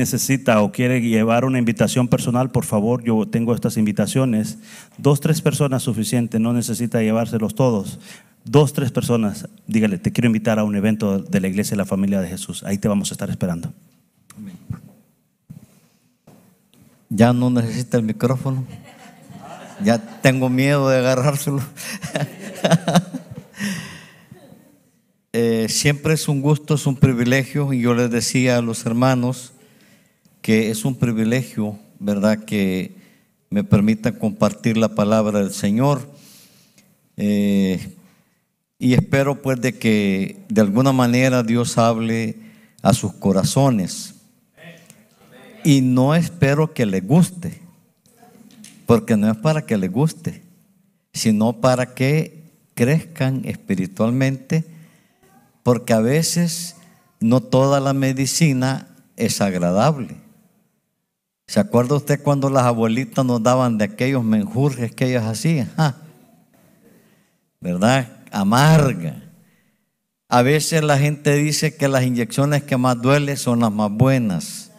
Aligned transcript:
necesita 0.00 0.62
o 0.62 0.72
quiere 0.72 1.00
llevar 1.02 1.44
una 1.44 1.58
invitación 1.58 2.08
personal, 2.08 2.50
por 2.50 2.64
favor, 2.64 3.04
yo 3.04 3.26
tengo 3.26 3.54
estas 3.54 3.76
invitaciones. 3.76 4.58
Dos, 4.96 5.20
tres 5.20 5.42
personas 5.42 5.82
suficiente, 5.82 6.40
no 6.40 6.54
necesita 6.54 7.02
llevárselos 7.02 7.54
todos. 7.54 7.98
Dos, 8.44 8.72
tres 8.72 8.90
personas, 8.90 9.46
dígale, 9.66 9.98
te 9.98 10.10
quiero 10.10 10.26
invitar 10.26 10.58
a 10.58 10.64
un 10.64 10.74
evento 10.74 11.18
de 11.18 11.40
la 11.40 11.48
iglesia 11.48 11.72
de 11.72 11.76
la 11.76 11.84
familia 11.84 12.20
de 12.22 12.28
Jesús. 12.28 12.64
Ahí 12.64 12.78
te 12.78 12.88
vamos 12.88 13.10
a 13.10 13.14
estar 13.14 13.28
esperando. 13.28 13.72
Ya 17.10 17.34
no 17.34 17.50
necesita 17.50 17.98
el 17.98 18.04
micrófono. 18.04 18.64
Ya 19.84 19.98
tengo 20.22 20.48
miedo 20.48 20.88
de 20.88 20.98
agarrárselo. 20.98 21.60
Eh, 25.32 25.68
siempre 25.68 26.14
es 26.14 26.26
un 26.26 26.40
gusto, 26.42 26.74
es 26.74 26.88
un 26.88 26.96
privilegio. 26.96 27.72
Y 27.72 27.82
yo 27.82 27.94
les 27.94 28.10
decía 28.10 28.58
a 28.58 28.62
los 28.62 28.84
hermanos 28.84 29.52
que 30.42 30.70
es 30.70 30.84
un 30.84 30.94
privilegio, 30.94 31.78
¿verdad? 31.98 32.44
Que 32.44 32.94
me 33.50 33.64
permitan 33.64 34.14
compartir 34.14 34.76
la 34.76 34.94
palabra 34.94 35.40
del 35.40 35.52
Señor. 35.52 36.08
Eh, 37.16 37.96
y 38.78 38.94
espero 38.94 39.42
pues 39.42 39.60
de 39.60 39.78
que 39.78 40.36
de 40.48 40.60
alguna 40.60 40.92
manera 40.92 41.42
Dios 41.42 41.76
hable 41.76 42.36
a 42.82 42.94
sus 42.94 43.12
corazones. 43.12 44.14
Y 45.64 45.82
no 45.82 46.14
espero 46.14 46.72
que 46.72 46.86
le 46.86 47.00
guste, 47.00 47.60
porque 48.86 49.16
no 49.16 49.30
es 49.30 49.36
para 49.36 49.66
que 49.66 49.76
le 49.76 49.88
guste, 49.88 50.42
sino 51.12 51.60
para 51.60 51.94
que 51.94 52.40
crezcan 52.74 53.42
espiritualmente, 53.44 54.64
porque 55.62 55.92
a 55.92 56.00
veces 56.00 56.76
no 57.20 57.42
toda 57.42 57.80
la 57.80 57.92
medicina 57.92 58.88
es 59.16 59.42
agradable. 59.42 60.16
¿Se 61.50 61.58
acuerda 61.58 61.96
usted 61.96 62.22
cuando 62.22 62.48
las 62.48 62.62
abuelitas 62.62 63.24
nos 63.24 63.42
daban 63.42 63.76
de 63.76 63.86
aquellos 63.86 64.22
menjurjes 64.22 64.94
que 64.94 65.06
ellas 65.06 65.24
hacían? 65.24 65.68
¿Verdad? 67.60 68.18
Amarga. 68.30 69.20
A 70.28 70.42
veces 70.42 70.84
la 70.84 70.96
gente 70.96 71.34
dice 71.34 71.74
que 71.74 71.88
las 71.88 72.04
inyecciones 72.04 72.62
que 72.62 72.76
más 72.76 73.02
duelen 73.02 73.36
son 73.36 73.58
las 73.58 73.72
más 73.72 73.90
buenas. 73.90 74.70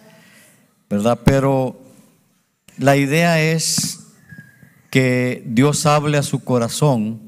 ¿verdad? 0.90 1.20
Pero 1.26 1.78
la 2.78 2.96
idea 2.96 3.42
es 3.42 4.14
que 4.90 5.44
Dios 5.46 5.86
hable 5.86 6.18
a 6.18 6.24
su 6.24 6.42
corazón 6.42 7.20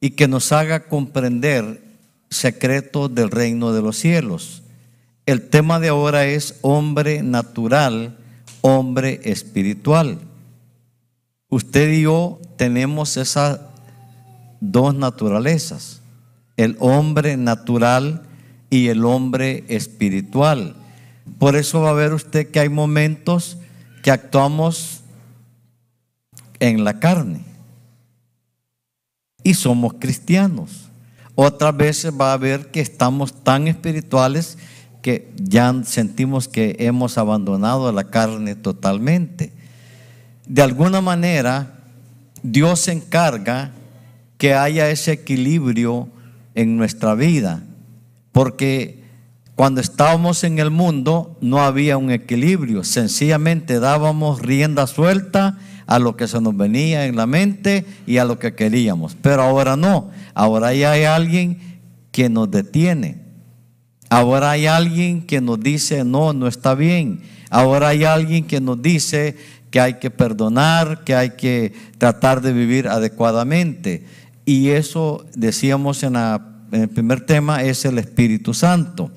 y 0.00 0.10
que 0.10 0.26
nos 0.26 0.50
haga 0.50 0.88
comprender 0.88 1.80
secretos 2.30 3.14
del 3.14 3.30
reino 3.30 3.72
de 3.72 3.80
los 3.80 3.96
cielos. 3.96 4.64
El 5.24 5.50
tema 5.50 5.78
de 5.78 5.90
ahora 5.90 6.26
es 6.26 6.58
hombre 6.62 7.22
natural, 7.22 8.18
hombre 8.62 9.20
espiritual. 9.24 10.18
Usted 11.50 11.92
y 11.92 12.02
yo 12.02 12.40
tenemos 12.56 13.18
esas 13.18 13.60
dos 14.60 14.94
naturalezas, 14.94 16.00
el 16.56 16.76
hombre 16.80 17.36
natural 17.36 18.22
y 18.70 18.88
el 18.88 19.04
hombre 19.04 19.64
espiritual. 19.68 20.74
Por 21.38 21.56
eso 21.56 21.82
va 21.82 21.90
a 21.90 21.94
ver 21.94 22.14
usted 22.14 22.50
que 22.50 22.60
hay 22.60 22.70
momentos 22.70 23.58
que 24.02 24.10
actuamos 24.10 25.02
en 26.58 26.84
la 26.84 26.98
carne 26.98 27.44
y 29.42 29.54
somos 29.54 29.94
cristianos. 29.94 30.88
Otras 31.34 31.76
veces 31.76 32.12
va 32.18 32.32
a 32.32 32.36
ver 32.36 32.70
que 32.70 32.80
estamos 32.80 33.32
tan 33.42 33.66
espirituales 33.68 34.58
que 35.02 35.30
ya 35.36 35.74
sentimos 35.84 36.48
que 36.48 36.76
hemos 36.78 37.18
abandonado 37.18 37.90
la 37.92 38.04
carne 38.04 38.54
totalmente. 38.54 39.52
De 40.46 40.62
alguna 40.62 41.00
manera, 41.00 41.80
Dios 42.42 42.88
encarga 42.88 43.72
que 44.38 44.54
haya 44.54 44.90
ese 44.90 45.12
equilibrio 45.12 46.08
en 46.54 46.76
nuestra 46.76 47.14
vida, 47.14 47.62
porque 48.32 49.02
cuando 49.54 49.80
estábamos 49.80 50.44
en 50.44 50.58
el 50.58 50.70
mundo 50.70 51.36
no 51.40 51.60
había 51.60 51.96
un 51.96 52.10
equilibrio, 52.10 52.84
sencillamente 52.84 53.80
dábamos 53.80 54.40
rienda 54.40 54.86
suelta 54.86 55.58
a 55.86 55.98
lo 55.98 56.16
que 56.16 56.26
se 56.26 56.40
nos 56.40 56.56
venía 56.56 57.06
en 57.06 57.16
la 57.16 57.26
mente 57.26 57.84
y 58.06 58.16
a 58.18 58.24
lo 58.24 58.38
que 58.38 58.54
queríamos. 58.54 59.16
Pero 59.20 59.42
ahora 59.42 59.76
no, 59.76 60.10
ahora 60.34 60.72
ya 60.74 60.92
hay 60.92 61.04
alguien 61.04 61.80
que 62.10 62.28
nos 62.28 62.50
detiene. 62.50 63.21
Ahora 64.12 64.50
hay 64.50 64.66
alguien 64.66 65.22
que 65.22 65.40
nos 65.40 65.58
dice, 65.58 66.04
no, 66.04 66.34
no 66.34 66.46
está 66.46 66.74
bien. 66.74 67.22
Ahora 67.48 67.88
hay 67.88 68.04
alguien 68.04 68.46
que 68.46 68.60
nos 68.60 68.82
dice 68.82 69.38
que 69.70 69.80
hay 69.80 69.94
que 69.94 70.10
perdonar, 70.10 71.02
que 71.02 71.14
hay 71.14 71.30
que 71.30 71.72
tratar 71.96 72.42
de 72.42 72.52
vivir 72.52 72.88
adecuadamente. 72.88 74.04
Y 74.44 74.68
eso, 74.68 75.24
decíamos 75.34 76.02
en, 76.02 76.16
en 76.16 76.82
el 76.82 76.90
primer 76.90 77.24
tema, 77.24 77.62
es 77.62 77.86
el 77.86 77.96
Espíritu 77.96 78.52
Santo. 78.52 79.10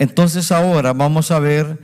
Entonces 0.00 0.50
ahora 0.50 0.92
vamos 0.92 1.30
a 1.30 1.38
ver 1.38 1.78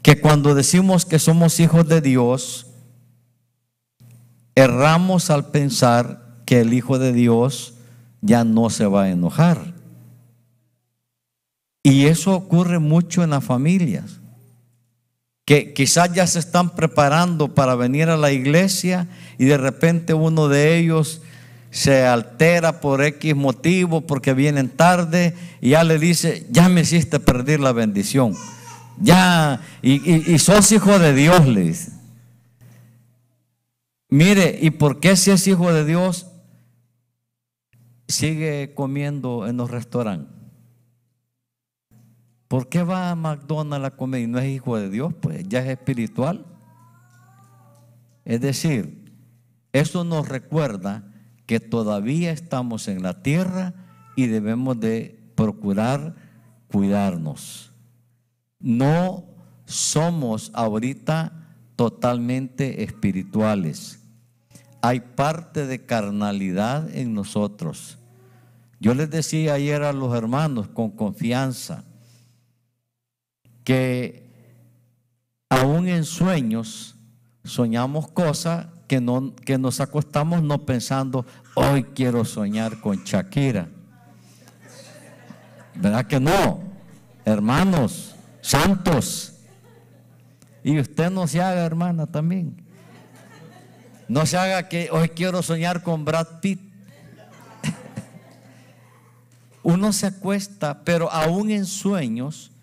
que 0.00 0.20
cuando 0.20 0.54
decimos 0.54 1.04
que 1.04 1.18
somos 1.18 1.58
hijos 1.58 1.88
de 1.88 2.00
Dios, 2.00 2.68
erramos 4.54 5.30
al 5.30 5.50
pensar 5.50 6.38
que 6.46 6.60
el 6.60 6.72
Hijo 6.72 7.00
de 7.00 7.12
Dios 7.12 7.74
ya 8.20 8.44
no 8.44 8.70
se 8.70 8.86
va 8.86 9.02
a 9.02 9.10
enojar. 9.10 9.73
Y 11.86 12.06
eso 12.06 12.34
ocurre 12.34 12.78
mucho 12.78 13.22
en 13.22 13.30
las 13.30 13.44
familias, 13.44 14.18
que 15.44 15.74
quizás 15.74 16.14
ya 16.14 16.26
se 16.26 16.38
están 16.38 16.74
preparando 16.74 17.54
para 17.54 17.74
venir 17.74 18.08
a 18.08 18.16
la 18.16 18.32
iglesia 18.32 19.06
y 19.38 19.44
de 19.44 19.58
repente 19.58 20.14
uno 20.14 20.48
de 20.48 20.78
ellos 20.78 21.20
se 21.70 22.06
altera 22.06 22.80
por 22.80 23.04
X 23.04 23.36
motivo, 23.36 24.00
porque 24.00 24.32
vienen 24.32 24.70
tarde, 24.70 25.34
y 25.60 25.70
ya 25.70 25.84
le 25.84 25.98
dice, 25.98 26.46
ya 26.50 26.68
me 26.70 26.82
hiciste 26.82 27.20
perder 27.20 27.60
la 27.60 27.72
bendición. 27.72 28.34
Ya, 28.98 29.60
y, 29.82 30.38
sos 30.38 30.72
hijo 30.72 30.98
de 30.98 31.12
Dios, 31.12 31.46
le 31.46 31.62
dice. 31.64 31.90
Mire, 34.08 34.56
¿y 34.62 34.70
por 34.70 35.00
qué 35.00 35.16
si 35.16 35.32
es 35.32 35.46
hijo 35.48 35.72
de 35.72 35.84
Dios 35.84 36.28
sigue 38.08 38.72
comiendo 38.74 39.46
en 39.46 39.56
los 39.56 39.70
restaurantes? 39.70 40.33
¿Por 42.48 42.68
qué 42.68 42.82
va 42.82 43.10
a 43.10 43.14
McDonald's 43.14 43.86
a 43.86 43.90
comer 43.96 44.22
y 44.22 44.26
no 44.26 44.38
es 44.38 44.48
hijo 44.48 44.76
de 44.76 44.90
Dios? 44.90 45.14
Pues 45.14 45.48
ya 45.48 45.60
es 45.60 45.68
espiritual. 45.68 46.44
Es 48.24 48.40
decir, 48.40 49.12
eso 49.72 50.04
nos 50.04 50.28
recuerda 50.28 51.04
que 51.46 51.60
todavía 51.60 52.32
estamos 52.32 52.88
en 52.88 53.02
la 53.02 53.22
tierra 53.22 53.74
y 54.16 54.26
debemos 54.26 54.78
de 54.80 55.20
procurar 55.34 56.14
cuidarnos. 56.68 57.72
No 58.60 59.24
somos 59.66 60.50
ahorita 60.54 61.32
totalmente 61.76 62.82
espirituales. 62.84 64.00
Hay 64.80 65.00
parte 65.00 65.66
de 65.66 65.84
carnalidad 65.84 66.94
en 66.94 67.14
nosotros. 67.14 67.98
Yo 68.80 68.94
les 68.94 69.10
decía 69.10 69.54
ayer 69.54 69.82
a 69.82 69.92
los 69.92 70.14
hermanos 70.14 70.68
con 70.68 70.90
confianza 70.90 71.84
que 73.64 74.22
aún 75.48 75.88
en 75.88 76.04
sueños 76.04 76.94
soñamos 77.42 78.08
cosas 78.08 78.66
que, 78.86 79.00
no, 79.00 79.34
que 79.34 79.58
nos 79.58 79.80
acostamos 79.80 80.42
no 80.42 80.66
pensando, 80.66 81.26
hoy 81.54 81.84
quiero 81.84 82.24
soñar 82.24 82.80
con 82.80 83.02
Shakira. 83.02 83.68
¿Verdad 85.74 86.06
que 86.06 86.20
no? 86.20 86.62
Hermanos, 87.24 88.14
santos. 88.40 89.32
Y 90.62 90.78
usted 90.78 91.10
no 91.10 91.26
se 91.26 91.40
haga, 91.40 91.64
hermana, 91.64 92.06
también. 92.06 92.62
No 94.06 94.26
se 94.26 94.36
haga 94.36 94.68
que 94.68 94.90
hoy 94.92 95.08
quiero 95.08 95.42
soñar 95.42 95.82
con 95.82 96.04
Brad 96.04 96.40
Pitt. 96.40 96.60
Uno 99.62 99.92
se 99.92 100.06
acuesta, 100.06 100.84
pero 100.84 101.10
aún 101.10 101.50
en 101.50 101.64
sueños 101.64 102.53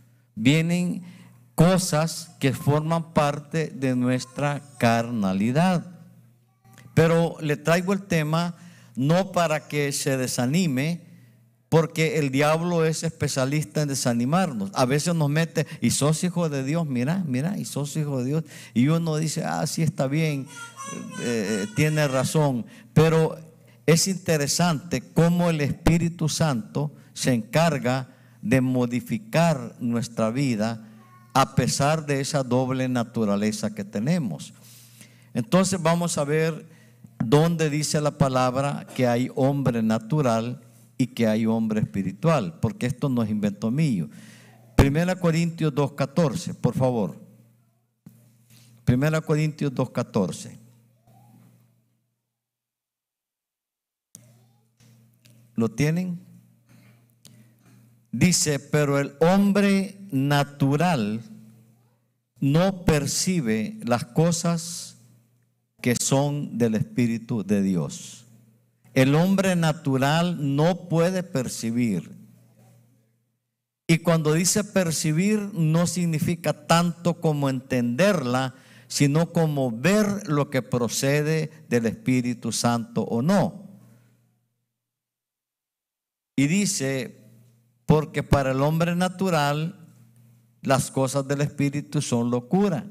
vienen 0.42 1.04
cosas 1.54 2.32
que 2.40 2.52
forman 2.52 3.14
parte 3.14 3.68
de 3.68 3.96
nuestra 3.96 4.62
carnalidad. 4.80 5.86
Pero 6.96 7.38
le 7.42 7.58
traigo 7.58 7.94
el 7.94 8.02
tema 8.02 8.56
no 8.96 9.32
para 9.32 9.68
que 9.68 9.92
se 9.92 10.18
desanime, 10.18 11.02
porque 11.70 12.18
el 12.18 12.32
diablo 12.32 12.84
es 12.84 13.04
especialista 13.04 13.84
en 13.84 13.90
desanimarnos. 13.90 14.72
A 14.74 14.86
veces 14.86 15.14
nos 15.14 15.30
mete, 15.30 15.68
y 15.80 15.92
sos 15.92 16.24
hijo 16.24 16.50
de 16.50 16.64
Dios, 16.64 16.88
mira, 16.88 17.24
mira, 17.28 17.58
y 17.58 17.66
sos 17.66 17.96
hijo 17.96 18.20
de 18.20 18.26
Dios. 18.26 18.44
Y 18.74 18.88
uno 18.88 19.18
dice, 19.18 19.44
ah, 19.46 19.66
sí 19.68 19.84
está 19.84 20.08
bien, 20.08 20.48
eh, 21.22 21.68
tiene 21.76 22.08
razón. 22.08 22.66
Pero 22.94 23.38
es 23.86 24.08
interesante 24.08 25.02
cómo 25.14 25.52
el 25.52 25.62
Espíritu 25.62 26.28
Santo 26.28 26.92
se 27.14 27.32
encarga 27.32 28.10
de 28.42 28.62
modificar 28.62 29.76
nuestra 29.80 30.32
vida 30.32 30.88
a 31.34 31.56
pesar 31.56 32.06
de 32.06 32.20
esa 32.20 32.44
doble 32.44 32.90
naturaleza 32.90 33.74
que 33.74 33.84
tenemos. 33.84 34.54
Entonces 35.34 35.82
vamos 35.82 36.18
a 36.18 36.24
ver 36.24 36.68
dónde 37.24 37.70
dice 37.70 38.02
la 38.02 38.18
palabra 38.18 38.86
que 38.96 39.08
hay 39.08 39.30
hombre 39.36 39.82
natural 39.82 40.62
y 40.98 41.08
que 41.08 41.28
hay 41.28 41.46
hombre 41.46 41.82
espiritual, 41.82 42.60
porque 42.60 42.86
esto 42.86 43.10
no 43.10 43.24
es 43.24 43.30
invento 43.30 43.72
mío. 43.72 44.10
Primera 44.76 45.16
Corintios 45.16 45.74
2.14, 45.74 46.56
por 46.56 46.76
favor. 46.76 47.20
Primera 48.84 49.22
Corintios 49.22 49.72
2.14. 49.74 50.58
¿Lo 55.56 55.70
tienen? 55.70 56.31
Dice, 58.12 58.60
pero 58.60 59.00
el 59.00 59.14
hombre 59.20 59.98
natural 60.12 61.22
no 62.40 62.84
percibe 62.84 63.80
las 63.84 64.04
cosas 64.04 64.98
que 65.82 65.96
son 65.96 66.58
del 66.58 66.76
Espíritu 66.76 67.44
de 67.44 67.62
Dios. 67.62 68.26
El 68.94 69.16
hombre 69.16 69.56
natural 69.56 70.56
no 70.56 70.90
puede 70.90 71.24
percibir. 71.24 72.12
Y 73.88 74.00
cuando 74.00 74.34
dice 74.34 74.64
percibir 74.64 75.40
no 75.54 75.88
significa 75.88 76.68
tanto 76.68 77.22
como 77.22 77.50
entenderla, 77.50 78.56
sino 78.88 79.32
como 79.32 79.72
ver 79.72 80.28
lo 80.28 80.50
que 80.50 80.62
procede 80.62 81.50
del 81.70 81.86
Espíritu 81.86 82.52
Santo 82.52 83.04
o 83.04 83.22
no. 83.22 83.70
Y 86.36 86.48
dice, 86.48 87.21
porque 87.92 88.24
para 88.24 88.52
el 88.52 88.62
hombre 88.62 88.96
natural 88.96 89.76
las 90.62 90.92
cosas 90.92 91.28
del 91.28 91.42
Espíritu 91.42 92.02
son 92.02 92.32
locura. 92.32 92.86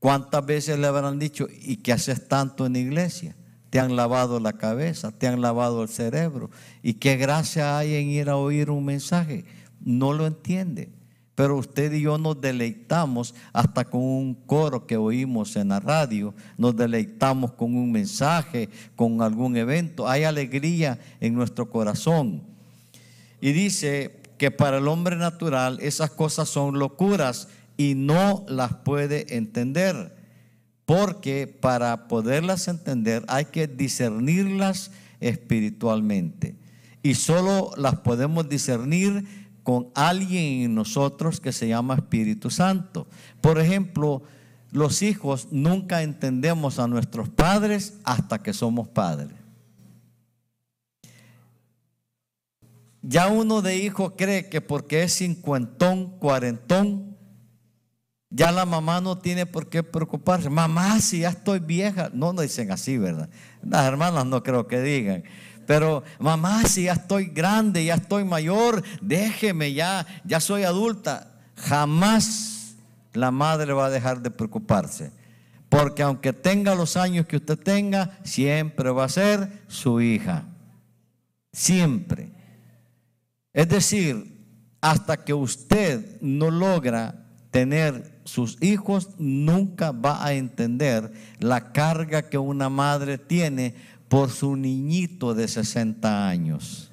¿Cuántas 0.00 0.44
veces 0.44 0.80
le 0.80 0.88
habrán 0.88 1.20
dicho, 1.20 1.46
¿y 1.48 1.76
qué 1.76 1.92
haces 1.92 2.26
tanto 2.26 2.66
en 2.66 2.74
iglesia? 2.74 3.36
Te 3.70 3.78
han 3.78 3.94
lavado 3.94 4.40
la 4.40 4.54
cabeza, 4.54 5.12
te 5.12 5.28
han 5.28 5.40
lavado 5.40 5.80
el 5.80 5.88
cerebro. 5.88 6.50
¿Y 6.82 6.94
qué 6.94 7.16
gracia 7.16 7.78
hay 7.78 7.94
en 7.94 8.08
ir 8.08 8.28
a 8.28 8.36
oír 8.36 8.68
un 8.68 8.84
mensaje? 8.84 9.44
No 9.78 10.12
lo 10.12 10.26
entiende. 10.26 10.90
Pero 11.36 11.56
usted 11.56 11.92
y 11.92 12.00
yo 12.00 12.18
nos 12.18 12.40
deleitamos 12.40 13.32
hasta 13.52 13.84
con 13.84 14.02
un 14.02 14.34
coro 14.34 14.88
que 14.88 14.96
oímos 14.96 15.54
en 15.54 15.68
la 15.68 15.78
radio, 15.78 16.34
nos 16.58 16.74
deleitamos 16.74 17.52
con 17.52 17.76
un 17.76 17.92
mensaje, 17.92 18.70
con 18.96 19.22
algún 19.22 19.56
evento. 19.56 20.08
Hay 20.08 20.24
alegría 20.24 20.98
en 21.20 21.32
nuestro 21.32 21.70
corazón. 21.70 22.55
Y 23.40 23.52
dice 23.52 24.20
que 24.38 24.50
para 24.50 24.78
el 24.78 24.88
hombre 24.88 25.16
natural 25.16 25.78
esas 25.80 26.10
cosas 26.10 26.48
son 26.48 26.78
locuras 26.78 27.48
y 27.76 27.94
no 27.94 28.44
las 28.48 28.74
puede 28.74 29.36
entender. 29.36 30.16
Porque 30.84 31.46
para 31.46 32.08
poderlas 32.08 32.68
entender 32.68 33.24
hay 33.28 33.46
que 33.46 33.66
discernirlas 33.66 34.92
espiritualmente. 35.20 36.56
Y 37.02 37.14
solo 37.14 37.70
las 37.76 37.96
podemos 37.96 38.48
discernir 38.48 39.24
con 39.62 39.88
alguien 39.94 40.62
en 40.62 40.74
nosotros 40.74 41.40
que 41.40 41.52
se 41.52 41.68
llama 41.68 41.94
Espíritu 41.94 42.50
Santo. 42.50 43.08
Por 43.40 43.58
ejemplo, 43.58 44.22
los 44.70 45.02
hijos 45.02 45.48
nunca 45.50 46.02
entendemos 46.02 46.78
a 46.78 46.86
nuestros 46.86 47.28
padres 47.28 47.94
hasta 48.04 48.42
que 48.42 48.52
somos 48.52 48.88
padres. 48.88 49.45
Ya 53.08 53.28
uno 53.28 53.62
de 53.62 53.76
hijo 53.76 54.16
cree 54.16 54.48
que 54.48 54.60
porque 54.60 55.04
es 55.04 55.14
cincuentón, 55.14 56.18
cuarentón, 56.18 57.16
ya 58.30 58.50
la 58.50 58.66
mamá 58.66 59.00
no 59.00 59.16
tiene 59.18 59.46
por 59.46 59.68
qué 59.68 59.84
preocuparse. 59.84 60.50
Mamá, 60.50 60.98
si 61.00 61.20
ya 61.20 61.28
estoy 61.28 61.60
vieja. 61.60 62.10
No, 62.12 62.32
no 62.32 62.42
dicen 62.42 62.72
así, 62.72 62.98
¿verdad? 62.98 63.28
Las 63.62 63.86
hermanas 63.86 64.26
no 64.26 64.42
creo 64.42 64.66
que 64.66 64.80
digan. 64.80 65.22
Pero 65.68 66.02
mamá, 66.18 66.64
si 66.64 66.84
ya 66.84 66.94
estoy 66.94 67.26
grande, 67.26 67.84
ya 67.84 67.94
estoy 67.94 68.24
mayor, 68.24 68.82
déjeme 69.00 69.72
ya, 69.72 70.04
ya 70.24 70.40
soy 70.40 70.64
adulta. 70.64 71.32
Jamás 71.56 72.74
la 73.12 73.30
madre 73.30 73.72
va 73.72 73.86
a 73.86 73.90
dejar 73.90 74.20
de 74.20 74.32
preocuparse. 74.32 75.12
Porque 75.68 76.02
aunque 76.02 76.32
tenga 76.32 76.74
los 76.74 76.96
años 76.96 77.26
que 77.26 77.36
usted 77.36 77.58
tenga, 77.58 78.18
siempre 78.24 78.90
va 78.90 79.04
a 79.04 79.08
ser 79.08 79.62
su 79.68 80.00
hija. 80.00 80.44
Siempre. 81.52 82.35
Es 83.56 83.70
decir, 83.70 84.36
hasta 84.82 85.24
que 85.24 85.32
usted 85.32 86.20
no 86.20 86.50
logra 86.50 87.24
tener 87.50 88.20
sus 88.24 88.62
hijos, 88.62 89.08
nunca 89.16 89.92
va 89.92 90.22
a 90.22 90.34
entender 90.34 91.10
la 91.38 91.72
carga 91.72 92.28
que 92.28 92.36
una 92.36 92.68
madre 92.68 93.16
tiene 93.16 93.74
por 94.08 94.28
su 94.28 94.56
niñito 94.56 95.32
de 95.32 95.48
60 95.48 96.28
años. 96.28 96.92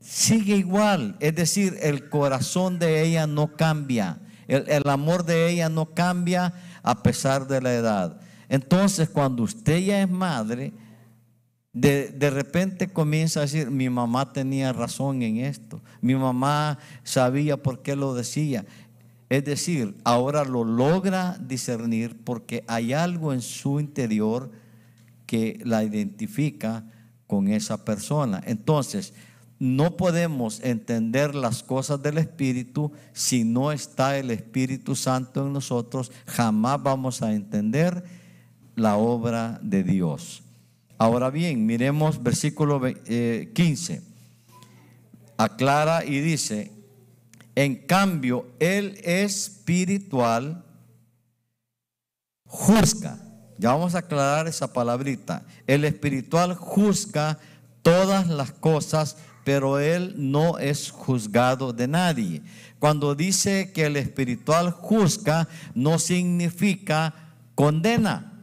Sigue 0.00 0.56
igual, 0.56 1.16
es 1.20 1.34
decir, 1.34 1.76
el 1.82 2.08
corazón 2.08 2.78
de 2.78 3.02
ella 3.02 3.26
no 3.26 3.54
cambia, 3.54 4.18
el, 4.46 4.66
el 4.66 4.88
amor 4.88 5.26
de 5.26 5.50
ella 5.50 5.68
no 5.68 5.92
cambia 5.92 6.54
a 6.82 7.02
pesar 7.02 7.46
de 7.48 7.60
la 7.60 7.74
edad. 7.74 8.18
Entonces, 8.48 9.10
cuando 9.10 9.42
usted 9.42 9.78
ya 9.80 10.00
es 10.00 10.08
madre, 10.08 10.72
de, 11.80 12.30
repente 12.30 12.88
comienza 12.88 13.40
a 13.40 13.42
decir, 13.42 13.70
mi 13.70 13.88
mamá 13.88 14.32
tenía 14.32 14.72
razón 14.72 15.22
en 15.22 15.38
esto, 15.38 15.80
mi 16.00 16.14
mamá 16.14 16.78
sabía 17.04 17.56
por 17.56 17.82
qué 17.82 17.96
lo 17.96 18.14
decía. 18.14 18.64
Es 19.28 19.44
decir, 19.44 19.94
ahora 20.04 20.44
lo 20.44 20.64
logra 20.64 21.36
discernir 21.38 22.16
porque 22.24 22.64
hay 22.66 22.94
algo 22.94 23.34
en 23.34 23.42
su 23.42 23.78
interior 23.78 24.50
que 25.26 25.60
la 25.64 25.84
identifica 25.84 26.84
con 27.26 27.48
esa 27.48 27.84
persona. 27.84 28.42
Entonces, 28.46 29.12
no 29.58 29.96
podemos 29.96 30.60
entender 30.60 31.34
las 31.34 31.62
cosas 31.62 32.02
del 32.02 32.16
Espíritu 32.18 32.90
si 33.12 33.44
no 33.44 33.70
está 33.70 34.16
el 34.16 34.30
Espíritu 34.30 34.96
Santo 34.96 35.46
en 35.46 35.52
nosotros. 35.52 36.10
Jamás 36.26 36.82
vamos 36.82 37.20
a 37.20 37.34
entender 37.34 38.02
la 38.76 38.96
obra 38.96 39.60
de 39.62 39.82
Dios. 39.84 40.42
Ahora 40.98 41.30
bien, 41.30 41.64
miremos 41.64 42.20
versículo 42.20 42.80
15. 42.80 43.94
Eh, 43.94 44.02
Aclara 45.36 46.04
y 46.04 46.18
dice, 46.18 46.72
en 47.54 47.76
cambio, 47.86 48.46
el 48.58 48.98
espiritual 49.04 50.64
juzga. 52.44 53.16
Ya 53.58 53.70
vamos 53.70 53.94
a 53.94 53.98
aclarar 53.98 54.48
esa 54.48 54.72
palabrita. 54.72 55.44
El 55.68 55.84
espiritual 55.84 56.54
juzga 56.54 57.38
todas 57.82 58.26
las 58.26 58.50
cosas, 58.50 59.16
pero 59.44 59.78
él 59.78 60.14
no 60.16 60.58
es 60.58 60.90
juzgado 60.90 61.72
de 61.72 61.86
nadie. 61.86 62.42
Cuando 62.80 63.14
dice 63.14 63.70
que 63.72 63.86
el 63.86 63.96
espiritual 63.96 64.72
juzga, 64.72 65.46
no 65.74 66.00
significa 66.00 67.14
condena 67.54 68.37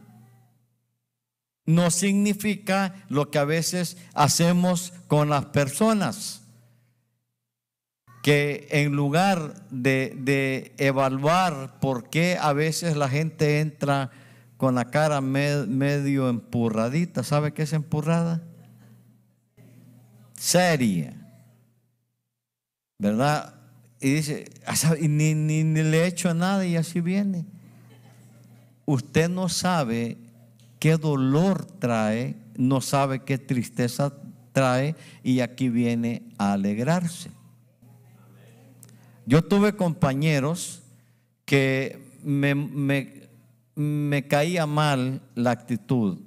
no 1.66 1.90
significa 1.90 2.94
lo 3.08 3.30
que 3.30 3.38
a 3.38 3.44
veces 3.44 3.96
hacemos 4.14 4.92
con 5.08 5.28
las 5.28 5.46
personas, 5.46 6.42
que 8.22 8.68
en 8.70 8.92
lugar 8.92 9.68
de, 9.70 10.72
evaluar 10.78 11.78
por 11.80 12.08
qué 12.08 12.38
a 12.40 12.52
veces 12.52 12.96
la 12.96 13.08
gente 13.08 13.60
entra 13.60 14.10
con 14.56 14.74
la 14.76 14.90
cara 14.90 15.20
medio 15.20 16.28
empurradita, 16.28 17.22
¿sabe 17.22 17.52
qué 17.52 17.62
es 17.62 17.72
empurrada? 17.72 18.42
Seria, 20.38 21.14
¿verdad? 22.98 23.54
Y 24.00 24.14
dice, 24.14 24.50
ah, 24.66 24.74
ni, 25.00 25.34
ni, 25.34 25.64
ni 25.64 25.82
le 25.82 26.02
he 26.02 26.06
hecho 26.06 26.32
nada 26.32 26.64
y 26.66 26.76
así 26.76 27.00
viene. 27.00 27.44
Usted 28.84 29.28
no 29.28 29.48
sabe 29.48 30.16
qué 30.78 30.96
dolor 30.96 31.64
trae, 31.64 32.36
no 32.56 32.80
sabe 32.80 33.20
qué 33.20 33.38
tristeza 33.38 34.12
trae 34.52 34.94
y 35.22 35.40
aquí 35.40 35.68
viene 35.68 36.22
a 36.38 36.52
alegrarse. 36.52 37.30
Yo 39.26 39.42
tuve 39.42 39.74
compañeros 39.74 40.82
que 41.44 42.06
me, 42.22 42.54
me, 43.74 44.28
caía 44.28 44.66
mal 44.66 45.20
la 45.34 45.50
actitud, 45.50 46.20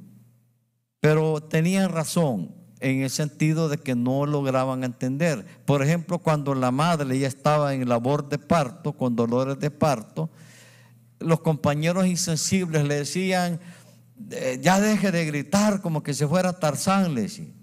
pero 0.99 1.41
tenían 1.41 1.89
razón 1.89 2.53
en 2.81 3.01
el 3.01 3.09
sentido 3.09 3.69
de 3.69 3.77
que 3.77 3.95
no 3.95 4.25
lograban 4.25 4.83
entender. 4.83 5.45
Por 5.65 5.81
ejemplo, 5.81 6.19
cuando 6.19 6.53
la 6.55 6.71
madre 6.71 7.17
ya 7.17 7.27
estaba 7.27 7.73
en 7.73 7.87
labor 7.87 8.29
de 8.29 8.37
parto, 8.37 8.93
con 8.93 9.15
dolores 9.15 9.59
de 9.59 9.71
parto, 9.71 10.29
los 11.19 11.41
compañeros 11.41 12.05
insensibles 12.05 12.85
le 12.85 12.95
decían, 12.95 13.59
ya 14.61 14.79
deje 14.79 15.11
de 15.11 15.25
gritar 15.25 15.81
como 15.81 16.03
que 16.03 16.13
se 16.13 16.27
fuera 16.27 16.59
Tarzán, 16.59 17.15
le 17.15 17.21
decía. 17.21 17.53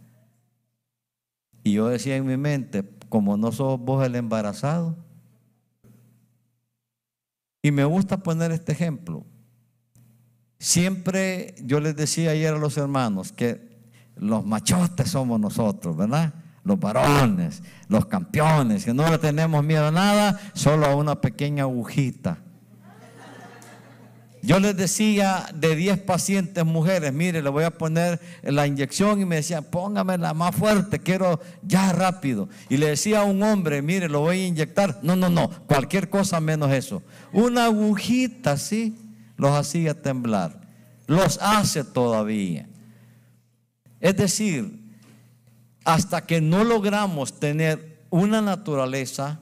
Y 1.63 1.73
yo 1.73 1.89
decía 1.89 2.17
en 2.17 2.27
mi 2.27 2.37
mente, 2.37 2.85
como 3.09 3.37
no 3.37 3.53
sos 3.53 3.79
vos 3.81 4.05
el 4.05 4.15
embarazado. 4.15 4.97
Y 7.63 7.73
me 7.73 7.85
gusta 7.85 8.19
poner 8.19 8.53
este 8.53 8.73
ejemplo. 8.73 9.25
Siempre 10.59 11.55
yo 11.65 11.81
les 11.81 11.97
decía 11.97 12.31
ayer 12.31 12.55
a 12.55 12.59
los 12.59 12.77
hermanos 12.77 13.33
que 13.33 13.77
los 14.15 14.47
machotes 14.47 15.11
somos 15.11 15.41
nosotros, 15.41 15.97
¿verdad? 15.97 16.35
Los 16.65 16.81
varones, 16.81 17.63
los 17.89 18.07
campeones, 18.07 18.85
que 18.85 18.95
no 18.95 19.09
le 19.11 19.19
tenemos 19.19 19.65
miedo 19.65 19.87
a 19.87 19.91
nada, 19.91 20.41
solo 20.55 20.87
a 20.87 20.95
una 20.95 21.21
pequeña 21.21 21.65
agujita. 21.65 22.39
Yo 24.47 24.61
les 24.61 24.77
decía 24.77 25.49
de 25.53 25.75
10 25.75 25.99
pacientes 26.03 26.65
mujeres, 26.65 27.13
mire, 27.13 27.43
le 27.43 27.51
voy 27.51 27.65
a 27.65 27.73
poner 27.73 28.21
la 28.45 28.65
inyección 28.65 29.21
y 29.21 29.25
me 29.25 29.35
decían, 29.35 29.65
póngame 29.65 30.17
la 30.19 30.35
más 30.35 30.55
fuerte, 30.55 31.01
quiero 31.01 31.41
ya 31.63 31.93
rápido. 31.93 32.49
Y 32.69 32.77
le 32.77 32.91
decía 32.91 33.23
a 33.23 33.25
un 33.25 33.43
hombre, 33.43 33.83
mire, 33.83 34.09
lo 34.09 34.21
voy 34.21 34.39
a 34.39 34.47
inyectar. 34.47 35.01
No, 35.03 35.17
no, 35.17 35.29
no, 35.29 35.51
cualquier 35.67 36.09
cosa 36.09 36.41
menos 36.41 36.71
eso. 36.71 37.03
Una 37.33 37.65
agujita, 37.65 38.57
sí, 38.57 38.97
los 39.37 39.51
hacía 39.51 40.01
temblar. 40.01 40.61
Los 41.09 41.41
hace 41.43 41.83
todavía. 41.83 42.69
Es 43.99 44.17
decir, 44.17 44.81
hasta 45.83 46.25
que 46.25 46.41
no 46.41 46.63
logramos 46.63 47.41
tener 47.41 48.05
una 48.11 48.41
naturaleza 48.41 49.41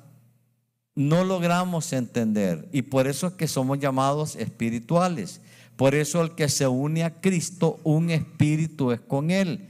no 0.94 1.24
logramos 1.24 1.92
entender. 1.92 2.68
Y 2.72 2.82
por 2.82 3.06
eso 3.06 3.28
es 3.28 3.32
que 3.34 3.48
somos 3.48 3.78
llamados 3.78 4.36
espirituales. 4.36 5.40
Por 5.76 5.94
eso 5.94 6.22
el 6.22 6.34
que 6.34 6.48
se 6.48 6.68
une 6.68 7.02
a 7.02 7.20
Cristo, 7.20 7.80
un 7.82 8.10
espíritu 8.10 8.92
es 8.92 9.00
con 9.00 9.30
Él. 9.30 9.68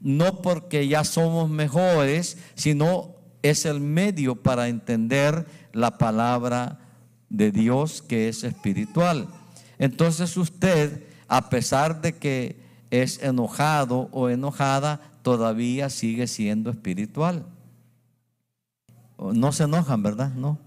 No 0.00 0.40
porque 0.40 0.88
ya 0.88 1.04
somos 1.04 1.50
mejores, 1.50 2.38
sino 2.54 3.14
es 3.42 3.66
el 3.66 3.80
medio 3.80 4.36
para 4.36 4.68
entender 4.68 5.46
la 5.72 5.98
palabra 5.98 6.78
de 7.28 7.50
Dios 7.50 8.02
que 8.02 8.28
es 8.28 8.44
espiritual. 8.44 9.28
Entonces 9.78 10.36
usted, 10.36 11.04
a 11.28 11.50
pesar 11.50 12.00
de 12.00 12.14
que 12.14 12.56
es 12.90 13.22
enojado 13.22 14.08
o 14.12 14.28
enojada, 14.28 15.00
todavía 15.22 15.90
sigue 15.90 16.26
siendo 16.26 16.70
espiritual. 16.70 17.46
No 19.18 19.52
se 19.52 19.64
enojan, 19.64 20.02
¿verdad? 20.02 20.30
No, 20.34 20.58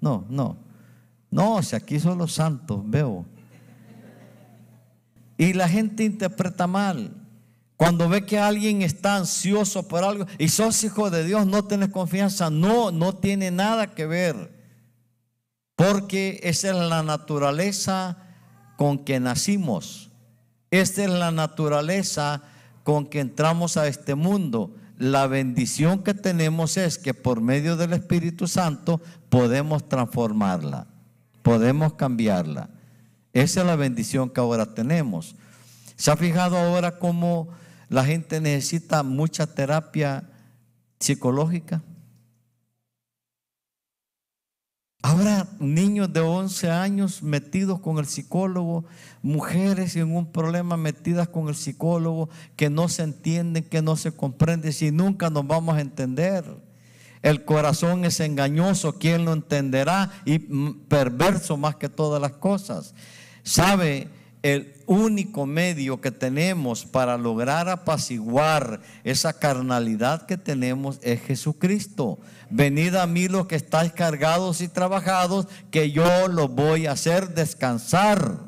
no, 0.00 0.24
no. 0.28 0.56
No, 1.30 1.62
si 1.62 1.76
aquí 1.76 1.98
son 1.98 2.18
los 2.18 2.32
santos, 2.32 2.80
veo. 2.84 3.26
Y 5.36 5.52
la 5.52 5.68
gente 5.68 6.04
interpreta 6.04 6.66
mal. 6.66 7.12
Cuando 7.76 8.08
ve 8.08 8.24
que 8.24 8.38
alguien 8.38 8.80
está 8.80 9.16
ansioso 9.16 9.86
por 9.86 10.02
algo 10.02 10.26
y 10.38 10.48
sos 10.48 10.82
hijo 10.82 11.10
de 11.10 11.24
Dios, 11.24 11.46
no 11.46 11.64
tienes 11.64 11.90
confianza. 11.90 12.48
No, 12.48 12.90
no 12.90 13.14
tiene 13.14 13.50
nada 13.50 13.94
que 13.94 14.06
ver. 14.06 14.54
Porque 15.74 16.40
esa 16.42 16.70
es 16.70 16.76
la 16.76 17.02
naturaleza 17.02 18.16
con 18.78 19.04
que 19.04 19.20
nacimos. 19.20 20.10
Esta 20.70 21.04
es 21.04 21.10
la 21.10 21.30
naturaleza 21.30 22.42
con 22.82 23.06
que 23.06 23.20
entramos 23.20 23.76
a 23.76 23.86
este 23.88 24.14
mundo 24.14 24.74
la 24.98 25.26
bendición 25.26 26.02
que 26.02 26.14
tenemos 26.14 26.76
es 26.76 26.98
que 26.98 27.14
por 27.14 27.40
medio 27.40 27.76
del 27.76 27.92
Espíritu 27.92 28.46
Santo 28.46 29.00
podemos 29.28 29.88
transformarla, 29.88 30.86
podemos 31.42 31.94
cambiarla. 31.94 32.70
Esa 33.32 33.60
es 33.60 33.66
la 33.66 33.76
bendición 33.76 34.30
que 34.30 34.40
ahora 34.40 34.74
tenemos. 34.74 35.36
¿Se 35.96 36.10
ha 36.10 36.16
fijado 36.16 36.56
ahora 36.56 36.98
cómo 36.98 37.48
la 37.88 38.04
gente 38.04 38.40
necesita 38.40 39.02
mucha 39.02 39.46
terapia 39.46 40.24
psicológica? 40.98 41.82
Ahora 45.08 45.46
niños 45.60 46.12
de 46.12 46.18
11 46.18 46.68
años 46.68 47.22
metidos 47.22 47.78
con 47.78 47.98
el 47.98 48.06
psicólogo, 48.06 48.84
mujeres 49.22 49.94
en 49.94 50.16
un 50.16 50.32
problema 50.32 50.76
metidas 50.76 51.28
con 51.28 51.46
el 51.46 51.54
psicólogo, 51.54 52.28
que 52.56 52.70
no 52.70 52.88
se 52.88 53.04
entienden, 53.04 53.62
que 53.62 53.82
no 53.82 53.94
se 53.94 54.10
comprenden, 54.10 54.72
si 54.72 54.90
nunca 54.90 55.30
nos 55.30 55.46
vamos 55.46 55.76
a 55.76 55.80
entender. 55.80 56.44
El 57.22 57.44
corazón 57.44 58.04
es 58.04 58.18
engañoso, 58.18 58.98
¿quién 58.98 59.24
lo 59.24 59.32
entenderá? 59.32 60.10
Y 60.24 60.40
perverso 60.40 61.56
más 61.56 61.76
que 61.76 61.88
todas 61.88 62.20
las 62.20 62.32
cosas. 62.32 62.92
¿Sabe? 63.44 64.08
El 64.42 64.74
único 64.86 65.46
medio 65.46 66.00
que 66.00 66.10
tenemos 66.10 66.84
para 66.84 67.18
lograr 67.18 67.68
apaciguar 67.68 68.80
esa 69.02 69.32
carnalidad 69.32 70.26
que 70.26 70.36
tenemos 70.36 70.98
es 71.02 71.20
Jesucristo. 71.22 72.18
Venid 72.50 72.94
a 72.94 73.06
mí 73.06 73.28
los 73.28 73.46
que 73.46 73.56
estáis 73.56 73.92
cargados 73.92 74.60
y 74.60 74.68
trabajados, 74.68 75.48
que 75.70 75.90
yo 75.90 76.28
los 76.28 76.50
voy 76.50 76.86
a 76.86 76.92
hacer 76.92 77.34
descansar. 77.34 78.38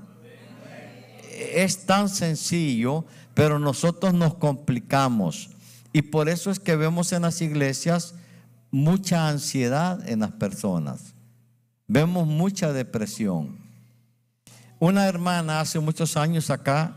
Es 1.55 1.87
tan 1.87 2.09
sencillo, 2.09 3.05
pero 3.35 3.59
nosotros 3.59 4.15
nos 4.15 4.35
complicamos. 4.35 5.51
Y 5.93 6.03
por 6.03 6.29
eso 6.29 6.51
es 6.51 6.61
que 6.61 6.77
vemos 6.77 7.13
en 7.13 7.23
las 7.23 7.41
iglesias 7.41 8.15
mucha 8.71 9.29
ansiedad 9.29 10.07
en 10.09 10.21
las 10.21 10.33
personas. 10.33 11.15
Vemos 11.87 12.27
mucha 12.27 12.73
depresión. 12.73 13.68
Una 14.81 15.09
hermana 15.09 15.61
hace 15.61 15.81
muchos 15.81 16.17
años 16.17 16.51
acá, 16.51 16.97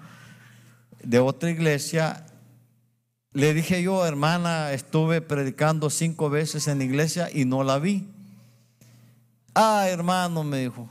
de 1.03 1.17
otra 1.19 1.49
iglesia, 1.49 2.25
le 3.33 3.53
dije 3.53 3.81
yo, 3.81 4.05
hermana, 4.05 4.71
estuve 4.71 5.21
predicando 5.21 5.89
cinco 5.89 6.29
veces 6.29 6.67
en 6.67 6.77
la 6.77 6.83
iglesia 6.83 7.29
y 7.33 7.45
no 7.45 7.63
la 7.63 7.79
vi. 7.79 8.07
Ah, 9.55 9.85
hermano, 9.87 10.43
me 10.43 10.59
dijo, 10.59 10.89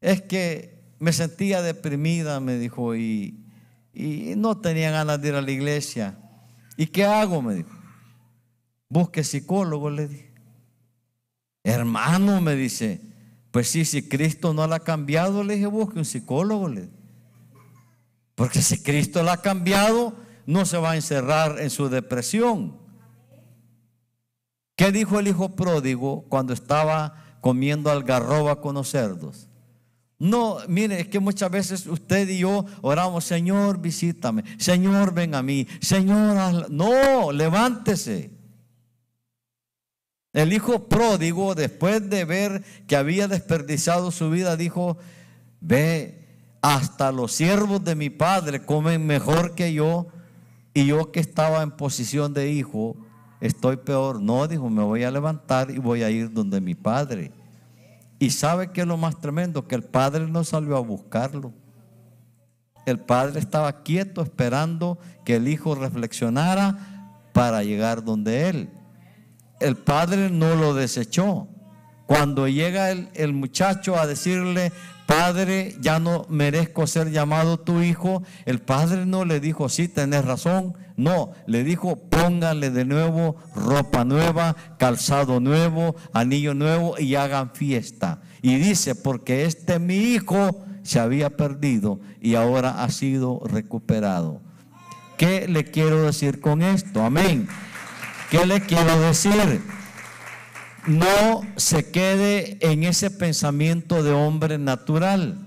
es 0.00 0.22
que 0.22 0.78
me 0.98 1.12
sentía 1.12 1.60
deprimida, 1.60 2.38
me 2.38 2.56
dijo, 2.56 2.94
y, 2.94 3.44
y 3.92 4.34
no 4.36 4.58
tenía 4.58 4.92
ganas 4.92 5.20
de 5.20 5.28
ir 5.28 5.34
a 5.34 5.42
la 5.42 5.50
iglesia. 5.50 6.16
¿Y 6.76 6.86
qué 6.86 7.04
hago? 7.04 7.42
Me 7.42 7.54
dijo. 7.56 7.70
Busque 8.88 9.24
psicólogo, 9.24 9.90
le 9.90 10.06
dije. 10.06 10.30
Hermano, 11.64 12.40
me 12.40 12.54
dice, 12.54 13.00
pues 13.56 13.70
sí, 13.70 13.86
si 13.86 14.06
Cristo 14.06 14.52
no 14.52 14.66
la 14.66 14.76
ha 14.76 14.80
cambiado, 14.80 15.42
le 15.42 15.54
dije, 15.54 15.66
busque 15.66 15.98
un 15.98 16.04
psicólogo. 16.04 16.68
Le. 16.68 16.90
Porque 18.34 18.60
si 18.60 18.82
Cristo 18.82 19.22
la 19.22 19.32
ha 19.32 19.40
cambiado, 19.40 20.12
no 20.44 20.66
se 20.66 20.76
va 20.76 20.90
a 20.90 20.96
encerrar 20.96 21.58
en 21.58 21.70
su 21.70 21.88
depresión. 21.88 22.76
¿Qué 24.76 24.92
dijo 24.92 25.18
el 25.18 25.28
hijo 25.28 25.56
pródigo 25.56 26.26
cuando 26.28 26.52
estaba 26.52 27.38
comiendo 27.40 27.90
algarroba 27.90 28.60
con 28.60 28.74
los 28.74 28.90
cerdos? 28.90 29.48
No, 30.18 30.58
mire, 30.68 31.00
es 31.00 31.08
que 31.08 31.18
muchas 31.18 31.50
veces 31.50 31.86
usted 31.86 32.28
y 32.28 32.40
yo 32.40 32.66
oramos, 32.82 33.24
Señor, 33.24 33.80
visítame, 33.80 34.44
Señor, 34.58 35.14
ven 35.14 35.34
a 35.34 35.42
mí, 35.42 35.66
Señor, 35.80 36.70
no, 36.70 37.32
levántese. 37.32 38.35
El 40.36 40.52
hijo 40.52 40.86
pródigo, 40.86 41.54
después 41.54 42.10
de 42.10 42.26
ver 42.26 42.62
que 42.86 42.94
había 42.94 43.26
desperdiciado 43.26 44.10
su 44.10 44.28
vida, 44.28 44.58
dijo, 44.58 44.98
ve, 45.62 46.26
hasta 46.60 47.10
los 47.10 47.32
siervos 47.32 47.82
de 47.82 47.94
mi 47.94 48.10
padre 48.10 48.60
comen 48.62 49.06
mejor 49.06 49.54
que 49.54 49.72
yo, 49.72 50.08
y 50.74 50.84
yo 50.84 51.10
que 51.10 51.20
estaba 51.20 51.62
en 51.62 51.70
posición 51.70 52.34
de 52.34 52.50
hijo, 52.50 52.98
estoy 53.40 53.78
peor. 53.78 54.20
No, 54.20 54.46
dijo, 54.46 54.68
me 54.68 54.82
voy 54.82 55.04
a 55.04 55.10
levantar 55.10 55.70
y 55.70 55.78
voy 55.78 56.02
a 56.02 56.10
ir 56.10 56.30
donde 56.30 56.60
mi 56.60 56.74
padre. 56.74 57.32
Y 58.18 58.28
sabe 58.28 58.72
que 58.72 58.82
es 58.82 58.86
lo 58.86 58.98
más 58.98 59.18
tremendo, 59.18 59.66
que 59.66 59.74
el 59.74 59.84
padre 59.84 60.26
no 60.26 60.44
salió 60.44 60.76
a 60.76 60.80
buscarlo. 60.80 61.54
El 62.84 63.00
padre 63.00 63.40
estaba 63.40 63.82
quieto 63.82 64.20
esperando 64.20 64.98
que 65.24 65.36
el 65.36 65.48
hijo 65.48 65.74
reflexionara 65.74 67.22
para 67.32 67.62
llegar 67.62 68.04
donde 68.04 68.50
él 68.50 68.75
el 69.60 69.76
padre 69.76 70.30
no 70.30 70.54
lo 70.54 70.74
desechó. 70.74 71.48
Cuando 72.06 72.46
llega 72.46 72.90
el, 72.90 73.32
muchacho 73.32 73.98
a 73.98 74.06
decirle, 74.06 74.72
Padre, 75.06 75.76
ya 75.80 75.98
no 75.98 76.26
merezco 76.28 76.86
ser 76.86 77.10
llamado 77.10 77.58
tu 77.58 77.80
hijo, 77.80 78.22
el 78.44 78.60
padre 78.60 79.06
no 79.06 79.24
le 79.24 79.38
dijo, 79.38 79.68
sí, 79.68 79.88
tenés 79.88 80.24
razón. 80.24 80.76
No, 80.96 81.32
le 81.46 81.62
dijo, 81.62 81.96
pónganle 81.96 82.70
de 82.70 82.84
nuevo 82.84 83.36
ropa 83.54 84.04
nueva, 84.04 84.56
calzado 84.78 85.40
nuevo, 85.40 85.94
anillo 86.12 86.54
nuevo 86.54 86.98
y 86.98 87.14
hagan 87.14 87.52
fiesta. 87.54 88.20
Y 88.42 88.56
dice, 88.56 88.94
porque 88.94 89.44
este 89.44 89.78
mi 89.78 89.96
hijo 89.96 90.64
se 90.82 91.00
había 91.00 91.30
perdido 91.30 92.00
y 92.20 92.34
ahora 92.34 92.82
ha 92.82 92.90
sido 92.90 93.42
recuperado. 93.44 94.40
¿Qué 95.18 95.48
le 95.48 95.64
quiero 95.64 96.02
decir 96.02 96.40
con 96.40 96.62
esto? 96.62 97.02
Amén. 97.02 97.48
¿Qué 98.30 98.44
le 98.44 98.60
quiero 98.60 99.00
decir? 99.02 99.62
No 100.86 101.42
se 101.56 101.90
quede 101.90 102.58
en 102.60 102.82
ese 102.82 103.10
pensamiento 103.10 104.02
de 104.02 104.12
hombre 104.12 104.58
natural. 104.58 105.38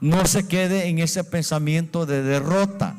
No 0.00 0.26
se 0.26 0.48
quede 0.48 0.88
en 0.88 0.98
ese 0.98 1.22
pensamiento 1.22 2.06
de 2.06 2.22
derrota. 2.22 2.96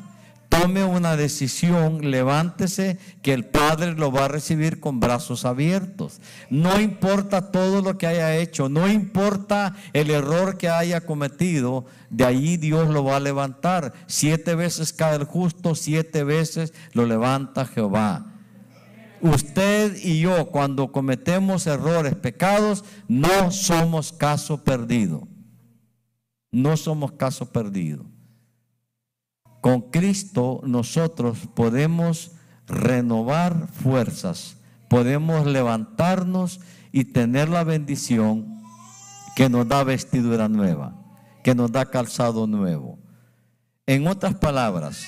tome 0.50 0.86
una 0.86 1.17
decisión, 1.17 2.10
levántese, 2.10 2.98
que 3.22 3.34
el 3.34 3.46
Padre 3.46 3.94
lo 3.94 4.12
va 4.12 4.25
a 4.25 4.29
recibir 4.29 4.79
con 4.79 5.00
brazos 5.00 5.46
abiertos. 5.46 6.20
No 6.50 6.79
importa 6.79 7.51
todo 7.51 7.82
lo 7.82 7.98
que 7.98 8.08
haya 8.08 8.36
hecho, 8.38 8.67
no 8.67 8.89
importa 8.89 9.75
el 9.94 10.10
error 10.10 10.58
que 10.58 10.70
haya 10.70 11.01
cometido, 11.01 11.86
de 12.10 12.25
allí 12.25 12.58
Dios 12.58 12.89
lo 12.89 13.03
va 13.03 13.17
a 13.17 13.20
levantar. 13.20 13.94
Siete 14.08 14.56
veces 14.56 14.94
cae 14.94 15.17
el 15.17 15.25
justo, 15.25 15.75
siete 15.75 16.24
veces 16.24 16.74
lo 16.94 17.06
levanta 17.06 17.65
Jehová. 17.65 18.37
Usted 19.21 19.97
y 20.03 20.19
yo, 20.19 20.47
cuando 20.51 20.91
cometemos 20.91 21.65
errores, 21.65 22.15
pecados, 22.15 22.83
no 23.07 23.51
somos 23.51 24.13
caso 24.13 24.63
perdido. 24.63 25.27
No 26.51 26.77
somos 26.77 27.13
caso 27.13 27.51
perdido. 27.51 28.05
Con 29.62 29.89
Cristo 29.91 30.62
nosotros 30.63 31.39
podemos 31.55 32.31
renovar 32.67 33.67
fuerzas, 33.69 34.57
podemos 34.89 35.45
levantarnos 35.45 36.59
y 36.91 37.05
tener 37.05 37.50
la 37.50 37.63
bendición 37.63 38.62
que 39.36 39.50
nos 39.50 39.67
da 39.67 39.83
vestidura 39.83 40.47
nueva, 40.47 40.95
que 41.43 41.55
nos 41.55 41.71
da 41.71 41.86
calzado 41.89 42.47
nuevo. 42.47 43.00
En 43.86 44.07
otras 44.07 44.36
palabras, 44.36 45.05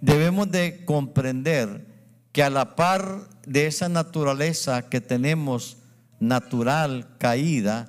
debemos 0.00 0.50
de 0.50 0.84
comprender 0.84 1.91
que 2.32 2.42
a 2.42 2.50
la 2.50 2.76
par 2.76 3.28
de 3.46 3.66
esa 3.66 3.88
naturaleza 3.88 4.88
que 4.88 5.00
tenemos 5.00 5.76
natural 6.18 7.16
caída, 7.18 7.88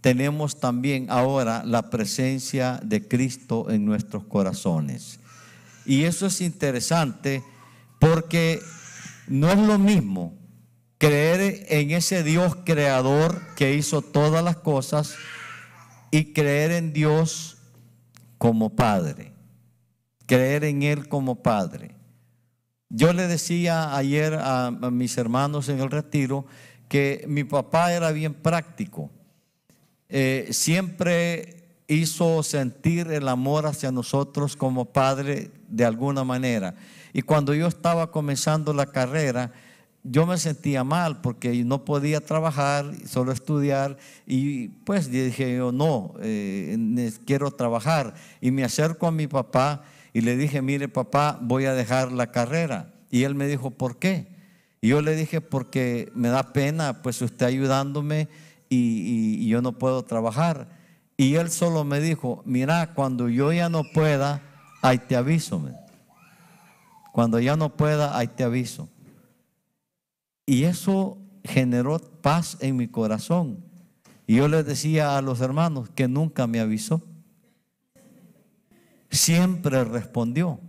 tenemos 0.00 0.60
también 0.60 1.06
ahora 1.10 1.62
la 1.64 1.90
presencia 1.90 2.80
de 2.82 3.06
Cristo 3.06 3.70
en 3.70 3.84
nuestros 3.84 4.24
corazones. 4.24 5.20
Y 5.84 6.04
eso 6.04 6.26
es 6.26 6.40
interesante 6.40 7.42
porque 7.98 8.60
no 9.26 9.50
es 9.50 9.58
lo 9.58 9.78
mismo 9.78 10.34
creer 10.98 11.66
en 11.68 11.90
ese 11.90 12.22
Dios 12.22 12.56
creador 12.64 13.42
que 13.56 13.74
hizo 13.74 14.00
todas 14.00 14.42
las 14.42 14.56
cosas 14.56 15.14
y 16.10 16.32
creer 16.32 16.70
en 16.70 16.92
Dios 16.92 17.58
como 18.38 18.76
Padre, 18.76 19.32
creer 20.26 20.64
en 20.64 20.82
Él 20.82 21.08
como 21.08 21.42
Padre. 21.42 21.95
Yo 22.88 23.12
le 23.12 23.26
decía 23.26 23.96
ayer 23.96 24.38
a, 24.40 24.70
mis 24.70 25.18
hermanos 25.18 25.68
en 25.68 25.80
el 25.80 25.90
retiro 25.90 26.46
que 26.88 27.24
mi 27.26 27.42
papá 27.42 27.92
era 27.92 28.12
bien 28.12 28.34
práctico. 28.34 29.10
Eh, 30.08 30.48
siempre 30.52 31.56
hizo 31.88 32.42
sentir 32.42 33.10
el 33.10 33.28
amor 33.28 33.66
hacia 33.66 33.90
nosotros 33.90 34.56
como 34.56 34.84
padre 34.84 35.50
de 35.68 35.84
alguna 35.84 36.22
manera. 36.22 36.74
Y 37.12 37.22
cuando 37.22 37.54
yo 37.54 37.66
estaba 37.66 38.10
comenzando 38.12 38.72
la 38.72 38.86
carrera, 38.86 39.52
yo 40.04 40.24
me 40.24 40.38
sentía 40.38 40.84
mal 40.84 41.20
porque 41.20 41.64
no 41.64 41.84
podía 41.84 42.20
trabajar, 42.20 42.92
solo 43.06 43.32
estudiar. 43.32 43.96
Y 44.26 44.68
pues 44.68 45.10
dije 45.10 45.56
yo, 45.56 45.72
no, 45.72 46.14
eh, 46.20 47.12
quiero 47.24 47.50
trabajar. 47.50 48.14
Y 48.40 48.52
me 48.52 48.62
acerco 48.62 49.08
a 49.08 49.12
mi 49.12 49.26
papá 49.26 49.82
y 50.16 50.22
le 50.22 50.34
dije, 50.34 50.62
mire 50.62 50.88
papá, 50.88 51.38
voy 51.42 51.66
a 51.66 51.74
dejar 51.74 52.10
la 52.10 52.32
carrera. 52.32 52.90
Y 53.10 53.24
él 53.24 53.34
me 53.34 53.46
dijo, 53.46 53.72
¿por 53.72 53.98
qué? 53.98 54.34
Y 54.80 54.88
yo 54.88 55.02
le 55.02 55.14
dije, 55.14 55.42
porque 55.42 56.10
me 56.14 56.28
da 56.28 56.54
pena, 56.54 57.02
pues 57.02 57.20
usted 57.20 57.44
ayudándome 57.44 58.30
y, 58.70 59.46
yo 59.46 59.60
no 59.60 59.72
puedo 59.76 60.04
trabajar. 60.04 60.68
Y 61.18 61.34
él 61.34 61.50
solo 61.50 61.84
me 61.84 62.00
dijo, 62.00 62.42
mira, 62.46 62.94
cuando 62.94 63.28
yo 63.28 63.52
ya 63.52 63.68
no 63.68 63.82
pueda, 63.92 64.40
ahí 64.80 64.96
te 64.96 65.16
aviso. 65.16 65.62
Cuando 67.12 67.38
ya 67.38 67.56
no 67.56 67.76
pueda, 67.76 68.16
ahí 68.16 68.28
te 68.28 68.42
aviso. 68.42 68.88
Y 70.46 70.62
eso 70.62 71.18
generó 71.44 71.98
paz 71.98 72.56
en 72.60 72.78
mi 72.78 72.88
corazón. 72.88 73.62
Y 74.26 74.36
yo 74.36 74.48
le 74.48 74.62
decía 74.62 75.18
a 75.18 75.20
los 75.20 75.42
hermanos 75.42 75.90
que 75.94 76.08
nunca 76.08 76.46
me 76.46 76.58
avisó. 76.58 77.02
Siempre 79.16 79.82
respondió. 79.82 80.60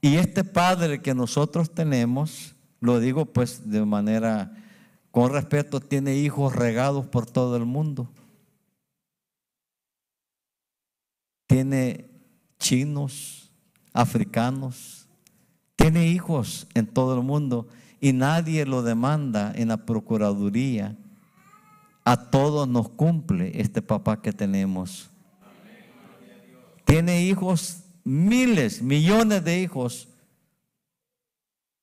Y 0.00 0.16
este 0.16 0.42
Padre 0.42 1.00
que 1.00 1.14
nosotros 1.14 1.72
tenemos, 1.72 2.56
lo 2.80 2.98
digo 2.98 3.26
pues 3.26 3.70
de 3.70 3.84
manera 3.84 4.52
con 5.12 5.30
respeto, 5.30 5.78
tiene 5.78 6.16
hijos 6.16 6.56
regados 6.56 7.06
por 7.06 7.30
todo 7.30 7.56
el 7.56 7.64
mundo. 7.64 8.10
Tiene 11.46 12.10
chinos, 12.58 13.52
africanos, 13.92 15.06
tiene 15.76 16.08
hijos 16.08 16.66
en 16.74 16.88
todo 16.88 17.14
el 17.14 17.22
mundo 17.22 17.68
y 18.00 18.12
nadie 18.12 18.66
lo 18.66 18.82
demanda 18.82 19.52
en 19.54 19.68
la 19.68 19.76
Procuraduría. 19.76 20.96
A 22.04 22.30
todos 22.30 22.66
nos 22.66 22.88
cumple 22.88 23.60
este 23.60 23.80
papá 23.80 24.20
que 24.20 24.32
tenemos. 24.32 25.11
Tiene 26.92 27.22
hijos, 27.22 27.84
miles, 28.04 28.82
millones 28.82 29.42
de 29.42 29.62
hijos 29.62 30.08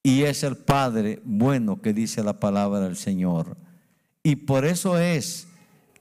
y 0.04 0.22
es 0.22 0.43
el 0.43 0.56
Padre 0.56 1.19
bueno 1.26 1.82
que 1.82 1.93
dice 1.93 2.24
la 2.24 2.39
palabra 2.39 2.82
del 2.82 2.95
Señor. 2.95 3.58
Y 4.22 4.36
por 4.36 4.65
eso 4.65 5.00
es 5.00 5.48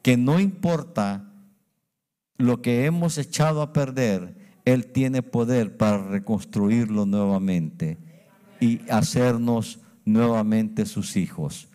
que 0.02 0.18
no 0.18 0.38
importa 0.38 1.24
lo 2.36 2.60
que 2.60 2.84
hemos 2.84 3.16
echado 3.16 3.62
a 3.62 3.72
perder, 3.72 4.34
Él 4.66 4.88
tiene 4.92 5.22
poder 5.22 5.78
para 5.78 6.06
reconstruirlo 6.06 7.06
nuevamente 7.06 7.96
y 8.60 8.82
hacernos 8.90 9.78
nuevamente 10.04 10.84
sus 10.84 11.16
hijos. 11.16 11.68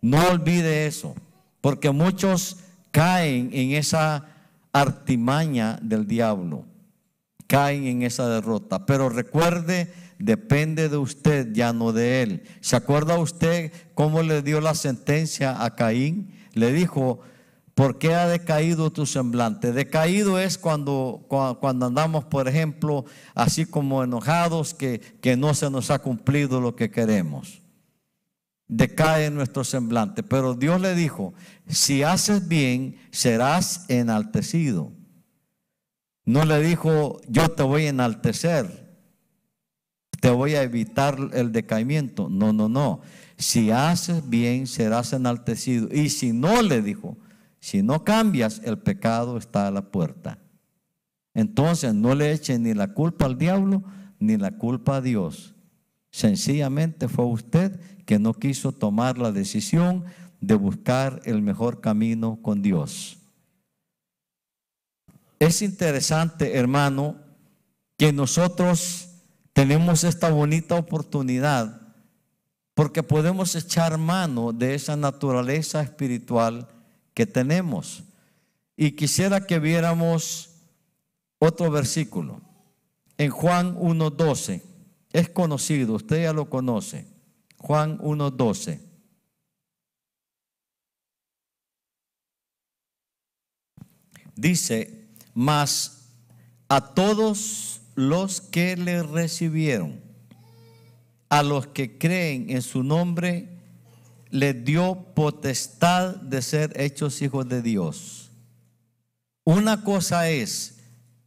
No 0.00 0.30
olvide 0.30 0.86
eso, 0.86 1.14
porque 1.60 1.90
muchos 1.90 2.56
caen 2.90 3.50
en 3.52 3.72
esa 3.72 4.28
artimaña 4.72 5.78
del 5.82 6.06
diablo, 6.06 6.69
caen 7.50 7.88
en 7.88 8.02
esa 8.02 8.28
derrota. 8.28 8.86
Pero 8.86 9.08
recuerde 9.08 9.92
depende 10.20 10.88
de 10.88 10.98
usted, 10.98 11.52
ya 11.52 11.72
no 11.72 11.92
de 11.92 12.22
él. 12.22 12.42
¿Se 12.60 12.76
acuerda 12.76 13.18
usted 13.18 13.72
cómo 13.94 14.22
le 14.22 14.42
dio 14.42 14.60
la 14.60 14.76
sentencia 14.76 15.64
a 15.64 15.74
Caín? 15.74 16.32
Le 16.52 16.72
dijo, 16.72 17.18
¿por 17.74 17.98
qué 17.98 18.14
ha 18.14 18.28
decaído 18.28 18.92
tu 18.92 19.04
semblante? 19.04 19.72
Decaído 19.72 20.38
es 20.38 20.58
cuando, 20.58 21.26
cuando 21.28 21.86
andamos, 21.86 22.24
por 22.24 22.46
ejemplo, 22.46 23.04
así 23.34 23.66
como 23.66 24.04
enojados, 24.04 24.72
que, 24.72 25.00
que 25.20 25.36
no 25.36 25.52
se 25.52 25.70
nos 25.70 25.90
ha 25.90 25.98
cumplido 25.98 26.60
lo 26.60 26.76
que 26.76 26.92
queremos. 26.92 27.62
Decae 28.68 29.28
nuestro 29.32 29.64
semblante. 29.64 30.22
Pero 30.22 30.54
Dios 30.54 30.80
le 30.80 30.94
dijo, 30.94 31.34
si 31.66 32.04
haces 32.04 32.46
bien, 32.46 32.96
serás 33.10 33.86
enaltecido. 33.88 34.99
No 36.30 36.44
le 36.44 36.60
dijo, 36.60 37.20
yo 37.28 37.50
te 37.50 37.62
voy 37.62 37.86
a 37.86 37.90
enaltecer 37.90 38.80
te 40.20 40.30
voy 40.30 40.54
a 40.54 40.62
evitar 40.62 41.16
el 41.32 41.50
decaimiento. 41.50 42.28
No, 42.28 42.52
no, 42.52 42.68
no. 42.68 43.00
Si 43.36 43.70
haces 43.70 44.28
bien, 44.28 44.66
serás 44.66 45.12
enaltecido. 45.12 45.88
Y 45.90 46.10
si 46.10 46.32
no, 46.32 46.62
le 46.62 46.82
dijo, 46.82 47.16
si 47.58 47.82
no 47.82 48.04
cambias, 48.04 48.60
el 48.64 48.78
pecado 48.78 49.38
está 49.38 49.66
a 49.66 49.70
la 49.70 49.90
puerta. 49.90 50.38
Entonces 51.32 51.94
no 51.94 52.14
le 52.14 52.32
echen 52.32 52.64
ni 52.64 52.74
la 52.74 52.92
culpa 52.92 53.24
al 53.24 53.38
diablo 53.38 53.82
ni 54.18 54.36
la 54.36 54.58
culpa 54.58 54.96
a 54.96 55.00
Dios. 55.00 55.54
Sencillamente 56.10 57.08
fue 57.08 57.24
usted 57.24 57.80
que 58.04 58.18
no 58.18 58.34
quiso 58.34 58.72
tomar 58.72 59.16
la 59.16 59.32
decisión 59.32 60.04
de 60.40 60.54
buscar 60.54 61.22
el 61.24 61.40
mejor 61.40 61.80
camino 61.80 62.40
con 62.42 62.60
Dios. 62.60 63.19
Es 65.40 65.62
interesante, 65.62 66.58
hermano, 66.58 67.16
que 67.96 68.12
nosotros 68.12 69.08
tenemos 69.54 70.04
esta 70.04 70.30
bonita 70.30 70.76
oportunidad 70.76 71.80
porque 72.74 73.02
podemos 73.02 73.54
echar 73.56 73.96
mano 73.98 74.52
de 74.52 74.74
esa 74.74 74.96
naturaleza 74.96 75.82
espiritual 75.82 76.68
que 77.14 77.26
tenemos. 77.26 78.04
Y 78.76 78.92
quisiera 78.92 79.46
que 79.46 79.58
viéramos 79.58 80.50
otro 81.38 81.70
versículo. 81.70 82.42
En 83.16 83.30
Juan 83.30 83.76
1.12. 83.76 84.62
Es 85.12 85.28
conocido, 85.30 85.94
usted 85.94 86.22
ya 86.22 86.32
lo 86.32 86.48
conoce. 86.48 87.06
Juan 87.56 87.98
1.12. 87.98 88.80
Dice, 94.36 94.99
mas 95.34 96.08
a 96.68 96.94
todos 96.94 97.80
los 97.94 98.40
que 98.40 98.76
le 98.76 99.02
recibieron, 99.02 100.00
a 101.28 101.42
los 101.42 101.66
que 101.66 101.98
creen 101.98 102.50
en 102.50 102.62
su 102.62 102.82
nombre, 102.82 103.48
les 104.30 104.64
dio 104.64 105.06
potestad 105.14 106.16
de 106.16 106.42
ser 106.42 106.80
hechos 106.80 107.20
hijos 107.22 107.48
de 107.48 107.62
Dios. 107.62 108.30
Una 109.44 109.82
cosa 109.82 110.28
es 110.28 110.78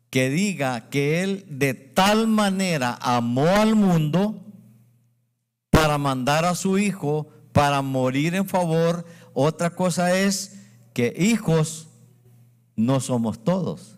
que 0.10 0.30
diga 0.30 0.89
que 0.89 1.24
Él 1.24 1.46
de 1.50 1.74
tal 1.74 2.28
manera 2.28 2.98
amó 3.02 3.48
al 3.48 3.76
mundo 3.76 4.46
para 5.70 5.98
mandar 5.98 6.46
a 6.46 6.56
su 6.56 6.78
Hijo 6.78 7.28
para 7.52 7.82
morir 7.82 8.36
en 8.36 8.48
favor. 8.48 9.06
Otra 9.34 9.76
cosa 9.76 10.18
es 10.18 10.60
que 10.94 11.13
hijos 11.18 11.88
no 12.76 13.00
somos 13.00 13.44
todos. 13.44 13.92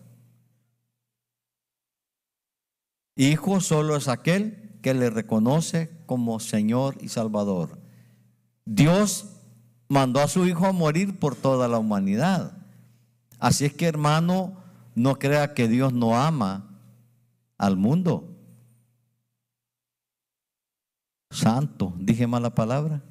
Hijo 3.16 3.60
solo 3.60 3.96
es 3.96 4.08
aquel 4.08 4.78
que 4.82 4.92
le 4.94 5.10
reconoce 5.10 5.90
como 6.04 6.38
Señor 6.38 6.96
y 7.00 7.08
Salvador. 7.08 7.80
Dios 8.66 9.26
mandó 9.88 10.20
a 10.20 10.28
su 10.28 10.46
Hijo 10.46 10.66
a 10.66 10.72
morir 10.72 11.18
por 11.18 11.34
toda 11.34 11.66
la 11.66 11.78
humanidad. 11.78 12.56
Así 13.38 13.64
es 13.64 13.72
que 13.72 13.86
hermano, 13.86 14.56
no 14.94 15.18
crea 15.18 15.54
que 15.54 15.66
Dios 15.66 15.92
no 15.92 16.18
ama 16.20 16.78
al 17.56 17.76
mundo. 17.76 18.36
Santo, 21.30 21.94
dije 21.98 22.26
mala 22.26 22.54
palabra. 22.54 23.02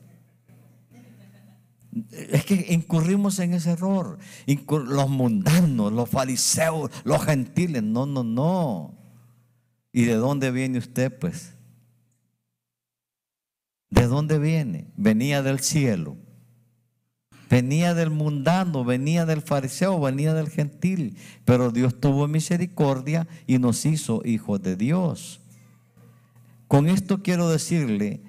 Es 2.12 2.46
que 2.46 2.68
incurrimos 2.70 3.40
en 3.40 3.54
ese 3.54 3.72
error. 3.72 4.20
los 4.46 5.10
mundanos, 5.10 5.94
los 5.94 6.10
fariseos, 6.10 6.92
los 7.04 7.24
gentiles. 7.24 7.84
No, 7.84 8.06
no, 8.06 8.24
no. 8.24 9.05
¿Y 9.96 10.04
de 10.04 10.16
dónde 10.16 10.52
viene 10.52 10.78
usted, 10.78 11.18
pues? 11.20 11.54
¿De 13.90 14.08
dónde 14.08 14.40
viene? 14.40 14.92
Venía 14.98 15.42
del 15.42 15.62
cielo. 15.62 16.18
Venía 17.50 17.94
del 17.94 18.10
mundano, 18.10 18.84
venía 18.84 19.26
del 19.26 19.42
fariseo, 19.42 19.98
venía 20.02 20.34
del 20.34 20.50
gentil. 20.50 21.18
Pero 21.46 21.72
Dios 21.72 21.98
tuvo 22.02 22.28
misericordia 22.28 23.26
y 23.48 23.58
nos 23.58 23.86
hizo 23.86 24.22
hijos 24.26 24.62
de 24.62 24.76
Dios. 24.76 25.40
Con 26.68 26.90
esto 26.90 27.24
quiero 27.24 27.48
decirle 27.48 28.22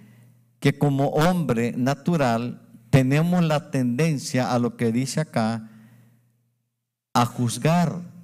que 0.61 0.79
como 0.79 1.09
hombre 1.09 1.75
natural 1.77 2.63
tenemos 2.91 3.43
la 3.43 3.73
tendencia 3.73 4.53
a 4.53 4.61
lo 4.61 4.77
que 4.77 4.93
dice 4.93 5.19
acá, 5.19 5.69
a 7.13 7.27
juzgar. 7.27 8.15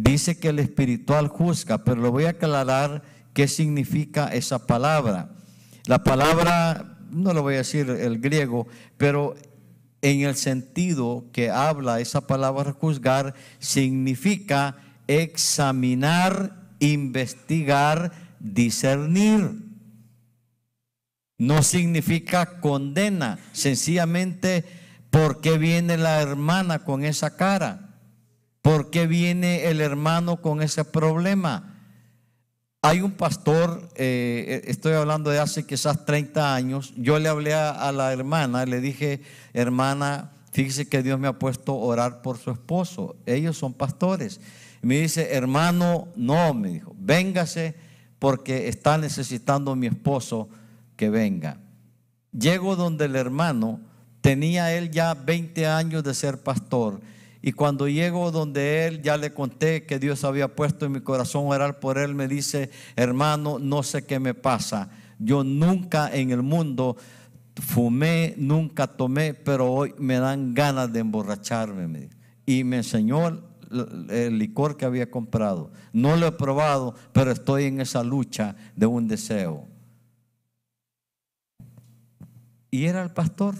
Dice 0.00 0.38
que 0.38 0.50
el 0.50 0.60
espiritual 0.60 1.26
juzga, 1.26 1.82
pero 1.82 2.00
le 2.00 2.08
voy 2.08 2.24
a 2.24 2.30
aclarar 2.30 3.02
qué 3.34 3.48
significa 3.48 4.28
esa 4.28 4.64
palabra. 4.66 5.30
La 5.86 6.04
palabra, 6.04 6.98
no 7.10 7.32
lo 7.32 7.42
voy 7.42 7.54
a 7.54 7.58
decir 7.58 7.90
el 7.90 8.20
griego, 8.20 8.68
pero 8.96 9.34
en 10.00 10.20
el 10.20 10.36
sentido 10.36 11.24
que 11.32 11.50
habla 11.50 11.98
esa 11.98 12.26
palabra 12.26 12.72
juzgar, 12.72 13.34
significa 13.58 14.76
examinar, 15.08 16.68
investigar, 16.78 18.12
discernir 18.38 19.68
no 21.38 21.62
significa 21.62 22.60
condena, 22.60 23.38
sencillamente 23.52 24.64
¿por 25.10 25.40
qué 25.40 25.56
viene 25.56 25.96
la 25.96 26.20
hermana 26.20 26.80
con 26.80 27.04
esa 27.04 27.36
cara? 27.36 27.87
¿Por 28.68 28.90
qué 28.90 29.06
viene 29.06 29.70
el 29.70 29.80
hermano 29.80 30.42
con 30.42 30.60
ese 30.60 30.84
problema? 30.84 31.74
Hay 32.82 33.00
un 33.00 33.12
pastor, 33.12 33.88
eh, 33.94 34.60
estoy 34.66 34.92
hablando 34.92 35.30
de 35.30 35.38
hace 35.38 35.64
quizás 35.64 36.04
30 36.04 36.54
años, 36.54 36.92
yo 36.94 37.18
le 37.18 37.30
hablé 37.30 37.54
a, 37.54 37.90
la 37.92 38.12
hermana, 38.12 38.66
le 38.66 38.82
dije, 38.82 39.22
hermana, 39.54 40.32
fíjese 40.52 40.86
que 40.86 41.02
Dios 41.02 41.18
me 41.18 41.28
ha 41.28 41.38
puesto 41.38 41.72
a 41.72 41.76
orar 41.76 42.20
por 42.20 42.36
su 42.36 42.50
esposo, 42.50 43.16
ellos 43.24 43.56
son 43.56 43.72
pastores. 43.72 44.38
Y 44.82 44.86
me 44.86 45.00
dice, 45.00 45.32
hermano, 45.32 46.08
no, 46.14 46.52
me 46.52 46.68
dijo, 46.68 46.94
véngase 46.98 47.74
porque 48.18 48.68
está 48.68 48.98
necesitando 48.98 49.76
mi 49.76 49.86
esposo 49.86 50.50
que 50.94 51.08
venga. 51.08 51.58
Llego 52.38 52.76
donde 52.76 53.06
el 53.06 53.16
hermano, 53.16 53.80
tenía 54.20 54.74
él 54.74 54.90
ya 54.90 55.14
20 55.14 55.66
años 55.66 56.04
de 56.04 56.12
ser 56.12 56.42
pastor, 56.42 57.00
y 57.48 57.52
cuando 57.52 57.88
llego 57.88 58.30
donde 58.30 58.86
él, 58.86 59.00
ya 59.00 59.16
le 59.16 59.32
conté 59.32 59.86
que 59.86 59.98
Dios 59.98 60.22
había 60.24 60.54
puesto 60.54 60.84
en 60.84 60.92
mi 60.92 61.00
corazón 61.00 61.46
orar 61.46 61.80
por 61.80 61.96
él, 61.96 62.14
me 62.14 62.28
dice, 62.28 62.68
hermano, 62.94 63.58
no 63.58 63.82
sé 63.82 64.04
qué 64.04 64.20
me 64.20 64.34
pasa. 64.34 64.90
Yo 65.18 65.42
nunca 65.42 66.14
en 66.14 66.30
el 66.30 66.42
mundo 66.42 66.98
fumé, 67.56 68.34
nunca 68.36 68.86
tomé, 68.86 69.32
pero 69.32 69.72
hoy 69.72 69.94
me 69.96 70.18
dan 70.18 70.52
ganas 70.52 70.92
de 70.92 71.00
emborracharme. 71.00 72.10
Y 72.44 72.64
me 72.64 72.76
enseñó 72.76 73.40
el 74.10 74.38
licor 74.38 74.76
que 74.76 74.84
había 74.84 75.10
comprado. 75.10 75.72
No 75.94 76.16
lo 76.16 76.26
he 76.26 76.32
probado, 76.32 76.94
pero 77.14 77.30
estoy 77.30 77.64
en 77.64 77.80
esa 77.80 78.04
lucha 78.04 78.56
de 78.76 78.84
un 78.84 79.08
deseo 79.08 79.66
y 82.70 82.84
era 82.84 83.02
el 83.02 83.10
pastor. 83.10 83.54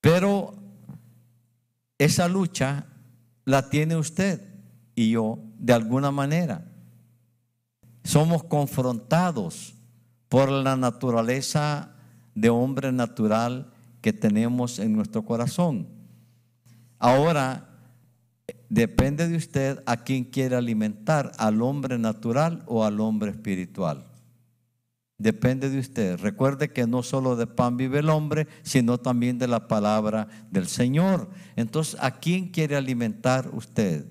Pero 0.00 0.63
esa 2.04 2.28
lucha 2.28 2.86
la 3.46 3.70
tiene 3.70 3.96
usted 3.96 4.42
y 4.94 5.10
yo 5.10 5.38
de 5.58 5.72
alguna 5.72 6.10
manera. 6.10 6.70
Somos 8.02 8.44
confrontados 8.44 9.74
por 10.28 10.50
la 10.50 10.76
naturaleza 10.76 11.94
de 12.34 12.50
hombre 12.50 12.92
natural 12.92 13.72
que 14.02 14.12
tenemos 14.12 14.78
en 14.78 14.94
nuestro 14.94 15.24
corazón. 15.24 15.88
Ahora, 16.98 17.70
depende 18.68 19.26
de 19.26 19.36
usted 19.36 19.82
a 19.86 19.96
quién 19.96 20.24
quiere 20.24 20.56
alimentar, 20.56 21.32
al 21.38 21.62
hombre 21.62 21.98
natural 21.98 22.64
o 22.66 22.84
al 22.84 23.00
hombre 23.00 23.30
espiritual. 23.30 24.04
Depende 25.24 25.70
de 25.70 25.78
usted. 25.78 26.20
Recuerde 26.20 26.70
que 26.70 26.86
no 26.86 27.02
solo 27.02 27.34
de 27.34 27.46
pan 27.46 27.78
vive 27.78 28.00
el 28.00 28.10
hombre, 28.10 28.46
sino 28.62 28.98
también 28.98 29.38
de 29.38 29.48
la 29.48 29.68
palabra 29.68 30.28
del 30.50 30.68
Señor. 30.68 31.30
Entonces, 31.56 31.96
¿a 31.98 32.10
quién 32.10 32.48
quiere 32.48 32.76
alimentar 32.76 33.48
usted? 33.54 34.04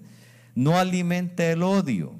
No 0.55 0.79
alimente 0.79 1.51
el 1.51 1.61
odio, 1.61 2.15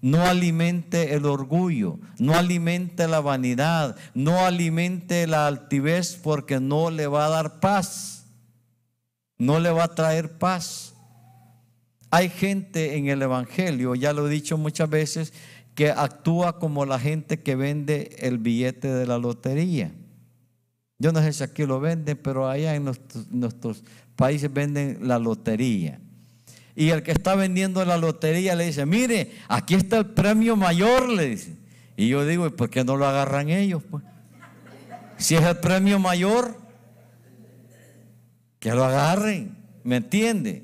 no 0.00 0.26
alimente 0.26 1.14
el 1.14 1.26
orgullo, 1.26 2.00
no 2.18 2.34
alimente 2.34 3.06
la 3.06 3.20
vanidad, 3.20 3.94
no 4.14 4.44
alimente 4.46 5.28
la 5.28 5.46
altivez 5.46 6.18
porque 6.20 6.58
no 6.58 6.90
le 6.90 7.06
va 7.06 7.26
a 7.26 7.30
dar 7.30 7.60
paz, 7.60 8.26
no 9.38 9.60
le 9.60 9.70
va 9.70 9.84
a 9.84 9.94
traer 9.94 10.38
paz. 10.38 10.92
Hay 12.10 12.30
gente 12.30 12.96
en 12.96 13.06
el 13.06 13.22
Evangelio, 13.22 13.94
ya 13.94 14.12
lo 14.12 14.26
he 14.26 14.30
dicho 14.30 14.58
muchas 14.58 14.90
veces, 14.90 15.32
que 15.74 15.90
actúa 15.90 16.58
como 16.58 16.84
la 16.84 16.98
gente 16.98 17.40
que 17.40 17.56
vende 17.56 18.16
el 18.18 18.38
billete 18.38 18.92
de 18.92 19.06
la 19.06 19.18
lotería. 19.18 19.92
Yo 20.98 21.12
no 21.12 21.20
sé 21.20 21.32
si 21.32 21.42
aquí 21.42 21.66
lo 21.66 21.80
venden, 21.80 22.16
pero 22.16 22.48
allá 22.48 22.74
en 22.74 22.84
nuestros, 22.84 23.82
países 24.14 24.52
venden 24.52 24.98
la 25.00 25.18
lotería. 25.18 25.98
Y 26.76 26.90
el 26.90 27.02
que 27.02 27.12
está 27.12 27.34
vendiendo 27.34 27.84
la 27.84 27.96
lotería 27.96 28.54
le 28.54 28.66
dice, 28.66 28.86
mire, 28.86 29.32
aquí 29.48 29.74
está 29.74 29.98
el 29.98 30.06
premio 30.06 30.56
mayor, 30.56 31.08
le 31.08 31.30
dice. 31.30 31.56
Y 31.96 32.08
yo 32.08 32.24
digo, 32.24 32.46
¿y 32.46 32.50
por 32.50 32.70
qué 32.70 32.84
no 32.84 32.96
lo 32.96 33.06
agarran 33.06 33.48
ellos? 33.48 33.82
Pues? 33.90 34.04
Si 35.16 35.34
es 35.34 35.42
el 35.42 35.58
premio 35.58 35.98
mayor, 35.98 36.56
que 38.58 38.72
lo 38.72 38.84
agarren, 38.84 39.56
¿me 39.82 39.96
entiende? 39.96 40.62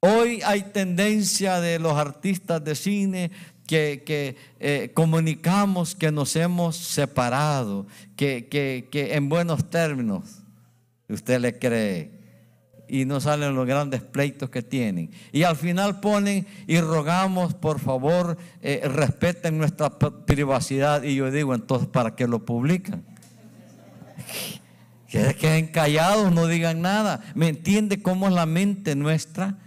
Hoy 0.00 0.40
hay 0.44 0.62
tendencia 0.62 1.60
de 1.60 1.78
los 1.78 1.92
artistas 1.92 2.64
de 2.64 2.74
cine 2.74 3.30
que, 3.72 4.36
eh, 4.60 4.90
comunicamos 4.92 5.94
que 5.94 6.12
nos 6.12 6.36
hemos 6.36 6.76
separado, 6.76 7.86
que, 8.16 8.48
que, 8.50 9.14
en 9.14 9.28
buenos 9.28 9.70
términos 9.70 10.42
usted 11.08 11.40
le 11.40 11.58
cree 11.58 12.20
y 12.86 13.06
no 13.06 13.20
salen 13.20 13.54
los 13.54 13.66
grandes 13.66 14.02
pleitos 14.02 14.50
que 14.50 14.62
tienen. 14.62 15.10
Y 15.32 15.44
al 15.44 15.56
final 15.56 16.00
ponen 16.00 16.46
y 16.66 16.80
rogamos, 16.80 17.54
por 17.54 17.80
favor, 17.80 18.36
eh, 18.60 18.82
respeten 18.84 19.56
nuestra 19.56 19.98
privacidad. 19.98 21.02
Y 21.02 21.14
yo 21.14 21.30
digo, 21.30 21.54
entonces, 21.54 21.88
¿para 21.88 22.14
qué 22.14 22.26
lo 22.26 22.44
publican? 22.44 23.04
Que 25.08 25.34
queden 25.34 25.66
callados, 25.66 26.32
no 26.32 26.46
digan 26.46 26.80
nada. 26.80 27.20
¿Me 27.34 27.48
entiende 27.48 28.00
cómo 28.00 28.28
es 28.28 28.32
la 28.32 28.46
mente 28.46 28.96
nuestra? 28.96 29.58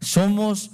Somos 0.00 0.72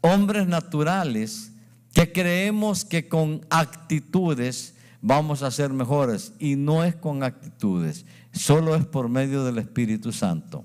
hombres 0.00 0.46
naturales 0.46 1.52
que 1.98 2.12
creemos 2.12 2.84
que 2.84 3.08
con 3.08 3.44
actitudes 3.50 4.76
vamos 5.02 5.42
a 5.42 5.50
ser 5.50 5.70
mejores 5.70 6.32
y 6.38 6.54
no 6.54 6.84
es 6.84 6.94
con 6.94 7.24
actitudes, 7.24 8.06
solo 8.30 8.76
es 8.76 8.86
por 8.86 9.08
medio 9.08 9.42
del 9.42 9.58
Espíritu 9.58 10.12
Santo, 10.12 10.64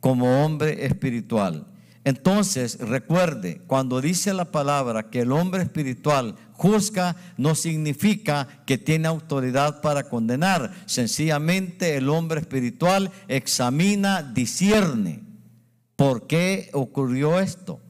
como 0.00 0.42
hombre 0.42 0.86
espiritual. 0.86 1.66
Entonces, 2.04 2.78
recuerde, 2.78 3.60
cuando 3.66 4.00
dice 4.00 4.32
la 4.32 4.50
palabra 4.50 5.10
que 5.10 5.20
el 5.20 5.32
hombre 5.32 5.62
espiritual 5.62 6.36
juzga, 6.52 7.14
no 7.36 7.54
significa 7.54 8.48
que 8.64 8.78
tiene 8.78 9.08
autoridad 9.08 9.82
para 9.82 10.04
condenar. 10.04 10.72
Sencillamente 10.86 11.96
el 11.96 12.08
hombre 12.08 12.40
espiritual 12.40 13.10
examina, 13.28 14.22
discierne 14.22 15.22
¿Por 15.96 16.26
qué 16.26 16.70
ocurrió 16.72 17.38
esto? 17.38 17.80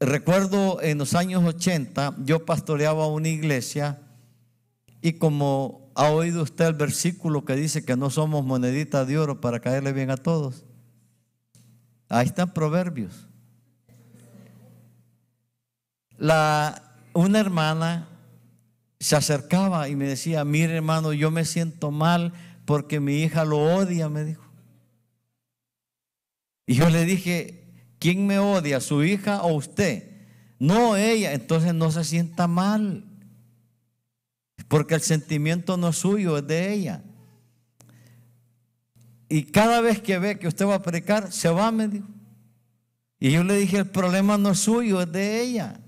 Recuerdo 0.00 0.80
en 0.80 0.98
los 0.98 1.14
años 1.14 1.42
80, 1.44 2.14
yo 2.24 2.44
pastoreaba 2.44 3.08
una 3.08 3.28
iglesia 3.28 4.00
y 5.00 5.14
como 5.14 5.90
ha 5.94 6.10
oído 6.10 6.42
usted 6.42 6.66
el 6.66 6.74
versículo 6.74 7.44
que 7.44 7.56
dice 7.56 7.84
que 7.84 7.96
no 7.96 8.08
somos 8.08 8.44
moneditas 8.44 9.08
de 9.08 9.18
oro 9.18 9.40
para 9.40 9.58
caerle 9.58 9.92
bien 9.92 10.10
a 10.10 10.16
todos, 10.16 10.64
ahí 12.08 12.26
están 12.26 12.54
proverbios. 12.54 13.26
La, 16.16 16.82
una 17.12 17.40
hermana 17.40 18.08
se 19.00 19.16
acercaba 19.16 19.88
y 19.88 19.96
me 19.96 20.06
decía, 20.06 20.44
mire 20.44 20.76
hermano, 20.76 21.12
yo 21.12 21.32
me 21.32 21.44
siento 21.44 21.90
mal 21.90 22.32
porque 22.64 23.00
mi 23.00 23.22
hija 23.22 23.44
lo 23.44 23.58
odia, 23.58 24.08
me 24.08 24.24
dijo. 24.24 24.44
Y 26.66 26.74
yo 26.74 26.88
le 26.90 27.04
dije, 27.04 27.67
¿quién 27.98 28.26
me 28.26 28.38
odia, 28.38 28.80
su 28.80 29.04
hija 29.04 29.42
o 29.42 29.54
usted? 29.54 30.10
No 30.58 30.96
ella, 30.96 31.32
entonces 31.32 31.74
no 31.74 31.90
se 31.90 32.04
sienta 32.04 32.46
mal, 32.46 33.04
porque 34.66 34.94
el 34.94 35.02
sentimiento 35.02 35.76
no 35.76 35.88
es 35.88 35.96
suyo, 35.96 36.38
es 36.38 36.46
de 36.46 36.72
ella. 36.72 37.02
Y 39.28 39.44
cada 39.44 39.80
vez 39.80 40.00
que 40.00 40.18
ve 40.18 40.38
que 40.38 40.48
usted 40.48 40.66
va 40.66 40.76
a 40.76 40.82
predicar, 40.82 41.32
se 41.32 41.48
va, 41.48 41.70
me 41.70 41.88
dijo. 41.88 42.08
Y 43.20 43.32
yo 43.32 43.44
le 43.44 43.56
dije, 43.56 43.78
el 43.78 43.86
problema 43.86 44.38
no 44.38 44.50
es 44.50 44.60
suyo, 44.60 45.02
es 45.02 45.12
de 45.12 45.42
ella. 45.42 45.80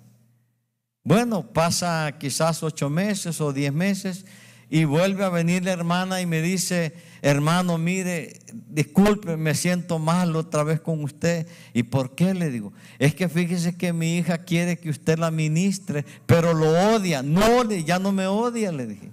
Bueno, 1.02 1.52
pasa 1.52 2.16
quizás 2.18 2.62
ocho 2.62 2.90
meses 2.90 3.40
o 3.40 3.52
diez 3.52 3.72
meses 3.72 4.26
y 4.68 4.84
vuelve 4.84 5.24
a 5.24 5.30
venir 5.30 5.64
la 5.64 5.72
hermana 5.72 6.20
y 6.20 6.26
me 6.26 6.42
dice, 6.42 6.94
hermano, 7.22 7.78
mire, 7.78 8.40
disculpe, 8.68 9.36
me 9.36 9.54
siento 9.54 9.98
mal 9.98 10.36
otra 10.36 10.62
vez 10.64 10.80
con 10.80 11.02
usted. 11.02 11.46
¿Y 11.74 11.82
por 11.84 12.14
qué? 12.14 12.34
Le 12.34 12.50
digo, 12.50 12.72
es 12.98 13.14
que 13.14 13.28
fíjese 13.28 13.76
que 13.76 13.92
mi 13.92 14.18
hija 14.18 14.38
quiere 14.38 14.78
que 14.78 14.90
usted 14.90 15.18
la 15.18 15.30
ministre, 15.30 16.04
pero 16.26 16.54
lo 16.54 16.94
odia. 16.94 17.22
No, 17.22 17.70
ya 17.70 17.98
no 17.98 18.12
me 18.12 18.26
odia, 18.26 18.72
le 18.72 18.86
dije. 18.86 19.10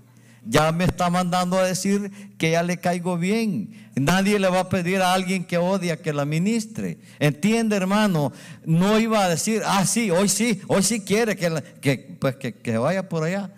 Ya 0.50 0.72
me 0.72 0.86
está 0.86 1.10
mandando 1.10 1.58
a 1.58 1.66
decir 1.66 2.10
que 2.38 2.52
ya 2.52 2.64
le 2.64 2.78
caigo 2.78 3.18
bien. 3.18 3.90
Nadie 3.96 4.40
le 4.40 4.48
va 4.48 4.62
a 4.62 4.70
pedir 4.70 5.02
a 5.02 5.14
alguien 5.14 5.44
que 5.44 5.58
odia 5.58 6.02
que 6.02 6.14
la 6.14 6.24
ministre. 6.26 7.00
Entiende, 7.20 7.76
hermano. 7.76 8.32
No 8.66 8.98
iba 8.98 9.26
a 9.26 9.30
decir, 9.30 9.62
ah, 9.66 9.86
sí, 9.86 10.10
hoy 10.10 10.30
sí, 10.30 10.62
hoy 10.68 10.84
sí 10.84 11.02
quiere 11.02 11.36
que, 11.36 11.64
que, 11.82 12.18
pues 12.20 12.38
que, 12.38 12.54
que 12.54 12.78
vaya 12.78 13.10
por 13.10 13.24
allá. 13.24 13.52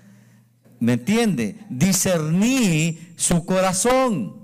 ¿Me 0.80 0.94
entiende? 0.94 1.58
Discerní 1.70 2.98
su 3.16 3.46
corazón. 3.46 4.39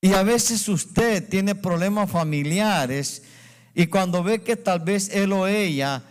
Y 0.00 0.12
a 0.14 0.22
veces 0.22 0.66
usted 0.68 1.28
tiene 1.28 1.54
problemas 1.54 2.10
familiares 2.10 3.22
y 3.74 3.86
cuando 3.86 4.22
ve 4.22 4.42
que 4.42 4.56
tal 4.56 4.80
vez 4.80 5.10
él 5.10 5.32
o 5.32 5.46
ella 5.46 6.02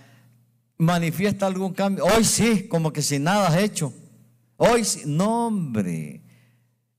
manifiesta 0.77 1.47
algún 1.47 1.73
cambio, 1.73 2.05
hoy 2.05 2.23
sí, 2.23 2.67
como 2.67 2.93
que 2.93 3.01
sin 3.01 3.23
nada 3.23 3.47
has 3.47 3.57
hecho. 3.57 3.93
Hoy 4.57 4.85
sí, 4.85 5.01
no 5.05 5.47
hombre, 5.47 6.21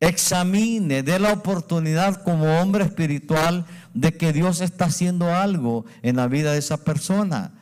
examine, 0.00 1.02
dé 1.02 1.18
la 1.18 1.32
oportunidad 1.32 2.22
como 2.24 2.60
hombre 2.60 2.84
espiritual 2.84 3.66
de 3.94 4.16
que 4.16 4.32
Dios 4.32 4.60
está 4.60 4.86
haciendo 4.86 5.34
algo 5.34 5.84
en 6.02 6.16
la 6.16 6.26
vida 6.26 6.52
de 6.52 6.58
esa 6.58 6.84
persona. 6.84 7.52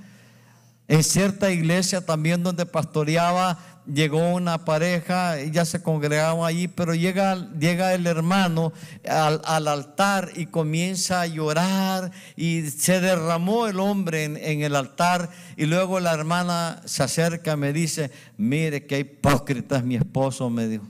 En 0.86 1.04
cierta 1.04 1.50
iglesia 1.50 2.04
también 2.04 2.42
donde 2.42 2.64
pastoreaba, 2.64 3.58
llegó 3.92 4.34
una 4.34 4.64
pareja, 4.64 5.42
ya 5.42 5.64
se 5.64 5.82
congregaban 5.82 6.44
allí, 6.44 6.68
pero 6.68 6.94
llega, 6.94 7.48
llega 7.58 7.94
el 7.94 8.06
hermano 8.06 8.72
al, 9.08 9.68
altar 9.68 10.30
y 10.36 10.46
comienza 10.46 11.22
a 11.22 11.26
llorar 11.26 12.10
y 12.36 12.68
se 12.70 13.00
derramó 13.00 13.66
el 13.66 13.80
hombre 13.80 14.24
en, 14.24 14.36
en, 14.36 14.62
el 14.62 14.76
altar 14.76 15.30
y 15.56 15.66
luego 15.66 16.00
la 16.00 16.12
hermana 16.12 16.82
se 16.84 17.02
acerca 17.02 17.54
y 17.54 17.56
me 17.56 17.72
dice, 17.72 18.10
mire 18.36 18.86
qué 18.86 19.00
hipócrita 19.00 19.78
es 19.78 19.84
mi 19.84 19.96
esposo, 19.96 20.50
me 20.50 20.68
dijo. 20.68 20.86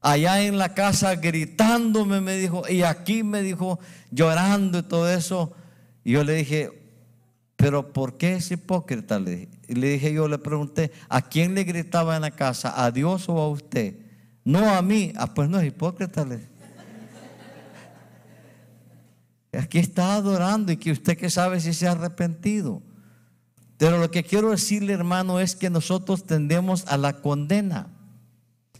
Allá 0.00 0.42
en 0.42 0.58
la 0.58 0.74
casa 0.74 1.16
gritándome, 1.16 2.20
me 2.20 2.36
dijo, 2.36 2.62
y 2.68 2.82
aquí 2.82 3.24
me 3.24 3.42
dijo, 3.42 3.80
llorando 4.10 4.78
y 4.78 4.82
todo 4.82 5.10
eso. 5.10 5.52
Y 6.04 6.12
yo 6.12 6.22
le 6.22 6.34
dije, 6.34 6.70
pero 7.56 7.92
¿por 7.92 8.16
qué 8.16 8.34
es 8.34 8.50
hipócrita? 8.52 9.18
Le, 9.18 9.48
le 9.74 9.88
dije 9.88 10.12
yo, 10.12 10.28
le 10.28 10.38
pregunté, 10.38 10.92
¿a 11.08 11.22
quién 11.22 11.54
le 11.54 11.64
gritaba 11.64 12.16
en 12.16 12.22
la 12.22 12.30
casa? 12.30 12.84
¿A 12.84 12.90
Dios 12.90 13.28
o 13.28 13.38
a 13.38 13.48
usted? 13.48 13.96
No 14.44 14.70
a 14.70 14.80
mí. 14.80 15.12
Ah, 15.16 15.34
pues 15.34 15.48
no 15.48 15.60
es 15.60 15.66
hipócrita. 15.66 16.24
Le. 16.24 16.48
Aquí 19.52 19.78
está 19.78 20.14
adorando 20.14 20.72
y 20.72 20.76
que 20.76 20.92
usted 20.92 21.16
que 21.16 21.30
sabe 21.30 21.60
si 21.60 21.74
se 21.74 21.86
ha 21.86 21.92
arrepentido. 21.92 22.82
Pero 23.76 23.98
lo 23.98 24.10
que 24.10 24.24
quiero 24.24 24.50
decirle, 24.50 24.92
hermano, 24.92 25.38
es 25.40 25.54
que 25.54 25.70
nosotros 25.70 26.24
tendemos 26.24 26.86
a 26.86 26.96
la 26.96 27.20
condena. 27.20 27.88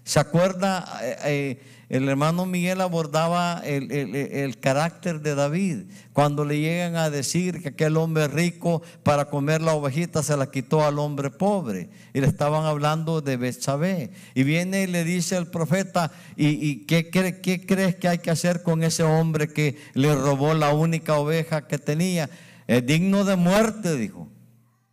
¿Se 0.09 0.19
acuerda? 0.21 1.01
Eh, 1.03 1.17
eh, 1.25 1.61
el 1.91 2.09
hermano 2.09 2.47
Miguel 2.47 2.81
abordaba 2.81 3.61
el, 3.63 4.59
carácter 4.59 5.21
de 5.21 5.35
David. 5.35 5.83
Cuando 6.15 6.47
le 6.47 6.59
llegan 6.59 6.97
a 6.97 7.11
decir 7.11 7.61
que 7.61 7.69
aquel 7.69 7.99
hombre 7.99 8.27
rico 8.27 8.81
para 9.03 9.27
comer 9.27 9.61
la 9.61 9.75
ovejita 9.75 10.23
se 10.23 10.35
la 10.39 10.51
quitó 10.51 10.83
al 10.83 10.99
hombre 10.99 11.29
pobre. 11.29 11.91
Y 12.15 12.23
le 12.23 12.27
estaban 12.27 12.65
hablando 12.65 13.21
de 13.21 13.37
Betsabé. 13.37 14.11
Y 14.35 14.45
viene 14.45 14.85
y 14.85 14.87
le 14.87 15.05
dice 15.05 15.37
al 15.37 15.49
profeta, 15.49 16.11
¿y, 16.37 16.87
qué, 16.87 17.11
qué 17.11 17.67
crees 17.67 17.97
que 17.97 18.09
hay 18.09 18.19
que 18.21 18.31
hacer 18.31 18.63
con 18.63 18.83
ese 18.83 19.03
hombre 19.03 19.53
que 19.53 19.77
le 19.93 20.15
robó 20.15 20.55
la 20.55 20.73
única 20.73 21.19
oveja 21.19 21.67
que 21.67 21.77
tenía? 21.77 22.31
Es 22.67 22.87
digno 22.87 23.25
de 23.25 23.37
muerte, 23.37 23.95
dijo. 23.95 24.27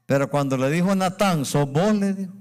Pero 0.07 0.29
cuando 0.29 0.57
le 0.57 0.69
dijo 0.69 0.93
Natán, 0.93 1.45
sos 1.45 1.71
vos, 1.71 1.95
le 1.95 2.13
dijo 2.13 2.33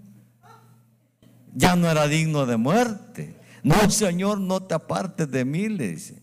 ya 1.54 1.76
no 1.76 1.90
era 1.90 2.08
digno 2.08 2.46
de 2.46 2.56
muerte. 2.56 3.36
No, 3.62 3.90
Señor, 3.90 4.40
no 4.40 4.62
te 4.62 4.72
apartes 4.74 5.30
de 5.30 5.44
mí, 5.44 5.68
le 5.68 5.92
dice. 5.92 6.22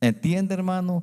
¿Entiende, 0.00 0.54
hermano? 0.54 1.02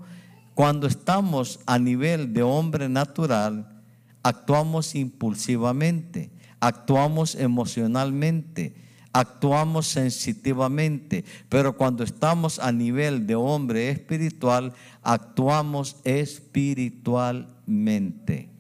Cuando 0.55 0.87
estamos 0.87 1.59
a 1.65 1.77
nivel 1.77 2.33
de 2.33 2.41
hombre 2.41 2.87
natural, 2.89 3.83
actuamos 4.23 4.95
impulsivamente, 4.95 6.31
actuamos 6.59 7.35
emocionalmente, 7.35 8.73
actuamos 9.11 9.85
sensitivamente, 9.87 11.23
pero 11.49 11.77
cuando 11.77 12.03
estamos 12.03 12.57
a 12.59 12.71
nivel 12.71 13.27
de 13.27 13.35
hombre 13.35 13.89
espiritual, 13.89 14.73
actuamos 15.03 15.97
espiritualmente. 16.05 18.54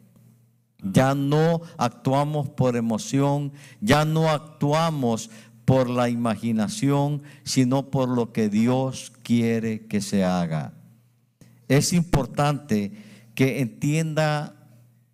Ya 0.91 1.15
no 1.15 1.61
actuamos 1.77 2.49
por 2.49 2.75
emoción, 2.75 3.51
ya 3.81 4.05
no 4.05 4.29
actuamos 4.29 5.29
por 5.65 5.89
la 5.89 6.09
imaginación, 6.09 7.23
sino 7.43 7.89
por 7.89 8.07
lo 8.07 8.31
que 8.31 8.49
Dios 8.49 9.11
quiere 9.23 9.87
que 9.87 9.99
se 10.01 10.23
haga. 10.23 10.73
Es 11.67 11.91
importante 11.91 12.91
que 13.33 13.61
entienda 13.61 14.55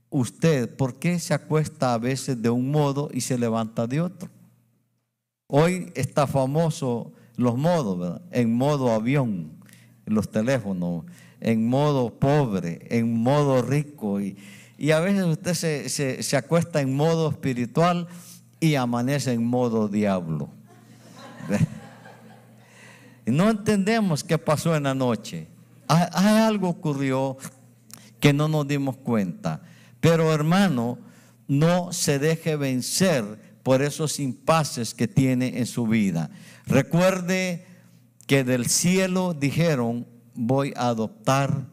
usted 0.10 0.76
por 0.76 1.00
qué 1.00 1.20
se 1.20 1.34
acuesta 1.34 1.94
a 1.94 1.98
veces 1.98 2.42
de 2.42 2.50
un 2.50 2.70
modo 2.70 3.10
y 3.14 3.22
se 3.22 3.38
levanta 3.38 3.88
de 3.88 4.02
otro. 4.02 4.30
Hoy 5.48 5.92
está 5.96 6.28
famoso 6.28 7.14
los 7.38 7.58
modos, 7.58 7.98
¿verdad? 7.98 8.22
En 8.32 8.54
modo 8.54 8.92
avión, 8.92 9.52
los 10.06 10.30
teléfonos, 10.30 11.06
en 11.40 11.68
modo 11.68 12.14
pobre, 12.20 12.88
en 12.90 13.18
modo 13.18 13.62
rico 13.62 14.22
y, 14.22 14.38
y 14.82 14.90
a 14.90 15.00
veces 15.00 15.26
usted 15.26 16.18
se, 16.22 16.36
acuesta 16.36 16.82
en 16.82 16.96
modo 16.96 17.30
espiritual 17.30 18.08
y 18.60 18.74
amanece 18.74 19.32
en 19.32 19.46
modo 19.46 19.88
diablo. 19.88 20.50
No 23.24 23.52
entendemos 23.52 24.24
qué 24.24 24.40
pasó 24.40 24.76
en 24.76 24.84
la 24.84 24.96
noche. 24.96 25.48
Hay, 25.88 26.08
hay 26.12 26.38
algo 26.40 26.70
ocurrió 26.70 27.38
que 28.20 28.34
no 28.34 28.48
nos 28.48 28.68
dimos 28.68 28.98
cuenta. 28.98 29.62
Pero 30.00 30.34
hermano, 30.34 30.98
no 31.48 31.94
se 31.94 32.18
deje 32.18 32.56
vencer 32.56 33.24
por 33.62 33.84
esos 33.84 34.20
impases 34.20 34.96
que 34.96 35.08
tiene 35.08 35.60
en 35.60 35.68
su 35.68 35.86
vida. 35.86 36.32
Recuerde 36.66 37.68
que 38.26 38.44
del 38.44 38.66
cielo 38.66 39.36
dijeron, 39.36 40.08
voy 40.34 40.74
a 40.76 40.88
adoptar 40.88 41.71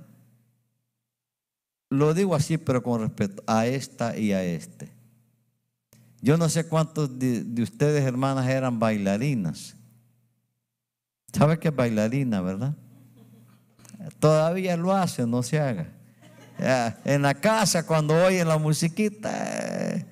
lo 1.90 2.14
digo 2.14 2.34
así, 2.34 2.58
pero 2.58 2.82
con 2.82 3.00
respeto 3.00 3.42
a 3.46 3.66
esta 3.66 4.16
y 4.16 4.32
a 4.32 4.42
este. 4.42 4.92
Yo 6.20 6.36
no 6.36 6.48
sé 6.48 6.66
cuántos 6.66 7.18
de, 7.18 7.62
ustedes, 7.62 8.04
hermanas, 8.04 8.48
eran 8.48 8.78
bailarinas. 8.78 9.76
¿Sabe 11.32 11.58
qué 11.58 11.68
es 11.68 11.76
bailarina, 11.76 12.40
verdad? 12.40 12.74
Todavía 14.18 14.76
lo 14.76 14.92
hace, 14.92 15.26
no 15.26 15.42
se 15.42 15.60
haga. 15.60 15.92
en 17.04 17.22
la 17.22 17.34
casa, 17.34 17.86
cuando 17.86 18.14
oyen 18.14 18.48
la 18.48 18.58
musiquita, 18.58 19.30
eh, 19.30 20.06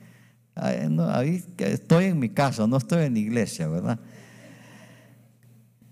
ahí 0.55 1.45
estoy 1.59 2.05
en 2.07 2.19
mi 2.21 2.29
casa, 2.29 2.67
no 2.69 2.77
estoy 2.77 3.05
en 3.05 3.15
la 3.15 3.19
iglesia, 3.19 3.67
¿verdad? 3.67 3.99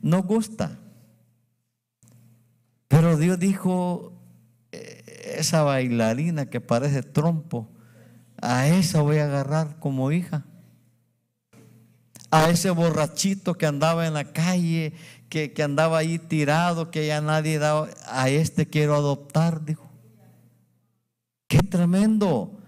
Nos 0.01 0.25
gusta. 0.25 0.79
Pero 2.87 3.16
Dios 3.16 3.38
dijo, 3.40 4.12
"Eh, 4.12 4.13
esa 5.38 5.62
bailarina 5.62 6.47
que 6.47 6.61
parece 6.61 7.03
trompo, 7.03 7.68
a 8.40 8.68
esa 8.68 9.01
voy 9.01 9.18
a 9.18 9.25
agarrar 9.25 9.79
como 9.79 10.12
hija. 10.12 10.44
A 12.31 12.51
ese 12.51 12.70
borrachito 12.70 13.55
que 13.55 13.66
andaba 13.66 14.07
en 14.07 14.14
la 14.14 14.33
calle, 14.33 14.92
que, 15.29 15.53
que 15.53 15.62
andaba 15.62 15.99
ahí 15.99 16.18
tirado, 16.18 16.90
que 16.90 17.07
ya 17.07 17.20
nadie 17.20 17.59
daba, 17.59 17.88
a 18.07 18.29
este 18.29 18.66
quiero 18.66 18.94
adoptar, 18.94 19.64
dijo. 19.64 19.88
Qué 21.47 21.59
tremendo. 21.59 22.59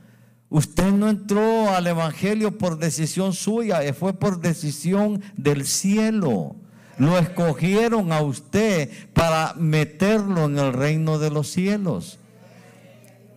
Usted 0.48 0.92
no 0.92 1.09
entró 1.09 1.74
al 1.74 1.87
Evangelio 1.87 2.57
por 2.57 2.79
decisión 2.79 3.33
suya, 3.33 3.83
eh, 3.83 3.92
fue 3.92 4.14
por 4.14 4.40
decisión 4.40 5.22
del 5.37 5.66
cielo. 5.66 6.57
Lo 6.98 7.18
escogieron 7.18 8.12
a 8.12 8.22
usted 8.22 8.90
para 9.12 9.55
meterlo 9.55 10.44
en 10.44 10.59
el 10.59 10.72
reino 10.72 11.18
de 11.18 11.31
los 11.31 11.48
cielos. 11.48 12.18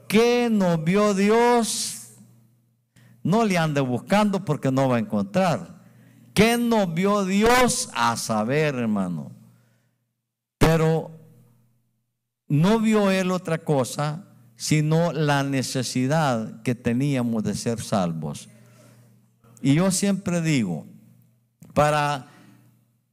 ¿Qué 0.09 0.49
nos 0.51 0.83
vio 0.83 1.13
Dios? 1.13 2.09
No 3.23 3.45
le 3.45 3.57
ande 3.57 3.79
buscando 3.79 4.43
porque 4.43 4.71
no 4.71 4.89
va 4.89 4.97
a 4.97 4.99
encontrar. 4.99 5.81
¿Qué 6.33 6.57
nos 6.57 6.93
vio 6.93 7.23
Dios 7.23 7.89
a 7.93 8.17
saber, 8.17 8.75
hermano? 8.75 9.31
Pero 10.57 11.11
no 12.49 12.79
vio 12.79 13.09
él 13.11 13.31
otra 13.31 13.59
cosa 13.59 14.25
sino 14.59 15.13
la 15.13 15.41
necesidad 15.43 16.61
que 16.63 16.75
teníamos 16.75 17.43
de 17.43 17.55
ser 17.55 17.79
salvos. 17.81 18.49
Y 19.61 19.75
yo 19.75 19.89
siempre 19.89 20.41
digo, 20.41 20.85
para 21.73 22.27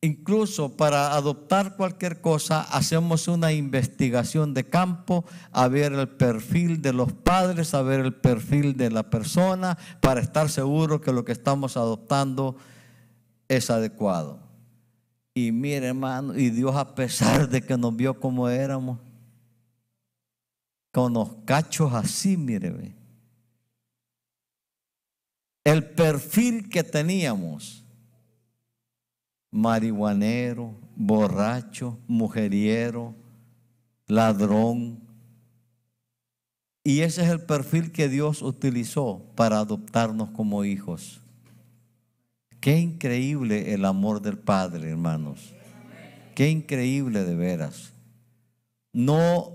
incluso 0.07 0.77
para 0.77 1.15
adoptar 1.15 1.77
cualquier 1.77 2.21
cosa, 2.21 2.63
hacemos 2.63 3.29
una 3.29 3.53
investigación 3.53 4.55
de 4.55 4.65
campo 4.65 5.25
a 5.53 5.69
ver 5.69 5.93
el 5.93 6.09
perfil 6.09 6.81
de 6.81 6.93
los 6.93 7.13
padres, 7.13 7.75
a 7.75 7.83
ver 7.83 8.01
el 8.01 8.15
perfil 8.15 8.77
de 8.77 8.91
la 8.91 9.11
persona, 9.11 9.77
para 10.01 10.21
estar 10.21 10.49
seguro 10.49 11.01
que 11.01 11.13
lo 11.13 11.25
que 11.25 11.33
estamos 11.33 11.77
adoptando 11.77 12.57
es 13.49 13.69
adecuado. 13.71 14.41
Y 15.35 15.53
mire, 15.53 15.89
hermano, 15.89 16.35
y 16.35 16.49
Dios 16.49 16.75
a 16.77 16.95
pesar 16.95 17.49
de 17.49 17.61
que 17.61 17.77
nos 17.77 17.95
vio 17.95 18.19
como 18.19 18.49
éramos, 18.49 18.99
con 20.93 21.13
los 21.13 21.35
cachos 21.45 21.93
así, 21.93 22.39
mire. 22.39 22.95
El 25.63 25.85
perfil 25.91 26.71
que 26.71 26.83
teníamos, 26.83 27.86
marihuanero, 29.57 30.75
borracho, 30.95 31.99
mujeriero, 32.07 33.15
ladrón. 34.07 35.01
Y 36.85 37.01
ese 37.01 37.25
es 37.25 37.31
el 37.31 37.41
perfil 37.41 37.91
que 37.91 38.09
Dios 38.09 38.43
utilizó 38.43 39.23
para 39.35 39.59
adoptarnos 39.59 40.31
como 40.31 40.65
hijos. 40.65 41.21
Qué 42.61 42.79
increíble 42.79 43.75
el 43.75 43.85
amor 43.85 44.21
del 44.21 44.39
Padre, 44.39 44.91
hermanos. 44.91 45.55
Qué 46.35 46.51
increíble 46.51 47.25
de 47.25 47.35
veras. 47.35 47.93
No, 48.93 49.53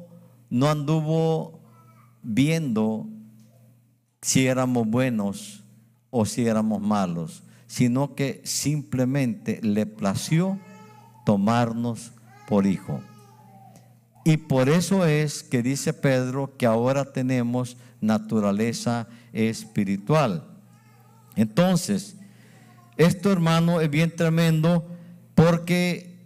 no 0.50 0.70
anduvo 0.70 1.60
viendo 2.24 3.08
si 4.22 4.48
éramos 4.48 4.88
buenos 4.88 5.64
o 6.10 6.26
si 6.26 6.46
éramos 6.46 6.82
malos, 6.82 7.44
sino 7.72 8.16
que 8.16 8.42
simplemente 8.44 9.62
le 9.64 9.86
plació 9.86 10.60
tomarnos 11.26 12.12
por 12.46 12.66
hijo. 12.66 13.00
Y 14.26 14.36
por 14.36 14.68
eso 14.68 15.06
es 15.06 15.42
que 15.42 15.64
dice 15.64 15.94
Pedro 15.94 16.58
que 16.58 16.66
ahora 16.66 17.14
tenemos 17.14 17.78
naturaleza 18.02 19.08
espiritual. 19.32 20.44
Entonces, 21.38 22.18
esto 22.98 23.32
hermano 23.32 23.80
es 23.80 23.90
bien 23.90 24.14
tremendo 24.14 24.86
porque 25.34 26.20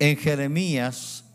en 0.00 0.16
Jeremías 0.16 1.26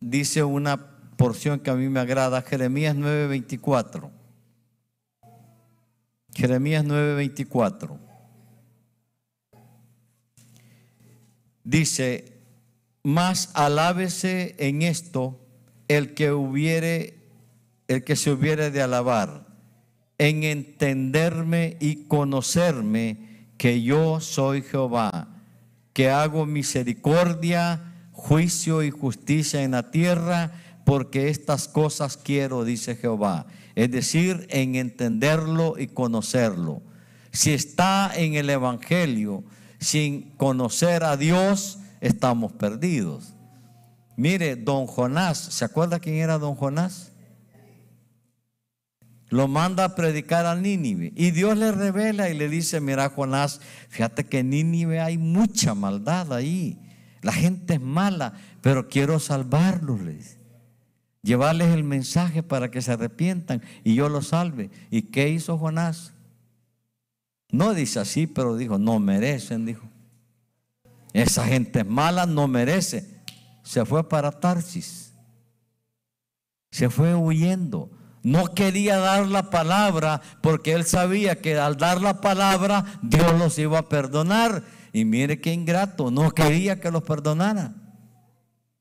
dice 0.00 0.42
una 0.42 0.76
porción 1.16 1.60
que 1.60 1.70
a 1.70 1.76
mí 1.76 1.88
me 1.88 2.00
agrada, 2.00 2.42
Jeremías 2.42 2.96
9:24. 2.96 4.10
Jeremías 6.34 6.84
9:24. 6.84 8.07
Dice, 11.68 12.32
más 13.02 13.50
alábese 13.52 14.54
en 14.56 14.80
esto 14.80 15.38
el 15.86 16.14
que 16.14 16.32
hubiere, 16.32 17.18
el 17.88 18.04
que 18.04 18.16
se 18.16 18.30
hubiere 18.30 18.70
de 18.70 18.80
alabar, 18.80 19.46
en 20.16 20.44
entenderme 20.44 21.76
y 21.78 22.06
conocerme 22.06 23.50
que 23.58 23.82
yo 23.82 24.18
soy 24.20 24.62
Jehová, 24.62 25.28
que 25.92 26.08
hago 26.08 26.46
misericordia, 26.46 27.92
juicio 28.12 28.82
y 28.82 28.90
justicia 28.90 29.62
en 29.62 29.72
la 29.72 29.90
tierra, 29.90 30.52
porque 30.86 31.28
estas 31.28 31.68
cosas 31.68 32.16
quiero, 32.16 32.64
dice 32.64 32.96
Jehová. 32.96 33.44
Es 33.74 33.90
decir, 33.90 34.46
en 34.48 34.74
entenderlo 34.74 35.74
y 35.78 35.88
conocerlo. 35.88 36.80
Si 37.30 37.52
está 37.52 38.10
en 38.16 38.36
el 38.36 38.48
Evangelio 38.48 39.44
sin 39.78 40.30
conocer 40.36 41.04
a 41.04 41.16
Dios, 41.16 41.78
estamos 42.00 42.52
perdidos. 42.52 43.34
Mire, 44.16 44.56
don 44.56 44.86
Jonás, 44.86 45.38
¿se 45.38 45.64
acuerda 45.64 46.00
quién 46.00 46.16
era 46.16 46.38
don 46.38 46.56
Jonás? 46.56 47.12
Lo 49.28 49.46
manda 49.46 49.84
a 49.84 49.94
predicar 49.94 50.46
a 50.46 50.54
Nínive. 50.54 51.12
Y 51.14 51.30
Dios 51.30 51.56
le 51.56 51.70
revela 51.70 52.30
y 52.30 52.34
le 52.34 52.48
dice, 52.48 52.80
mira 52.80 53.10
Jonás, 53.10 53.60
fíjate 53.88 54.24
que 54.24 54.40
en 54.40 54.50
Nínive 54.50 55.00
hay 55.00 55.18
mucha 55.18 55.74
maldad 55.74 56.32
ahí. 56.32 56.78
La 57.22 57.32
gente 57.32 57.74
es 57.74 57.80
mala, 57.80 58.34
pero 58.62 58.88
quiero 58.88 59.20
salvarlos. 59.20 60.00
Llevarles 61.22 61.68
el 61.68 61.84
mensaje 61.84 62.42
para 62.42 62.70
que 62.70 62.80
se 62.80 62.92
arrepientan 62.92 63.62
y 63.84 63.94
yo 63.94 64.08
los 64.08 64.28
salve. 64.28 64.70
¿Y 64.90 65.02
qué 65.02 65.28
hizo 65.28 65.58
Jonás? 65.58 66.14
No 67.50 67.74
dice 67.74 68.00
así, 68.00 68.26
pero 68.26 68.56
dijo, 68.56 68.78
no 68.78 68.98
merecen, 68.98 69.64
dijo. 69.64 69.86
Esa 71.12 71.46
gente 71.46 71.84
mala, 71.84 72.26
no 72.26 72.46
merece. 72.48 73.22
Se 73.62 73.84
fue 73.84 74.08
para 74.08 74.32
Tarsis. 74.32 75.12
Se 76.70 76.90
fue 76.90 77.14
huyendo. 77.14 77.90
No 78.22 78.54
quería 78.54 78.98
dar 78.98 79.26
la 79.26 79.50
palabra 79.50 80.20
porque 80.42 80.72
él 80.72 80.84
sabía 80.84 81.40
que 81.40 81.56
al 81.58 81.76
dar 81.76 82.00
la 82.00 82.20
palabra 82.20 82.84
Dios 83.02 83.38
los 83.38 83.58
iba 83.58 83.78
a 83.78 83.88
perdonar. 83.88 84.64
Y 84.92 85.04
mire 85.04 85.40
qué 85.40 85.52
ingrato, 85.52 86.10
no 86.10 86.30
quería 86.30 86.80
que 86.80 86.90
los 86.90 87.02
perdonara. 87.02 87.74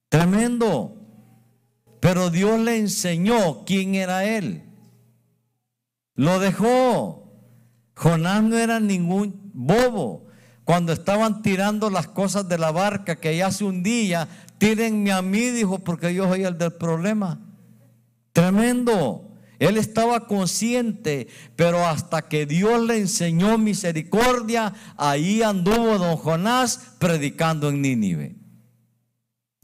Tremendo. 0.09 0.95
Pero 1.99 2.29
Dios 2.29 2.59
le 2.59 2.77
enseñó 2.77 3.65
quién 3.65 3.95
era 3.95 4.25
él. 4.25 4.63
Lo 6.15 6.39
dejó. 6.39 7.26
Jonás 7.97 8.43
no 8.43 8.55
era 8.57 8.79
ningún 8.79 9.51
bobo. 9.53 10.27
Cuando 10.63 10.93
estaban 10.93 11.41
tirando 11.41 11.89
las 11.89 12.07
cosas 12.07 12.47
de 12.47 12.59
la 12.59 12.71
barca 12.71 13.15
que 13.15 13.35
ya 13.35 13.47
hace 13.47 13.63
un 13.63 13.81
día, 13.81 14.27
tírenme 14.59 15.11
a 15.11 15.23
mí, 15.23 15.49
dijo, 15.49 15.79
porque 15.79 16.13
yo 16.13 16.27
soy 16.27 16.43
el 16.43 16.57
del 16.59 16.73
problema. 16.73 17.39
Tremendo. 18.33 19.31
Él 19.57 19.77
estaba 19.77 20.27
consciente, 20.27 21.27
pero 21.55 21.87
hasta 21.87 22.27
que 22.27 22.45
Dios 22.45 22.83
le 22.83 22.99
enseñó 22.99 23.57
misericordia, 23.57 24.75
ahí 24.95 25.41
anduvo 25.41 25.97
don 25.97 26.17
Jonás 26.17 26.95
predicando 26.99 27.69
en 27.69 27.81
Nínive. 27.81 28.35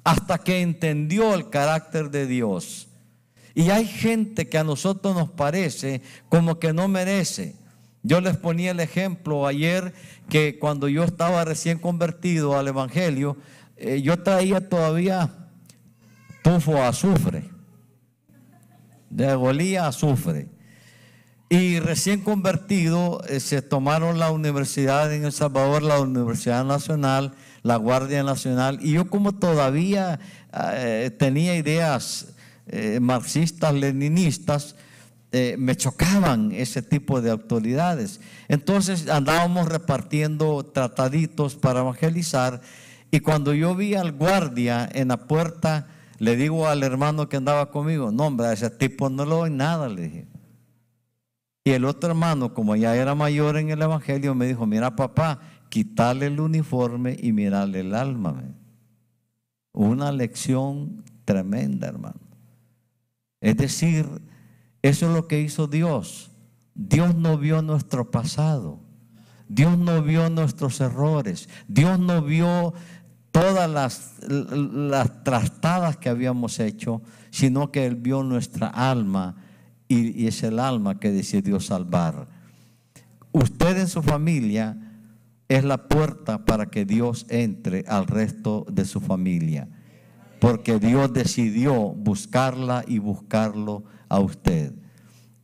Hasta 0.04 0.40
que 0.40 0.62
entendió 0.62 1.36
el 1.36 1.52
carácter 1.52 2.10
de 2.10 2.26
Dios. 2.26 2.88
Y 3.54 3.70
hay 3.70 3.86
gente 3.86 4.50
que 4.50 4.58
a 4.58 4.64
nosotros 4.64 5.16
nos 5.16 5.30
parece 5.30 6.02
como 6.30 6.58
que 6.58 6.74
no 6.74 6.88
merece. 6.88 7.62
Yo 8.04 8.20
les 8.20 8.36
ponía 8.36 8.72
el 8.72 8.82
ejemplo 8.82 9.48
ayer 9.48 9.94
que 10.30 10.60
cuando 10.60 10.90
yo 10.90 11.06
estaba 11.06 11.46
recién 11.46 11.80
convertido 11.80 12.58
al 12.58 12.68
Evangelio, 12.68 13.38
eh, 13.78 14.02
yo 14.02 14.22
traía 14.22 14.68
todavía 14.68 15.32
tufo 16.44 16.84
azufre 16.84 17.50
de 19.10 19.34
golía 19.36 19.88
azufre. 19.88 20.48
Y 21.48 21.80
recién 21.80 22.22
convertido, 22.22 23.24
eh, 23.30 23.40
se 23.40 23.62
tomaron 23.62 24.20
la 24.20 24.32
universidad 24.32 25.14
en 25.14 25.24
El 25.24 25.32
Salvador, 25.32 25.84
la 25.84 26.02
Universidad 26.02 26.66
Nacional, 26.66 27.34
la 27.62 27.78
Guardia 27.78 28.24
Nacional, 28.24 28.80
y 28.82 28.94
yo 28.94 29.10
como 29.10 29.34
todavía 29.34 30.20
eh, 30.54 31.12
tenía 31.18 31.56
ideas 31.56 32.28
marxistas, 33.02 33.74
leninistas, 33.74 34.78
me 35.58 35.76
chocaban 35.76 36.52
ese 36.52 36.82
tipo 36.82 37.22
de 37.22 37.32
autoridades. 37.32 38.22
Entonces 38.48 39.10
andábamos 39.10 39.68
repartiendo 39.68 40.64
trataditos 40.64 41.56
para 41.56 41.80
evangelizar, 41.80 42.62
y 43.12 43.20
cuando 43.20 43.54
yo 43.54 43.76
vi 43.76 43.96
al 43.96 44.12
guardia 44.12 44.88
en 44.92 45.10
la 45.10 45.18
puerta, 45.28 45.88
Le 46.24 46.38
digo 46.38 46.68
al 46.68 46.84
hermano 46.84 47.28
que 47.28 47.36
andaba 47.36 47.70
conmigo, 47.70 48.10
no, 48.10 48.28
hombre, 48.28 48.48
a 48.48 48.54
ese 48.54 48.70
tipo 48.70 49.10
no 49.10 49.26
le 49.26 49.32
doy 49.32 49.50
nada, 49.50 49.90
le 49.90 50.04
dije. 50.04 50.28
Y 51.66 51.72
el 51.72 51.84
otro 51.84 52.12
hermano, 52.12 52.54
como 52.54 52.78
ya 52.78 52.96
era 52.96 53.14
mayor 53.14 53.58
en 53.58 53.70
el 53.70 53.82
Evangelio, 53.82 54.34
me 54.34 54.48
dijo, 54.48 54.66
mira 54.66 54.96
papá, 54.96 55.42
quitarle 55.68 56.28
el 56.28 56.40
uniforme 56.40 57.18
y 57.20 57.34
mirarle 57.34 57.82
el 57.82 57.94
alma. 57.94 58.42
Una 59.74 60.14
lección 60.14 61.04
tremenda, 61.26 61.88
hermano. 61.88 62.22
Es 63.42 63.58
decir, 63.58 64.08
eso 64.84 65.08
es 65.08 65.16
lo 65.16 65.28
que 65.28 65.42
hizo 65.42 65.66
Dios. 65.66 66.30
Dios 66.76 67.16
no 67.16 67.38
vio 67.38 67.62
nuestro 67.62 68.12
pasado. 68.12 68.80
Dios 69.48 69.78
no 69.78 70.04
vio 70.04 70.30
nuestros 70.30 70.82
errores. 70.82 71.50
Dios 71.68 72.00
no 72.00 72.22
vio 72.22 72.74
todas 73.32 73.70
las, 73.70 74.20
las 74.28 75.24
trastadas 75.24 75.98
que 75.98 76.10
habíamos 76.10 76.60
hecho, 76.60 77.02
sino 77.32 77.72
que 77.72 77.86
Él 77.86 77.96
vio 77.96 78.24
nuestra 78.24 78.68
alma 78.68 79.38
y, 79.88 80.28
es 80.28 80.44
el 80.44 80.60
alma 80.60 81.00
que 81.00 81.12
decidió 81.12 81.60
salvar. 81.60 82.28
Usted 83.32 83.78
en 83.78 83.88
su 83.88 84.04
familia 84.04 84.78
es 85.48 85.64
la 85.64 85.88
puerta 85.88 86.46
para 86.46 86.68
que 86.68 86.86
Dios 86.86 87.26
entre 87.30 87.86
al 87.88 88.08
resto 88.08 88.66
de 88.70 88.86
su 88.86 89.00
familia. 89.00 89.70
Porque 90.40 90.78
Dios 90.78 91.14
decidió 91.14 91.74
buscarla 91.74 92.84
y 92.86 93.00
buscarlo 93.00 93.84
a 94.14 94.20
usted. 94.20 94.74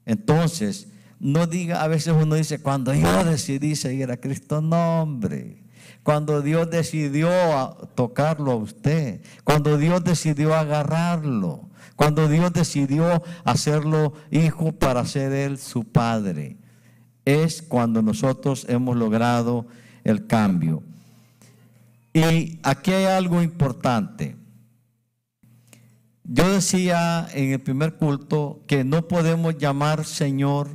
Entonces, 0.06 0.88
no 1.20 1.48
diga, 1.48 1.84
a 1.84 1.88
veces 1.88 2.14
uno 2.14 2.36
dice, 2.36 2.62
cuando 2.62 2.94
yo 2.94 3.24
decidí 3.26 3.76
seguir 3.76 4.12
a 4.12 4.18
Cristo, 4.18 4.62
no, 4.62 5.02
hombre. 5.02 5.64
Cuando 6.04 6.42
Dios 6.42 6.70
decidió 6.70 7.30
tocarlo 7.96 8.52
a 8.52 8.56
usted, 8.56 9.22
cuando 9.44 9.78
Dios 9.78 10.04
decidió 10.04 10.54
agarrarlo, 10.56 11.70
cuando 11.96 12.28
Dios 12.30 12.54
decidió 12.54 13.22
hacerlo 13.44 14.14
hijo 14.32 14.72
para 14.72 15.06
ser 15.06 15.34
Él 15.34 15.58
su 15.58 15.84
padre. 15.84 16.58
Es 17.26 17.62
cuando 17.62 18.02
nosotros 18.02 18.66
hemos 18.70 18.96
logrado 18.96 19.68
el 20.04 20.26
cambio. 20.26 20.82
Y 22.14 22.60
aquí 22.64 22.92
hay 22.92 23.06
algo 23.06 23.42
importante. 23.42 24.39
Yo 26.32 26.48
decía 26.48 27.28
en 27.34 27.54
el 27.54 27.60
primer 27.60 27.96
culto 27.96 28.64
que 28.68 28.84
no 28.84 29.08
podemos 29.08 29.58
llamar 29.58 30.06
Señor 30.06 30.68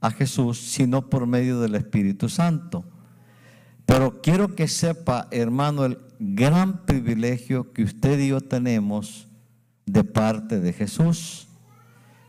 a 0.00 0.12
Jesús 0.12 0.60
sino 0.60 1.10
por 1.10 1.26
medio 1.26 1.58
del 1.58 1.74
Espíritu 1.74 2.28
Santo. 2.28 2.84
Pero 3.86 4.22
quiero 4.22 4.54
que 4.54 4.68
sepa, 4.68 5.26
hermano, 5.32 5.84
el 5.84 5.98
gran 6.20 6.86
privilegio 6.86 7.72
que 7.72 7.82
usted 7.82 8.20
y 8.20 8.28
yo 8.28 8.40
tenemos 8.40 9.26
de 9.84 10.04
parte 10.04 10.60
de 10.60 10.72
Jesús. 10.72 11.48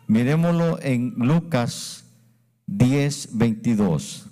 Miremoslo 0.07 0.81
en 0.81 1.13
Lucas 1.17 2.05
10, 2.65 3.37
22. 3.37 4.25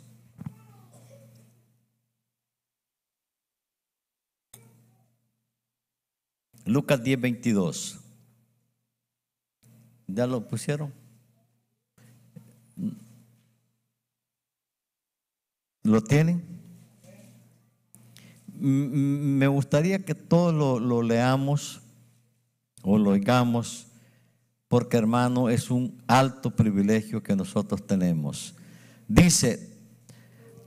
Lucas 6.65 7.03
10, 7.03 7.21
22. 7.21 8.08
¿Ya 10.13 10.25
lo 10.25 10.47
pusieron? 10.47 10.91
¿Lo 15.83 16.01
tienen? 16.01 16.43
Me 18.59 19.47
gustaría 19.47 20.03
que 20.03 20.15
todos 20.15 20.81
lo, 20.81 21.01
leamos 21.01 21.81
o 22.81 22.97
lo 22.97 23.11
oigamos, 23.11 23.87
porque 24.67 24.97
hermano 24.97 25.49
es 25.49 25.69
un 25.69 26.01
alto 26.07 26.51
privilegio 26.51 27.23
que 27.23 27.35
nosotros 27.35 27.85
tenemos. 27.85 28.55
Dice, 29.07 29.77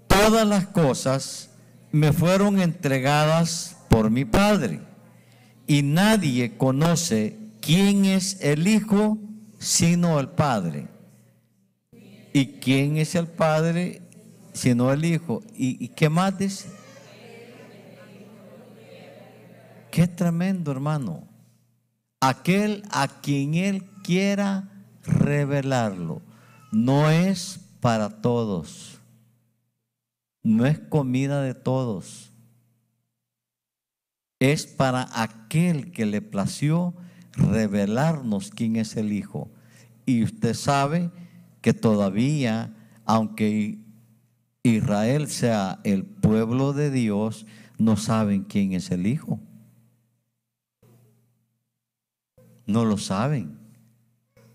todas 0.06 0.46
las 0.46 0.68
cosas 0.68 1.50
me 1.90 2.12
fueron 2.12 2.60
entregadas 2.60 3.76
por 3.90 4.10
mi 4.10 4.24
Padre, 4.24 4.80
y 5.66 5.82
nadie 5.82 6.56
conoce 6.56 7.38
quién 7.60 8.04
es 8.04 8.40
el 8.40 8.66
Hijo 8.66 9.18
sino 9.62 10.20
el 10.20 10.28
Padre. 10.28 10.88
¿Y 12.32 12.46
quién 12.60 12.96
es 12.96 13.14
el 13.14 13.28
Padre 13.28 14.02
sino 14.52 14.92
el 14.92 15.04
Hijo? 15.04 15.42
¿Y, 15.54 15.82
y 15.84 15.88
qué 15.88 16.08
más 16.08 16.36
dice? 16.36 16.68
Qué 19.90 20.08
tremendo, 20.08 20.70
hermano 20.72 21.32
aquel 22.22 22.84
a 22.92 23.08
quien 23.08 23.54
Él 23.54 23.84
quiera 24.04 24.68
revelarlo. 25.02 26.22
No 26.70 27.10
es 27.10 27.58
para 27.80 28.22
todos. 28.22 29.00
No 30.44 30.64
es 30.64 30.78
comida 30.78 31.42
de 31.42 31.54
todos. 31.54 32.30
Es 34.38 34.66
para 34.66 35.08
aquel 35.20 35.90
que 35.90 36.06
le 36.06 36.22
plació 36.22 36.94
revelarnos 37.32 38.50
quién 38.50 38.76
es 38.76 38.96
el 38.96 39.12
Hijo. 39.12 39.50
Y 40.06 40.22
usted 40.22 40.54
sabe 40.54 41.10
que 41.60 41.72
todavía, 41.74 42.74
aunque 43.04 43.78
Israel 44.62 45.28
sea 45.28 45.80
el 45.84 46.04
pueblo 46.04 46.72
de 46.72 46.90
Dios, 46.90 47.46
no 47.78 47.96
saben 47.96 48.44
quién 48.44 48.72
es 48.72 48.90
el 48.90 49.06
Hijo. 49.06 49.40
no 52.66 52.84
lo 52.84 52.96
saben, 52.96 53.58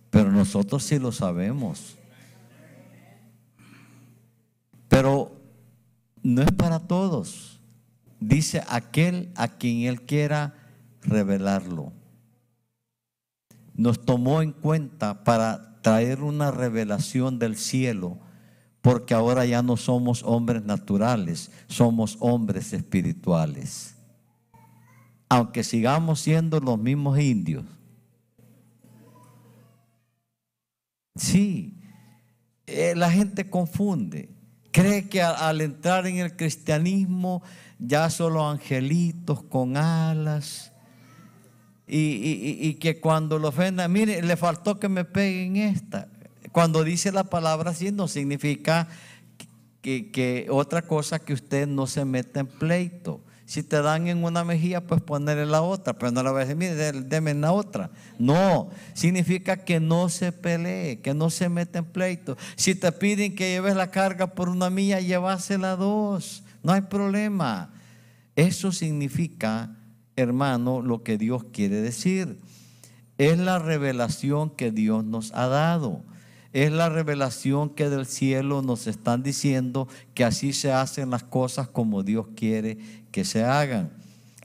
pero 0.09 0.32
nosotros 0.32 0.84
sí 0.84 0.99
lo 0.99 1.11
sabemos. 1.11 1.95
Pero 4.88 5.39
no 6.23 6.41
es 6.41 6.51
para 6.51 6.80
todos. 6.80 7.59
Dice 8.19 8.63
aquel 8.67 9.32
a 9.36 9.47
quien 9.47 9.82
Él 9.82 10.01
quiera 10.01 10.55
revelarlo. 11.01 11.93
Nos 13.78 14.03
tomó 14.03 14.41
en 14.41 14.51
cuenta 14.51 15.23
para 15.23 15.80
traer 15.82 16.21
una 16.21 16.51
revelación 16.51 17.39
del 17.39 17.55
cielo, 17.55 18.17
porque 18.82 19.13
ahora 19.13 19.45
ya 19.45 19.61
no 19.61 19.78
somos 19.78 20.23
hombres 20.23 20.63
naturales, 20.63 21.51
somos 21.67 22.17
hombres 22.19 22.73
espirituales. 22.73 23.95
Aunque 25.30 25.63
sigamos 25.63 26.19
siendo 26.19 26.59
los 26.59 26.78
mismos 26.78 27.19
indios, 27.19 27.63
Sí, 31.17 31.73
eh, 32.67 32.93
la 32.95 33.11
gente 33.11 33.49
confunde. 33.49 34.30
Cree 34.71 35.09
que 35.09 35.21
al, 35.21 35.61
entrar 35.61 36.05
en 36.05 36.17
el 36.17 36.36
cristianismo 36.36 37.41
ya 37.80 38.09
solo 38.09 38.47
angelitos 38.47 39.41
con 39.43 39.78
alas. 39.78 40.71
Y, 41.88 42.73
que 42.75 42.99
cuando 42.99 43.39
lo 43.39 43.49
ofenda, 43.49 43.88
mire, 43.88 44.21
le 44.21 44.35
faltó 44.35 44.79
que 44.79 44.89
me 44.89 45.05
peguen 45.05 45.55
esta. 45.55 46.09
Cuando 46.51 46.83
dice 46.83 47.11
la 47.11 47.23
palabra 47.23 47.71
así 47.71 47.91
no 47.91 48.07
significa 48.07 48.88
que, 49.81 50.11
que 50.11 50.47
otra 50.49 50.81
cosa 50.81 51.19
que 51.19 51.33
usted 51.33 51.67
no 51.67 51.88
se 51.88 52.03
meta 52.03 52.41
en 52.41 52.47
pleito. 52.47 53.21
Si 53.47 53.63
te 53.63 53.81
dan 53.81 54.07
en 54.07 54.25
una 54.25 54.43
mejilla, 54.43 54.85
pues 54.85 55.01
ponerle 55.01 55.45
la 55.45 55.61
otra, 55.61 55.93
pero 55.93 56.11
no 56.11 56.21
la 56.21 56.31
voy 56.31 56.41
a 56.41 56.45
decir, 56.45 56.57
mire, 56.57 56.91
deme 56.91 57.31
en 57.31 57.39
la 57.39 57.53
otra. 57.53 57.91
No, 58.19 58.69
significa 58.93 59.63
que 59.63 59.79
no 59.79 60.09
se 60.09 60.33
pelee, 60.33 60.99
que 60.99 61.13
no 61.13 61.29
se 61.29 61.47
mete 61.47 61.77
en 61.77 61.85
pleito. 61.85 62.35
Si 62.57 62.75
te 62.75 62.91
piden 62.91 63.35
que 63.35 63.51
lleves 63.51 63.77
la 63.77 63.89
carga 63.89 64.27
por 64.27 64.49
una 64.49 64.69
milla, 64.69 64.99
llévasela 64.99 65.77
dos, 65.77 66.43
no 66.61 66.73
hay 66.73 66.81
problema. 66.81 67.71
Eso 68.35 68.73
significa, 68.73 69.76
hermano, 70.18 70.82
lo 70.82 71.03
que 71.03 71.18
Dios 71.18 71.45
quiere 71.45 71.78
decir. 71.78 72.39
Es 73.18 73.39
la 73.39 73.57
revelación 73.59 74.49
que 74.49 74.72
Dios 74.72 75.05
nos 75.05 75.32
ha 75.34 75.47
dado 75.47 76.03
es 76.53 76.72
la 76.72 76.89
revelación 76.89 77.70
que 77.70 77.88
del 77.88 78.07
cielo 78.07 78.63
nos 78.63 78.88
están 78.88 79.22
diciendo 79.22 79.88
que 80.15 80.24
así 80.24 80.53
se 80.53 80.72
hacen 80.72 81.11
las 81.11 81.24
cosas 81.24 81.68
como 81.68 82.01
Dios 82.01 82.30
quiere 82.36 82.80
que 83.11 83.26
se 83.26 83.43
hagan. 83.43 83.91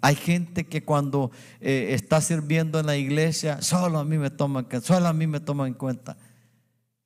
Hay 0.03 0.17
gente 0.17 0.67
que 0.67 0.83
cuando 0.83 1.31
eh, 1.61 1.95
está 1.95 2.21
sirviendo 2.21 2.81
en 2.81 2.87
la 2.87 2.97
iglesia, 2.97 3.63
solo 3.63 3.99
a 3.99 4.05
mí 4.05 4.19
me 4.19 4.31
toman, 4.31 4.67
solo 4.83 5.07
a 5.07 5.13
mí 5.13 5.27
me 5.27 5.41
toman 5.41 5.69
en 5.69 5.75
cuenta. 5.75 6.19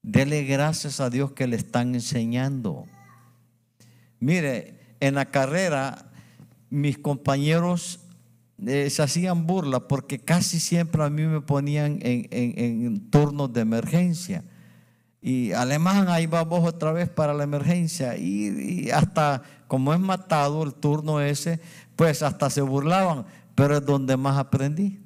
Dele 0.03 0.45
gracias 0.45 0.99
a 0.99 1.09
Dios 1.11 1.31
que 1.31 1.47
le 1.47 1.57
están 1.57 1.95
enseñando. 1.95 2.87
Mire, 4.19 4.97
en 4.99 5.15
la 5.15 5.27
carrera 5.27 6.11
mis 6.71 6.99
compañeros 6.99 8.01
eh, 8.65 8.89
se 8.91 9.03
hacían 9.03 9.47
burla 9.47 9.81
porque 9.89 10.19
casi 10.19 10.61
siempre 10.61 11.03
a 11.03 11.11
mí 11.11 11.23
me 11.23 11.41
ponían 11.41 11.99
en 12.03 13.11
turnos 13.11 13.53
de 13.53 13.61
emergencia. 13.61 14.45
Y 15.27 15.51
alemán, 15.51 16.09
ahí 16.09 16.29
vamos 16.29 16.65
otra 16.65 16.93
vez 16.93 17.09
para 17.09 17.35
la 17.35 17.43
emergencia. 17.43 18.17
Y, 18.17 18.91
hasta, 18.91 19.43
como 19.67 19.93
es 19.93 19.99
matado 19.99 20.63
el 20.63 20.73
turno 20.73 21.21
ese, 21.21 21.59
pues 21.97 22.23
hasta 22.23 22.49
se 22.49 22.61
burlaban. 22.61 23.27
Pero 23.57 23.79
es 23.79 23.85
donde 23.85 24.17
más 24.17 24.39
aprendí. 24.39 25.01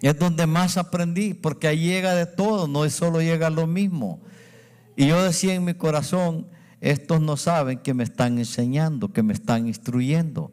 Es 0.00 0.18
donde 0.18 0.48
más 0.48 0.76
aprendí, 0.76 1.32
porque 1.32 1.68
ahí 1.68 1.78
llega 1.78 2.16
de 2.16 2.26
todo, 2.26 2.66
no 2.66 2.90
solo 2.90 3.22
llega 3.22 3.50
lo 3.50 3.68
mismo. 3.68 4.20
Y 4.96 5.06
yo 5.06 5.22
decía 5.22 5.54
en 5.54 5.64
mi 5.64 5.74
corazón, 5.74 6.48
estos 6.80 7.20
no 7.20 7.36
saben 7.36 7.78
que 7.78 7.94
me 7.94 8.02
están 8.02 8.38
enseñando, 8.38 9.12
que 9.12 9.22
me 9.22 9.32
están 9.32 9.68
instruyendo. 9.68 10.50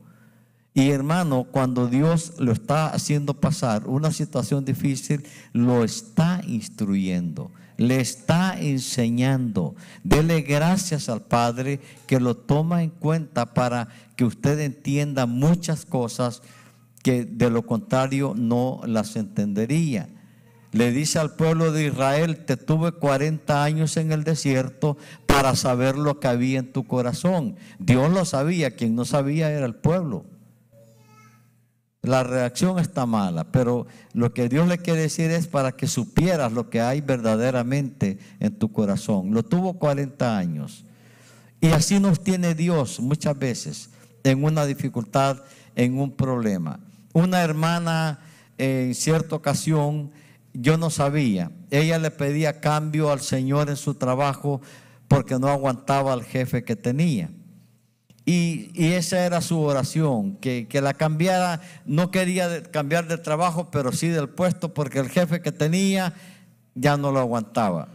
Y 0.74 0.91
hermano, 0.91 1.45
cuando 1.51 1.88
Dios 1.88 2.34
lo 2.39 2.53
está 2.53 2.88
haciendo 2.88 3.34
pasar 3.34 3.88
una 3.88 4.11
situación 4.11 4.63
difícil, 4.63 5.26
lo 5.51 5.84
está 5.84 6.41
instruyendo, 6.47 7.51
le 7.76 7.99
está 7.99 8.57
enseñando. 8.57 9.76
Dele 10.03 10.41
gracias 10.41 11.09
al 11.09 11.22
Padre 11.22 11.82
que 12.07 12.22
lo 12.22 12.38
toma 12.38 12.84
en 12.84 12.89
cuenta 12.89 13.53
para 13.53 13.89
que 14.15 14.24
usted 14.24 14.59
entienda 14.59 15.26
muchas 15.26 15.86
cosas 15.86 16.41
que 17.03 17.26
de 17.26 17.49
lo 17.49 17.65
contrario 17.65 18.34
no 18.38 18.80
las 18.86 19.17
entendería. 19.17 20.07
Le 20.72 20.91
dice 20.91 21.19
al 21.19 21.36
pueblo 21.36 21.74
de 21.74 21.88
Israel, 21.88 22.45
te 22.45 22.55
tuve 22.55 22.93
40 22.93 23.61
años 23.61 23.97
en 23.97 24.13
el 24.13 24.24
desierto 24.24 24.97
para 25.26 25.57
saber 25.57 25.97
lo 25.97 26.22
que 26.22 26.30
había 26.30 26.59
en 26.59 26.72
tu 26.72 26.86
corazón. 26.86 27.57
Dios 27.78 28.09
lo 28.09 28.24
sabía, 28.24 28.78
quien 28.78 28.95
no 28.95 29.03
sabía 29.03 29.51
era 29.51 29.65
el 29.65 29.76
pueblo. 29.76 30.30
La 32.03 32.23
reacción 32.23 32.79
está 32.79 33.05
mala, 33.05 33.43
pero 33.51 33.85
lo 34.13 34.33
que 34.33 34.49
Dios 34.49 34.67
le 34.67 34.79
quiere 34.79 35.01
decir 35.01 35.29
es 35.29 35.45
para 35.45 35.73
que 35.73 35.85
supieras 35.85 36.51
lo 36.51 36.69
que 36.69 36.81
hay 36.81 36.99
verdaderamente 37.01 38.17
en 38.39 38.55
tu 38.55 38.71
corazón. 38.71 39.33
Lo 39.33 39.43
tuvo 39.43 39.73
40 39.73 40.35
años. 40.35 40.83
Y 41.59 41.67
así 41.67 41.99
nos 41.99 42.23
tiene 42.23 42.55
Dios 42.55 42.99
muchas 42.99 43.37
veces 43.37 43.91
en 44.23 44.43
una 44.43 44.65
dificultad, 44.65 45.43
en 45.75 45.99
un 45.99 46.11
problema. 46.11 46.79
Una 47.13 47.43
hermana 47.43 48.19
en 48.57 48.95
cierta 48.95 49.35
ocasión, 49.35 50.09
yo 50.53 50.77
no 50.77 50.89
sabía, 50.89 51.51
ella 51.69 51.99
le 51.99 52.09
pedía 52.11 52.59
cambio 52.61 53.11
al 53.11 53.21
Señor 53.21 53.69
en 53.69 53.77
su 53.77 53.93
trabajo 53.93 54.61
porque 55.07 55.37
no 55.37 55.49
aguantaba 55.49 56.13
al 56.13 56.23
jefe 56.23 56.63
que 56.63 56.75
tenía. 56.75 57.29
Y, 58.26 58.72
esa 58.93 59.26
era 59.26 59.41
su 59.41 59.59
oración, 59.59 60.38
que, 60.38 60.67
la 60.82 60.93
cambiara, 60.93 61.61
no 61.86 62.11
quería 62.11 62.63
cambiar 62.63 63.07
de 63.07 63.17
trabajo, 63.17 63.69
pero 63.72 63.91
sí 63.91 64.07
del 64.09 64.30
puesto, 64.30 64.74
porque 64.74 64.99
el 64.99 65.09
jefe 65.09 65.41
que 65.41 65.51
tenía 65.51 66.13
ya 66.76 66.97
no 66.97 67.11
lo 67.11 67.19
aguantaba. 67.19 67.89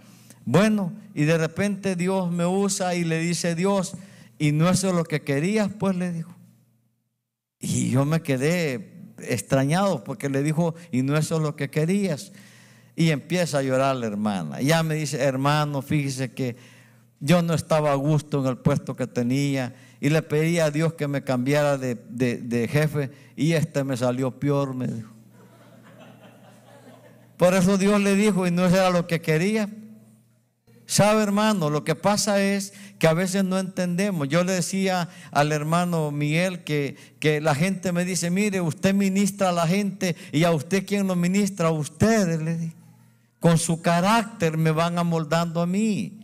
Bueno, 0.45 0.93
y 1.15 1.25
de 1.25 1.39
repente 1.39 1.97
Dios 1.97 2.31
me 2.31 2.47
usa 2.47 2.95
y 2.95 3.05
le 3.05 3.19
dice 3.19 3.55
Dios, 3.55 3.95
y 4.39 4.53
no 4.53 4.69
eso 4.69 4.89
es 4.89 4.95
lo 4.95 5.05
que 5.05 5.23
querías, 5.23 5.71
pues 5.79 5.97
le 5.97 6.13
dijo. 6.13 6.35
Y 7.59 7.91
yo 7.91 8.05
me 8.05 8.21
quedé 8.21 8.97
extrañado 9.19 10.05
porque 10.05 10.29
le 10.29 10.43
dijo, 10.43 10.75
y 10.93 11.03
no 11.03 11.17
eso 11.17 11.37
es 11.37 11.43
lo 11.43 11.57
que 11.57 11.71
querías. 11.71 12.33
Y 12.95 13.11
empieza 13.11 13.59
a 13.59 13.63
llorar 13.63 13.97
la 13.97 14.07
hermana. 14.07 14.61
Ya 14.61 14.83
me 14.83 14.95
dice, 14.95 15.23
hermano, 15.23 15.83
fíjese 15.83 16.33
que 16.33 16.57
yo 17.21 17.43
no 17.43 17.55
estaba 17.55 17.93
a 17.93 17.97
gusto 17.97 18.41
en 18.41 18.47
el 18.47 18.59
puesto 18.59 18.95
que 18.95 19.07
tenía 19.07 19.75
y 20.01 20.11
le 20.11 20.23
pedí 20.23 20.59
a 20.59 20.71
Dios 20.71 20.95
que 20.95 21.09
me 21.09 21.23
cambiara 21.23 21.79
de, 21.79 22.69
jefe 22.71 23.11
y 23.37 23.53
este 23.53 23.85
me 23.85 23.97
salió 23.97 24.31
peor, 24.39 24.75
me 24.75 24.87
dijo. 24.87 25.11
Por 27.37 27.55
eso 27.55 27.77
Dios 27.77 28.01
le 28.01 28.15
dijo 28.15 28.47
y 28.47 28.51
no 28.51 28.67
era 28.67 28.91
lo 28.91 29.07
que 29.07 29.21
quería. 29.21 29.69
Sabe 30.87 31.23
hermano, 31.23 31.69
lo 31.69 31.83
que 31.83 31.97
pasa 31.97 32.41
es 32.41 32.73
que 32.99 33.09
a 33.09 33.13
veces 33.13 33.45
no 33.45 33.59
entendemos. 33.59 34.29
Yo 34.29 34.45
le 34.45 34.53
decía 34.53 35.09
al 35.33 35.51
hermano 35.51 36.13
Miguel 36.13 36.63
que, 36.63 36.97
que 37.19 37.41
la 37.41 37.55
gente 37.55 37.91
me 37.93 38.05
dice, 38.05 38.31
mire, 38.31 38.61
usted 38.61 38.95
ministra 38.95 39.49
a 39.49 39.53
la 39.53 39.67
gente 39.67 40.15
y 40.31 40.45
a 40.45 40.53
usted 40.53 40.87
quien 40.87 41.09
lo 41.09 41.17
ministra, 41.17 41.69
a 41.69 41.73
ustedes. 41.73 42.73
Con 43.41 43.59
su 43.59 43.83
carácter 43.83 44.57
me 44.57 44.71
van 44.71 44.99
amoldando 44.99 45.61
a 45.61 45.67
mí. 45.67 46.16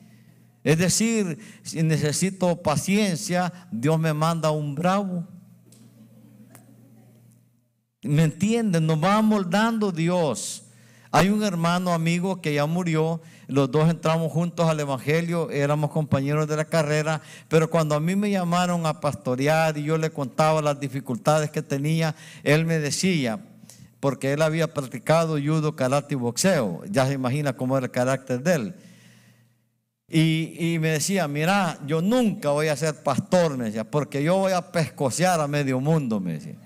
Es 0.65 0.79
decir, 0.79 1.39
si 1.63 1.83
necesito 1.83 2.63
paciencia, 2.63 3.53
Dios 3.71 3.99
me 3.99 4.13
manda 4.13 4.51
un 4.51 4.75
bravo. 4.75 5.27
¿Me 8.03 8.25
entienden? 8.25 8.87
Nos 8.87 9.03
va 9.03 9.23
moldando 9.23 9.93
Dios. 9.93 10.65
Hay 11.11 11.29
un 11.29 11.43
hermano 11.43 11.93
amigo 11.93 12.41
que 12.41 12.55
ya 12.55 12.65
murió, 12.65 13.21
los 13.47 13.71
dos 13.71 13.91
entramos 13.91 14.33
juntos 14.33 14.67
al 14.67 14.81
Evangelio, 14.81 15.51
éramos 15.51 15.91
compañeros 15.91 16.49
de 16.49 16.57
la 16.57 16.65
carrera, 16.65 17.21
pero 17.49 17.69
cuando 17.69 17.95
a 17.95 18.01
mí 18.01 18.17
me 18.17 18.31
llamaron 18.31 18.87
a 18.87 18.99
pastorear 18.99 19.77
y 19.77 19.83
yo 19.83 19.99
le 19.99 20.11
contaba 20.11 20.63
las 20.63 20.81
dificultades 20.81 21.51
que 21.51 21.61
tenía, 21.61 22.17
él 22.45 22.65
me 22.65 22.79
decía, 22.79 23.45
porque 24.01 24.33
él 24.33 24.41
había 24.41 24.73
practicado 24.73 25.35
judo, 25.35 25.77
karate 25.77 26.15
y 26.15 26.17
boxeo, 26.17 26.83
ya 26.89 27.07
se 27.07 27.13
imagina 27.13 27.53
cómo 27.53 27.77
era 27.77 27.87
el 27.87 27.93
carácter 27.93 28.43
de 28.43 28.55
él. 28.55 28.75
Y, 30.15 30.77
me 30.79 30.91
decía, 30.91 31.27
mira, 31.27 31.79
yo 31.87 32.03
nunca 32.03 32.51
voy 32.51 32.69
a 32.69 32.77
ser 32.77 33.03
pastor, 33.03 33.57
me 33.57 33.65
decía, 33.65 33.91
porque 33.91 34.23
yo 34.23 34.37
voy 34.37 34.53
a 34.53 34.71
pescocear 34.71 35.41
a 35.41 35.49
medio 35.49 35.81
mundo, 35.81 36.21
me 36.21 36.35
decía. 36.35 36.57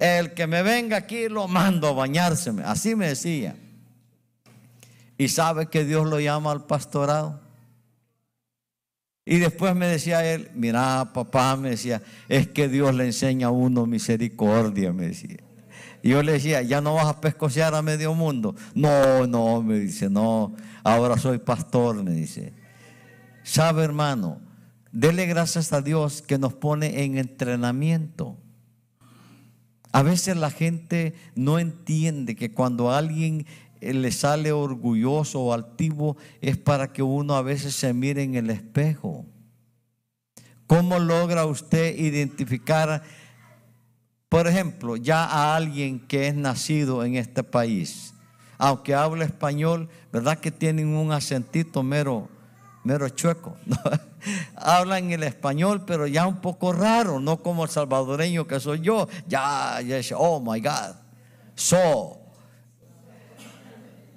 El 0.00 0.34
que 0.34 0.48
me 0.48 0.64
venga 0.64 0.96
aquí 0.96 1.28
lo 1.28 1.46
mando 1.46 1.86
a 1.86 1.92
bañarse, 1.92 2.52
así 2.64 2.96
me 2.96 3.06
decía. 3.06 3.54
Y 5.16 5.28
sabe 5.28 5.68
que 5.68 5.84
Dios 5.84 6.08
lo 6.08 6.18
llama 6.18 6.50
al 6.50 6.66
pastorado. 6.66 7.40
Y 9.24 9.38
después 9.38 9.76
me 9.76 9.86
decía 9.86 10.24
él, 10.24 10.50
mira, 10.54 11.12
papá, 11.14 11.54
me 11.54 11.70
decía, 11.70 12.02
es 12.28 12.48
que 12.48 12.66
Dios 12.66 12.92
le 12.96 13.04
enseña 13.04 13.46
a 13.46 13.50
uno 13.50 13.86
misericordia, 13.86 14.92
me 14.92 15.06
decía. 15.06 15.36
Y 16.02 16.10
yo 16.10 16.22
le 16.24 16.32
decía, 16.32 16.62
ya 16.62 16.80
no 16.80 16.94
vas 16.94 17.06
a 17.06 17.20
pescocear 17.20 17.76
a 17.76 17.82
medio 17.82 18.12
mundo. 18.12 18.56
No, 18.74 19.24
no, 19.28 19.62
me 19.62 19.78
dice, 19.78 20.10
no, 20.10 20.56
ahora 20.82 21.16
soy 21.16 21.38
pastor, 21.38 22.02
me 22.02 22.10
dice. 22.10 22.57
Sabe, 23.48 23.82
hermano, 23.82 24.42
dele 24.92 25.24
gracias 25.24 25.72
a 25.72 25.80
Dios 25.80 26.20
que 26.20 26.36
nos 26.36 26.52
pone 26.52 27.04
en 27.04 27.16
entrenamiento. 27.16 28.36
A 29.90 30.02
veces 30.02 30.36
la 30.36 30.50
gente 30.50 31.14
no 31.34 31.58
entiende 31.58 32.36
que 32.36 32.52
cuando 32.52 32.90
a 32.90 32.98
alguien 32.98 33.46
eh, 33.80 33.94
le 33.94 34.12
sale 34.12 34.52
orgulloso 34.52 35.40
o 35.40 35.54
altivo 35.54 36.18
es 36.42 36.58
para 36.58 36.92
que 36.92 37.02
uno 37.02 37.36
a 37.36 37.42
veces 37.42 37.74
se 37.74 37.94
mire 37.94 38.22
en 38.22 38.34
el 38.34 38.50
espejo. 38.50 39.24
¿Cómo 40.66 40.98
logra 40.98 41.46
usted 41.46 41.98
identificar, 41.98 43.02
por 44.28 44.46
ejemplo, 44.46 44.98
ya 44.98 45.24
a 45.24 45.56
alguien 45.56 46.00
que 46.00 46.28
es 46.28 46.34
nacido 46.34 47.02
en 47.02 47.14
este 47.14 47.42
país? 47.42 48.12
Aunque 48.58 48.94
habla 48.94 49.24
español, 49.24 49.88
¿verdad 50.12 50.38
que 50.38 50.50
tienen 50.50 50.88
un 50.88 51.12
acentito 51.12 51.82
mero 51.82 52.28
mero 52.88 53.10
chueco. 53.10 53.54
Hablan 54.56 55.10
el 55.10 55.22
español, 55.22 55.84
pero 55.84 56.06
ya 56.06 56.26
un 56.26 56.40
poco 56.40 56.72
raro, 56.72 57.20
no 57.20 57.42
como 57.42 57.64
el 57.64 57.70
salvadoreño 57.70 58.46
que 58.46 58.58
soy 58.60 58.80
yo. 58.80 59.08
Ya, 59.26 59.78
ya, 59.82 60.00
oh 60.16 60.40
my 60.40 60.58
God. 60.60 60.96
So. 61.54 62.18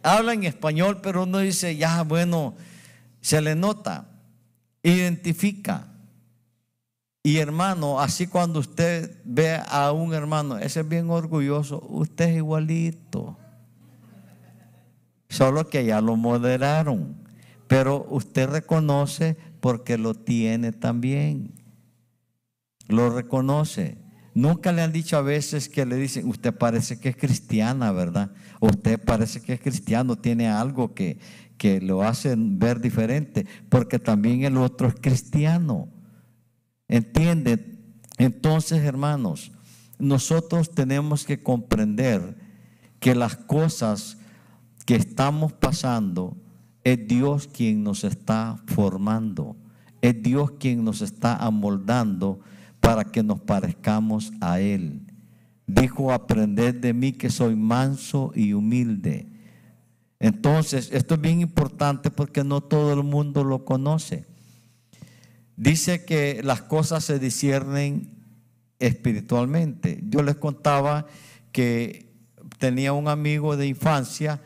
Hablan 0.03 0.45
español, 0.45 1.01
pero 1.01 1.23
uno 1.23 1.39
dice, 1.39 1.75
ya, 1.75 2.03
bueno, 2.03 2.55
se 3.19 3.41
le 3.41 3.55
nota, 3.55 4.05
identifica. 4.81 5.87
Y 7.23 7.37
hermano, 7.37 7.99
así 7.99 8.25
cuando 8.25 8.59
usted 8.59 9.19
ve 9.25 9.61
a 9.67 9.91
un 9.91 10.13
hermano, 10.13 10.57
ese 10.57 10.79
es 10.79 10.87
bien 10.87 11.09
orgulloso, 11.09 11.85
usted 11.89 12.29
es 12.29 12.37
igualito. 12.37 13.37
Solo 15.27 15.67
que 15.67 15.85
ya 15.85 15.99
lo 15.99 16.15
moderaron. 16.15 17.20
Pero 17.71 18.05
usted 18.09 18.49
reconoce 18.49 19.37
porque 19.61 19.97
lo 19.97 20.13
tiene 20.13 20.73
también. 20.73 21.53
Lo 22.89 23.09
reconoce. 23.09 23.97
Nunca 24.33 24.73
le 24.73 24.81
han 24.81 24.91
dicho 24.91 25.15
a 25.15 25.21
veces 25.21 25.69
que 25.69 25.85
le 25.85 25.95
dicen, 25.95 26.27
usted 26.27 26.53
parece 26.53 26.99
que 26.99 27.07
es 27.07 27.15
cristiana, 27.15 27.93
¿verdad? 27.93 28.31
Usted 28.59 28.99
parece 29.01 29.39
que 29.39 29.53
es 29.53 29.61
cristiano, 29.61 30.17
tiene 30.17 30.49
algo 30.49 30.93
que, 30.93 31.19
que 31.57 31.79
lo 31.79 32.01
hace 32.01 32.35
ver 32.37 32.81
diferente, 32.81 33.47
porque 33.69 33.99
también 33.99 34.43
el 34.43 34.57
otro 34.57 34.89
es 34.89 34.95
cristiano. 34.95 35.87
¿Entiende? 36.89 37.79
Entonces, 38.17 38.83
hermanos, 38.83 39.53
nosotros 39.97 40.71
tenemos 40.71 41.23
que 41.23 41.41
comprender 41.41 42.35
que 42.99 43.15
las 43.15 43.37
cosas 43.37 44.17
que 44.85 44.95
estamos 44.95 45.53
pasando 45.53 46.35
es 46.83 47.07
Dios 47.07 47.47
quien 47.47 47.83
nos 47.83 48.03
está 48.03 48.61
formando. 48.67 49.55
Es 50.01 50.21
Dios 50.21 50.51
quien 50.59 50.83
nos 50.83 51.01
está 51.01 51.35
amoldando 51.35 52.39
para 52.79 53.05
que 53.05 53.23
nos 53.23 53.39
parezcamos 53.39 54.31
a 54.41 54.59
Él. 54.59 55.01
Dijo, 55.67 56.11
aprended 56.11 56.75
de 56.75 56.93
mí 56.93 57.13
que 57.13 57.29
soy 57.29 57.55
manso 57.55 58.31
y 58.35 58.53
humilde. 58.53 59.27
Entonces, 60.19 60.89
esto 60.91 61.15
es 61.15 61.21
bien 61.21 61.41
importante 61.41 62.11
porque 62.11 62.43
no 62.43 62.61
todo 62.61 62.93
el 62.93 63.03
mundo 63.03 63.43
lo 63.43 63.63
conoce. 63.63 64.25
Dice 65.55 66.05
que 66.05 66.41
las 66.43 66.61
cosas 66.61 67.03
se 67.03 67.19
disciernen 67.19 68.11
espiritualmente. 68.79 69.99
Yo 70.09 70.23
les 70.23 70.35
contaba 70.35 71.05
que 71.51 72.11
tenía 72.57 72.93
un 72.93 73.07
amigo 73.07 73.57
de 73.57 73.67
infancia, 73.67 74.41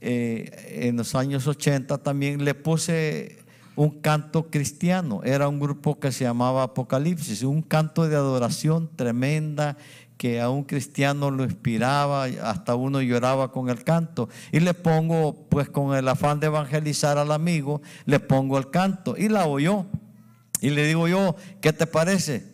eh, 0.00 0.86
en 0.86 0.96
los 0.96 1.14
años 1.14 1.46
80 1.46 1.98
también 1.98 2.44
le 2.44 2.54
puse 2.54 3.38
un 3.76 4.00
canto 4.00 4.50
cristiano, 4.50 5.20
era 5.22 5.48
un 5.48 5.60
grupo 5.60 6.00
que 6.00 6.10
se 6.10 6.24
llamaba 6.24 6.64
Apocalipsis, 6.64 7.42
un 7.42 7.62
canto 7.62 8.08
de 8.08 8.16
adoración 8.16 8.90
tremenda 8.96 9.76
que 10.18 10.40
a 10.40 10.50
un 10.50 10.64
cristiano 10.64 11.30
lo 11.30 11.44
inspiraba, 11.44 12.24
hasta 12.24 12.74
uno 12.74 13.00
lloraba 13.00 13.52
con 13.52 13.70
el 13.70 13.84
canto. 13.84 14.28
Y 14.50 14.58
le 14.58 14.74
pongo, 14.74 15.46
pues 15.48 15.68
con 15.68 15.96
el 15.96 16.08
afán 16.08 16.40
de 16.40 16.48
evangelizar 16.48 17.18
al 17.18 17.30
amigo, 17.30 17.80
le 18.04 18.18
pongo 18.18 18.58
el 18.58 18.68
canto 18.68 19.16
y 19.16 19.28
la 19.28 19.46
oyó. 19.46 19.86
Y 20.60 20.70
le 20.70 20.84
digo 20.86 21.06
yo, 21.06 21.36
¿qué 21.60 21.72
te 21.72 21.86
parece? 21.86 22.50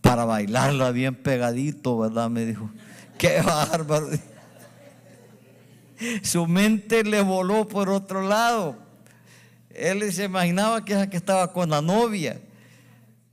Para 0.00 0.24
bailarla 0.24 0.90
bien 0.90 1.14
pegadito, 1.14 1.96
¿verdad? 1.98 2.28
Me 2.28 2.44
dijo, 2.44 2.68
qué 3.16 3.40
bárbaro. 3.46 4.08
Su 6.22 6.46
mente 6.46 7.04
le 7.04 7.22
voló 7.22 7.68
por 7.68 7.88
otro 7.88 8.26
lado. 8.26 8.76
Él 9.70 10.12
se 10.12 10.24
imaginaba 10.24 10.84
que, 10.84 11.08
que 11.10 11.16
estaba 11.16 11.52
con 11.52 11.70
la 11.70 11.82
novia, 11.82 12.40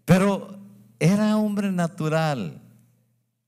pero 0.05 0.57
era 0.99 1.37
hombre 1.37 1.71
natural, 1.71 2.61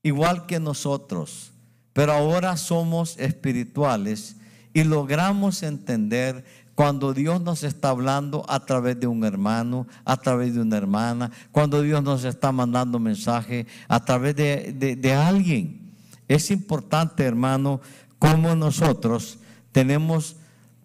igual 0.02 0.46
que 0.46 0.60
nosotros, 0.60 1.52
pero 1.92 2.12
ahora 2.12 2.56
somos 2.56 3.18
espirituales 3.18 4.36
y 4.72 4.84
logramos 4.84 5.62
entender 5.62 6.44
cuando 6.74 7.14
Dios 7.14 7.40
nos 7.40 7.62
está 7.62 7.90
hablando 7.90 8.44
a 8.48 8.64
través 8.66 8.98
de 8.98 9.06
un 9.06 9.24
hermano, 9.24 9.86
a 10.04 10.16
través 10.16 10.54
de 10.54 10.60
una 10.60 10.76
hermana, 10.76 11.30
cuando 11.52 11.82
Dios 11.82 12.02
nos 12.02 12.24
está 12.24 12.50
mandando 12.50 12.98
mensaje 12.98 13.66
a 13.86 14.04
través 14.04 14.34
de, 14.34 14.96
de 14.96 15.12
alguien. 15.12 15.92
Es 16.26 16.50
importante, 16.50 17.22
hermano, 17.22 17.80
cómo 18.24 18.56
nosotros 18.56 19.38
tenemos 19.70 20.36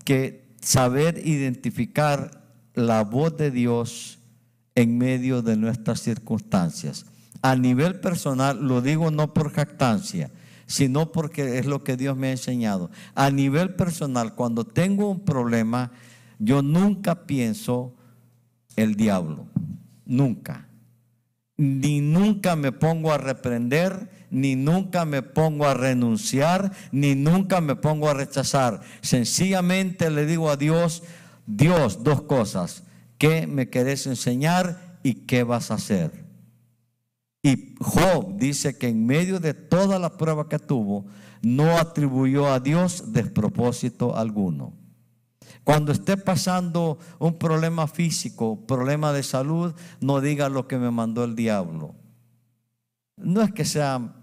que 0.04 0.50
saber 0.60 1.26
identificar 1.26 2.44
la 2.74 3.04
voz 3.06 3.38
de 3.38 3.50
Dios 3.50 4.20
en 4.76 4.98
medio 4.98 5.42
de 5.42 5.56
nuestras 5.56 6.02
circunstancias. 6.02 7.06
A 7.42 7.56
nivel 7.56 8.02
personal, 8.02 8.60
lo 8.62 8.82
digo 8.82 9.10
no 9.10 9.34
por 9.34 9.54
jactancia, 9.54 10.32
sino 10.68 11.14
porque 11.14 11.60
es 11.60 11.66
lo 11.66 11.82
que 11.84 11.96
Dios 11.96 12.18
me 12.18 12.28
ha 12.28 12.32
enseñado. 12.32 12.92
A 13.16 13.32
nivel 13.32 13.74
personal, 13.76 14.36
cuando 14.36 14.66
tengo 14.66 15.10
un 15.10 15.22
problema, 15.22 15.92
yo 16.40 16.62
nunca 16.62 17.26
pienso 17.26 17.96
el 18.76 18.96
diablo, 18.96 19.48
nunca. 20.06 20.68
Ni 21.56 22.02
nunca 22.02 22.58
me 22.58 22.74
pongo 22.74 23.14
a 23.14 23.18
reprender, 23.18 24.10
ni 24.32 24.56
nunca 24.56 25.06
me 25.06 25.22
pongo 25.22 25.66
a 25.66 25.74
renunciar, 25.74 26.72
ni 26.92 27.16
nunca 27.16 27.62
me 27.62 27.76
pongo 27.76 28.10
a 28.10 28.14
rechazar. 28.14 28.82
Sencillamente 29.02 30.10
le 30.10 30.26
digo 30.26 30.50
a 30.50 30.58
Dios, 30.58 31.04
Dios, 31.46 32.04
dos 32.04 32.22
cosas, 32.22 32.84
¿qué 33.18 33.48
me 33.48 33.70
querés 33.70 34.08
enseñar 34.08 34.98
y 35.04 35.14
qué 35.26 35.44
vas 35.44 35.72
a 35.72 35.76
hacer? 35.76 36.26
Y 37.42 37.76
Job 37.80 38.38
dice 38.38 38.78
que 38.78 38.88
en 38.88 39.06
medio 39.06 39.40
de 39.40 39.54
toda 39.54 39.98
la 39.98 40.18
prueba 40.18 40.50
que 40.50 40.60
tuvo, 40.60 41.06
no 41.42 41.78
atribuyó 41.78 42.52
a 42.52 42.60
Dios 42.60 43.14
despropósito 43.14 44.16
alguno. 44.16 44.74
Cuando 45.64 45.92
esté 45.92 46.18
pasando 46.18 46.98
un 47.20 47.38
problema 47.38 47.88
físico, 47.88 48.66
problema 48.66 49.14
de 49.14 49.24
salud, 49.24 49.74
no 50.02 50.20
diga 50.20 50.50
lo 50.50 50.68
que 50.68 50.78
me 50.78 50.92
mandó 50.92 51.24
el 51.24 51.36
diablo. 51.36 51.96
No 53.18 53.42
es 53.42 53.54
que 53.54 53.66
sea 53.66 54.19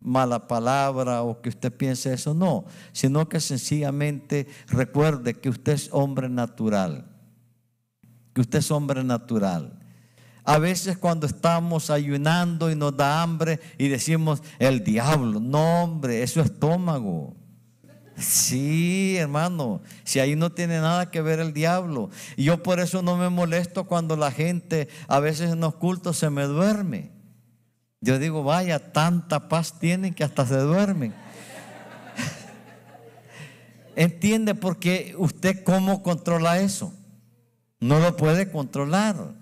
mala 0.00 0.46
palabra 0.46 1.22
o 1.22 1.40
que 1.40 1.48
usted 1.48 1.72
piense 1.72 2.12
eso, 2.12 2.34
no, 2.34 2.64
sino 2.92 3.28
que 3.28 3.40
sencillamente 3.40 4.46
recuerde 4.68 5.34
que 5.34 5.48
usted 5.48 5.72
es 5.72 5.88
hombre 5.92 6.28
natural, 6.28 7.06
que 8.32 8.40
usted 8.40 8.58
es 8.60 8.70
hombre 8.70 9.02
natural 9.04 9.78
a 10.48 10.58
veces 10.58 10.96
cuando 10.96 11.26
estamos 11.26 11.90
ayunando 11.90 12.70
y 12.70 12.74
nos 12.74 12.96
da 12.96 13.20
hambre 13.20 13.60
y 13.76 13.88
decimos, 13.88 14.42
el 14.58 14.82
diablo, 14.82 15.40
no 15.40 15.82
hombre, 15.82 16.22
es 16.22 16.30
su 16.30 16.40
estómago. 16.40 17.36
Sí, 18.16 19.18
hermano, 19.18 19.82
si 20.04 20.20
ahí 20.20 20.36
no 20.36 20.50
tiene 20.50 20.80
nada 20.80 21.10
que 21.10 21.20
ver 21.20 21.38
el 21.40 21.52
diablo. 21.52 22.08
Yo 22.38 22.62
por 22.62 22.80
eso 22.80 23.02
no 23.02 23.18
me 23.18 23.28
molesto 23.28 23.84
cuando 23.84 24.16
la 24.16 24.32
gente 24.32 24.88
a 25.06 25.20
veces 25.20 25.52
en 25.52 25.60
los 25.60 25.74
cultos 25.74 26.16
se 26.16 26.30
me 26.30 26.44
duerme. 26.44 27.10
Yo 28.00 28.18
digo, 28.18 28.42
vaya, 28.42 28.92
tanta 28.92 29.48
paz 29.48 29.78
tienen 29.78 30.14
que 30.14 30.24
hasta 30.24 30.46
se 30.46 30.56
duermen. 30.56 31.14
¿Entiende? 33.96 34.54
Porque 34.54 35.14
usted 35.18 35.64
cómo 35.64 36.02
controla 36.02 36.60
eso. 36.60 36.92
No 37.80 37.98
lo 38.00 38.16
puede 38.16 38.50
controlar 38.50 39.34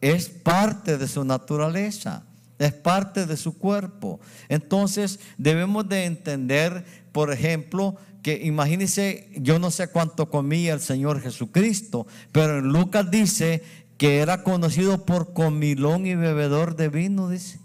es 0.00 0.28
parte 0.28 0.98
de 0.98 1.08
su 1.08 1.24
naturaleza, 1.24 2.24
es 2.58 2.72
parte 2.72 3.26
de 3.26 3.36
su 3.36 3.58
cuerpo. 3.58 4.20
Entonces 4.48 5.20
debemos 5.38 5.88
de 5.88 6.04
entender, 6.04 6.84
por 7.12 7.32
ejemplo, 7.32 7.96
que 8.22 8.40
imagínense, 8.44 9.30
yo 9.36 9.58
no 9.58 9.70
sé 9.70 9.88
cuánto 9.88 10.30
comía 10.30 10.74
el 10.74 10.80
Señor 10.80 11.20
Jesucristo, 11.20 12.06
pero 12.32 12.58
en 12.58 12.68
Lucas 12.68 13.10
dice 13.10 13.62
que 13.96 14.18
era 14.18 14.42
conocido 14.42 15.04
por 15.04 15.32
comilón 15.32 16.06
y 16.06 16.14
bebedor 16.14 16.76
de 16.76 16.88
vino, 16.88 17.28
dice. 17.28 17.60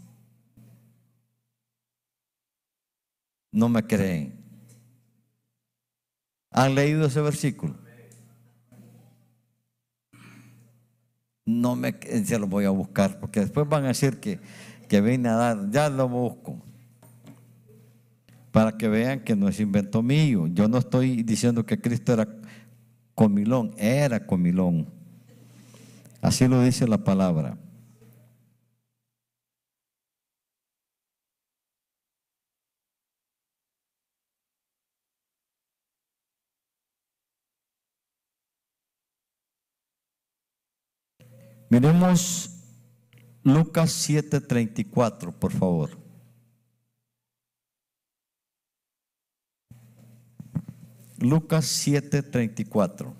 No 3.56 3.70
me 3.70 3.82
creen. 3.88 4.36
¿Han 6.52 6.76
leído 6.76 7.08
ese 7.08 7.22
versículo? 7.22 7.76
no 11.46 11.76
me 11.76 11.96
se 12.26 12.40
lo 12.40 12.48
voy 12.48 12.66
a 12.66 12.72
buscar, 12.72 13.20
porque 13.20 13.40
después 13.40 13.70
van 13.70 13.86
a 13.86 13.90
decir 13.90 14.20
que, 14.20 14.40
que 14.90 15.00
vine 15.00 15.30
a 15.30 15.36
dar, 15.36 15.70
ya 15.72 15.90
lo 15.90 16.10
busco. 16.10 16.60
Para 18.52 18.78
que 18.78 18.88
vean 18.88 19.20
que 19.22 19.36
no 19.36 19.48
es 19.48 19.60
invento 19.60 20.02
mío. 20.02 20.48
Yo 20.48 20.68
no 20.68 20.78
estoy 20.78 21.24
diciendo 21.24 21.66
que 21.66 21.80
Cristo 21.80 22.14
era 22.14 22.28
comilón, 23.14 23.74
era 23.78 24.26
comilón. 24.26 24.88
Así 26.22 26.48
lo 26.48 26.62
dice 26.62 26.88
la 26.88 27.04
palabra. 27.04 27.58
Miremos 41.76 42.52
Lucas 43.44 43.92
7:34, 44.08 45.34
por 45.34 45.52
favor. 45.52 45.98
Lucas 51.20 51.66
7:34. 51.66 53.14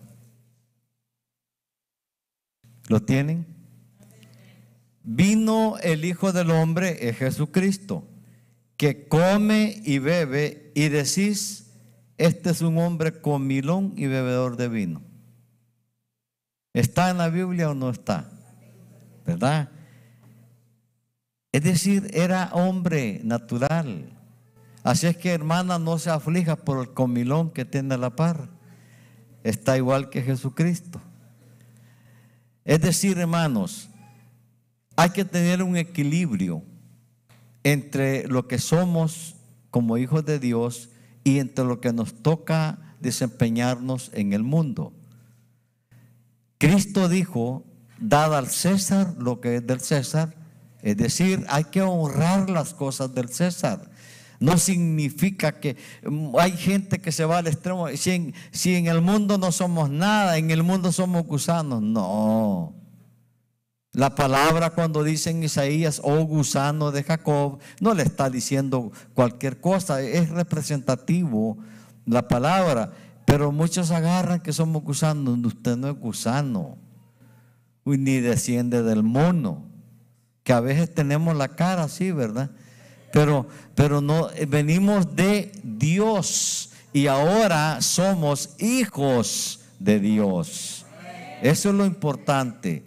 ¿Lo 2.88 3.02
tienen? 3.02 3.46
Vino 5.04 5.78
el 5.80 6.06
Hijo 6.06 6.32
del 6.32 6.50
Hombre, 6.52 7.10
es 7.10 7.18
Jesucristo, 7.18 8.08
que 8.78 9.10
come 9.10 9.82
y 9.84 10.00
bebe 10.00 10.72
y 10.76 10.88
decís, 10.88 11.74
este 12.18 12.52
es 12.52 12.62
un 12.62 12.78
hombre 12.78 13.20
comilón 13.20 13.96
y 13.98 14.08
bebedor 14.08 14.56
de 14.56 14.70
vino. 14.70 15.02
¿Está 16.72 17.10
en 17.10 17.18
la 17.18 17.28
Biblia 17.28 17.70
o 17.70 17.74
no 17.74 17.90
está? 17.90 18.32
¿Verdad? 19.26 19.70
Es 21.52 21.64
decir, 21.64 22.10
era 22.14 22.50
hombre 22.54 23.22
natural. 23.24 24.10
Así 24.84 25.08
es 25.08 25.18
que 25.18 25.32
hermana, 25.32 25.80
no 25.80 25.98
se 25.98 26.10
aflija 26.10 26.56
por 26.56 26.80
el 26.80 26.94
comilón 26.94 27.50
que 27.50 27.66
tiene 27.66 27.96
a 27.96 27.98
la 27.98 28.16
par. 28.16 28.50
Está 29.44 29.78
igual 29.78 30.10
que 30.10 30.22
Jesucristo. 30.22 31.02
Es 32.66 32.82
decir, 32.82 33.18
hermanos, 33.18 33.90
hay 34.96 35.12
que 35.12 35.26
tener 35.26 35.64
un 35.64 35.78
equilibrio 35.78 36.64
entre 37.64 38.28
lo 38.28 38.48
que 38.48 38.60
somos 38.60 39.36
como 39.72 39.98
hijos 39.98 40.26
de 40.26 40.40
Dios 40.40 40.90
y 41.24 41.40
entre 41.40 41.66
lo 41.66 41.82
que 41.82 41.94
nos 41.94 42.22
toca 42.22 42.96
desempeñarnos 43.00 44.12
en 44.14 44.34
el 44.34 44.44
mundo. 44.44 44.94
Cristo 46.58 47.10
dijo 47.10 47.66
dada 48.00 48.38
al 48.38 48.48
César 48.48 49.16
lo 49.18 49.40
que 49.40 49.58
es 49.58 49.68
del 49.68 49.82
César. 49.82 50.34
Es 50.82 50.98
decir, 50.98 51.46
hay 51.50 51.66
que 51.66 51.82
honrar 51.82 52.50
las 52.50 52.74
cosas 52.74 53.14
del 53.14 53.30
César. 53.30 53.90
No 54.40 54.58
significa 54.58 55.54
que 55.54 55.78
mm, 56.04 56.36
hay 56.38 56.52
gente 56.52 57.00
que 57.00 57.12
se 57.12 57.26
va 57.26 57.40
al 57.40 57.48
extremo. 57.48 57.88
Si 57.90 58.12
en, 58.12 58.34
si 58.52 58.76
en 58.76 58.88
el 58.88 59.02
mundo 59.02 59.38
no 59.38 59.52
somos 59.52 59.90
nada, 59.90 60.38
en 60.38 60.52
el 60.52 60.64
mundo 60.64 60.92
somos 60.92 61.26
gusanos. 61.26 61.82
No. 61.82 62.74
La 63.96 64.14
palabra 64.14 64.72
cuando 64.72 65.04
dice 65.06 65.30
en 65.30 65.44
Isaías, 65.44 66.02
oh 66.04 66.26
gusano 66.26 66.92
de 66.92 67.02
Jacob, 67.02 67.60
no 67.80 67.94
le 67.94 68.04
está 68.04 68.30
diciendo 68.30 68.92
cualquier 69.14 69.62
cosa, 69.62 70.02
es 70.02 70.30
representativo 70.30 71.58
la 72.06 72.28
palabra. 72.28 72.92
Pero 73.26 73.54
muchos 73.54 73.92
agarran 73.92 74.42
que 74.42 74.52
somos 74.52 74.84
gusanos, 74.84 75.40
usted 75.46 75.78
no 75.78 75.90
es 75.90 75.98
gusano, 75.98 76.78
ni 77.86 78.20
desciende 78.20 78.82
del 78.84 79.04
mono, 79.04 79.64
que 80.44 80.54
a 80.54 80.60
veces 80.60 80.94
tenemos 80.94 81.36
la 81.36 81.50
cara 81.50 81.84
así, 81.84 82.12
¿verdad? 82.12 82.52
Pero, 83.14 83.48
pero 83.76 84.02
no, 84.02 84.30
venimos 84.48 85.16
de 85.16 85.52
Dios 85.64 86.72
y 86.92 87.08
ahora 87.08 87.82
somos 87.82 88.56
hijos 88.60 89.62
de 89.80 90.00
Dios. 90.00 90.86
Eso 91.42 91.70
es 91.70 91.76
lo 91.76 91.86
importante. 91.86 92.86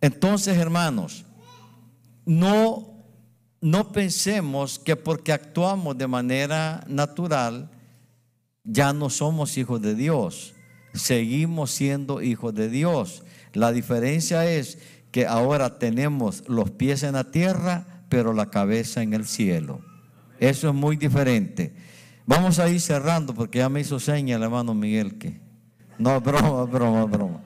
Entonces, 0.00 0.56
hermanos, 0.56 1.24
no, 2.26 2.88
no 3.60 3.92
pensemos 3.92 4.78
que 4.78 4.96
porque 4.96 5.32
actuamos 5.32 5.96
de 5.96 6.06
manera 6.06 6.84
natural, 6.86 7.70
ya 8.64 8.92
no 8.92 9.10
somos 9.10 9.56
hijos 9.56 9.80
de 9.80 9.94
Dios. 9.94 10.54
Seguimos 10.98 11.70
siendo 11.70 12.22
hijos 12.22 12.54
de 12.54 12.68
Dios. 12.68 13.22
La 13.52 13.72
diferencia 13.72 14.50
es 14.50 14.78
que 15.10 15.26
ahora 15.26 15.78
tenemos 15.78 16.44
los 16.48 16.70
pies 16.70 17.02
en 17.02 17.14
la 17.14 17.30
tierra, 17.30 18.04
pero 18.08 18.32
la 18.32 18.50
cabeza 18.50 19.02
en 19.02 19.14
el 19.14 19.24
cielo. 19.24 19.80
Eso 20.38 20.68
es 20.68 20.74
muy 20.74 20.96
diferente. 20.96 21.74
Vamos 22.26 22.58
a 22.58 22.68
ir 22.68 22.80
cerrando 22.80 23.34
porque 23.34 23.58
ya 23.58 23.68
me 23.68 23.80
hizo 23.80 23.98
seña 23.98 24.36
el 24.36 24.42
hermano 24.42 24.74
Miguel 24.74 25.18
que... 25.18 25.40
No, 25.98 26.20
broma, 26.20 26.64
broma, 26.64 27.04
broma. 27.06 27.40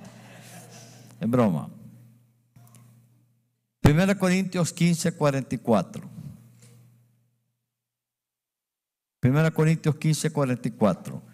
Es 1.20 1.30
broma. 1.30 1.70
1 3.84 4.18
Corintios 4.18 4.72
15, 4.72 5.12
44. 5.12 6.08
1 9.22 9.54
Corintios 9.54 9.96
15, 9.96 10.30
44. 10.30 11.31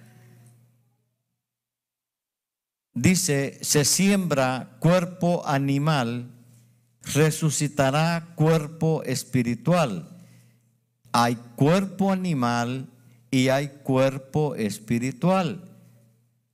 Dice, 3.01 3.59
se 3.61 3.84
siembra 3.84 4.76
cuerpo 4.80 5.46
animal, 5.46 6.32
resucitará 7.14 8.32
cuerpo 8.34 9.05
espiritual. 9.05 10.09
Hay 11.12 11.36
cuerpo 11.55 12.11
animal 12.11 12.88
y 13.30 13.51
hay 13.51 13.68
cuerpo 13.84 14.57
espiritual. 14.57 15.62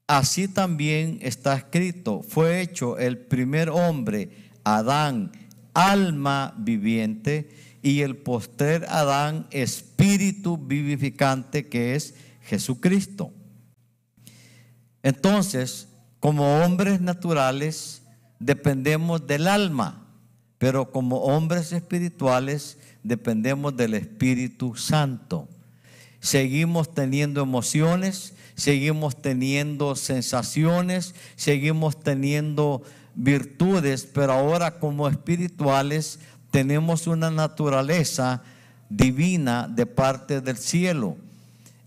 Así 0.07 0.47
también 0.47 1.19
está 1.23 1.55
escrito, 1.55 2.23
fue 2.23 2.61
hecho 2.61 2.99
el 2.99 3.17
primer 3.17 3.71
hombre, 3.71 4.51
Adán, 4.65 5.33
alma 5.73 6.55
viviente, 6.59 7.49
y 7.81 8.03
el 8.03 8.19
postrer 8.19 8.85
Adán, 8.91 9.47
espíritu 9.51 10.59
vivificante, 10.59 11.71
que 11.71 11.95
es 11.95 12.15
Jesucristo. 12.43 13.33
Entonces, 15.03 15.89
como 16.25 16.65
hombres 16.65 17.03
naturales, 17.03 18.01
dependemos 18.39 19.27
del 19.27 19.47
alma, 19.47 20.07
pero 20.57 20.91
como 20.91 21.19
hombres 21.19 21.71
espirituales, 21.73 22.79
dependemos 23.03 23.77
del 23.77 23.93
Espíritu 23.93 24.75
Santo. 24.75 25.47
Seguimos 26.21 26.95
teniendo 26.95 27.43
emociones, 27.43 28.33
seguimos 28.55 29.21
teniendo 29.21 29.97
sensaciones, 29.97 31.15
seguimos 31.37 32.01
teniendo 32.01 32.83
virtudes, 33.15 34.09
pero 34.11 34.33
ahora 34.33 34.79
como 34.79 35.09
espirituales 35.09 36.21
tenemos 36.51 37.07
una 37.07 37.31
naturaleza 37.31 38.43
divina 38.89 39.69
de 39.69 39.85
parte 39.85 40.41
del 40.41 40.57
cielo. 40.57 41.19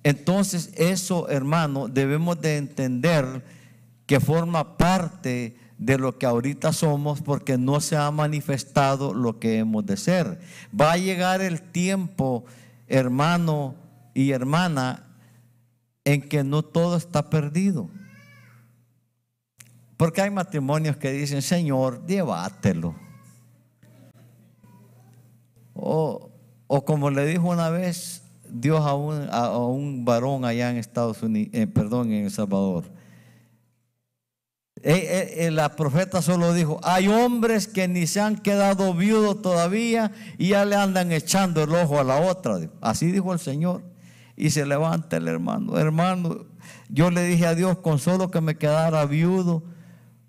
Entonces 0.04 0.70
eso, 0.76 1.28
hermano, 1.28 1.88
debemos 1.88 2.40
de 2.40 2.58
entender 2.58 3.57
que 4.08 4.20
forma 4.22 4.78
parte 4.78 5.56
de 5.78 5.98
lo 5.98 6.18
que 6.18 6.26
ahorita 6.26 6.74
somos 6.74 7.22
porque 7.22 7.58
no 7.58 7.82
se 7.82 7.96
ha 7.96 8.10
manifestado 8.10 9.14
lo 9.14 9.38
que 9.38 9.60
hemos 9.60 9.86
de 9.86 9.98
ser. 9.98 10.40
Va 10.80 10.94
a 10.94 10.98
llegar 10.98 11.42
el 11.42 11.62
tiempo, 11.62 12.46
hermano 12.88 13.76
y 14.14 14.32
hermana, 14.32 15.04
en 16.06 16.22
que 16.28 16.44
no 16.44 16.64
todo 16.64 16.96
está 16.96 17.30
perdido. 17.30 17.90
Porque 19.98 20.22
hay 20.22 20.32
matrimonios 20.32 20.96
que 20.96 21.12
dicen, 21.12 21.42
Señor, 21.42 22.06
llévatelo. 22.08 22.96
O, 25.74 26.32
como 26.86 27.12
le 27.12 27.26
dijo 27.26 27.50
una 27.50 27.70
vez 27.70 28.24
Dios 28.50 28.82
a 28.86 28.96
un, 28.96 29.28
a 29.30 29.58
un 29.58 30.06
varón 30.06 30.46
allá 30.46 30.72
en 30.72 30.78
Estados 30.78 31.22
Unidos, 31.22 31.50
eh, 31.54 31.68
perdón, 31.68 32.12
en 32.14 32.26
El 32.26 32.32
Salvador. 32.32 32.97
Eh, 34.84 35.36
eh, 35.38 35.52
la 35.52 35.76
profeta 35.76 36.22
solo 36.22 36.54
dijo, 36.54 36.80
hay 36.84 37.08
hombres 37.08 37.68
que 37.68 37.88
ni 37.88 38.06
se 38.06 38.22
han 38.22 38.38
quedado 38.38 38.94
viudos 38.94 39.42
todavía 39.42 40.12
y 40.38 40.50
ya 40.50 40.66
le 40.66 40.76
andan 40.76 41.12
echando 41.12 41.64
el 41.64 41.74
ojo 41.74 42.00
a 42.00 42.04
la 42.04 42.18
otra. 42.18 42.60
Así 42.82 43.12
dijo 43.12 43.34
el 43.34 43.40
Señor. 43.40 43.84
Y 44.36 44.52
se 44.52 44.68
levanta 44.68 45.18
el 45.18 45.28
hermano, 45.28 45.80
hermano, 45.80 46.46
yo 46.90 47.10
le 47.10 47.24
dije 47.24 47.48
a 47.48 47.56
Dios 47.56 47.80
con 47.80 47.98
solo 47.98 48.30
que 48.30 48.40
me 48.40 48.56
quedara 48.56 49.04
viudo, 49.06 49.64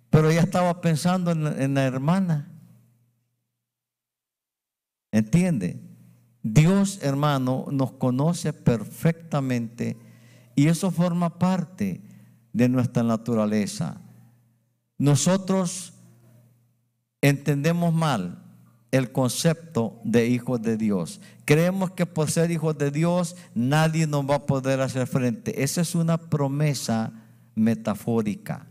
pero 0.09 0.33
ya 0.33 0.41
estaba 0.41 0.81
pensando 0.81 1.31
en, 1.31 1.75
la 1.75 1.85
hermana. 1.85 2.51
¿Entiende? 5.13 5.79
Dios, 6.43 7.01
hermano, 7.03 7.67
nos 7.71 7.93
conoce 7.93 8.55
perfectamente 8.55 9.99
y 10.55 10.69
eso 10.69 10.91
forma 10.91 11.39
parte 11.39 12.01
de 12.55 12.69
nuestra 12.71 13.03
naturaleza. 13.03 14.01
Nosotros 14.99 15.93
entendemos 17.23 17.95
mal 17.95 18.45
el 18.91 19.13
concepto 19.13 20.01
de 20.05 20.27
hijos 20.27 20.61
de 20.63 20.77
Dios. 20.77 21.21
Creemos 21.45 21.93
que 21.93 22.07
por 22.07 22.31
ser 22.31 22.51
hijos 22.51 22.77
de 22.79 22.91
Dios 22.91 23.37
nadie 23.55 24.07
nos 24.07 24.29
va 24.29 24.37
a 24.37 24.47
poder 24.47 24.81
hacer 24.81 25.07
frente. 25.07 25.63
Esa 25.63 25.83
es 25.83 25.95
una 25.95 26.19
promesa 26.19 27.13
metafórica. 27.55 28.67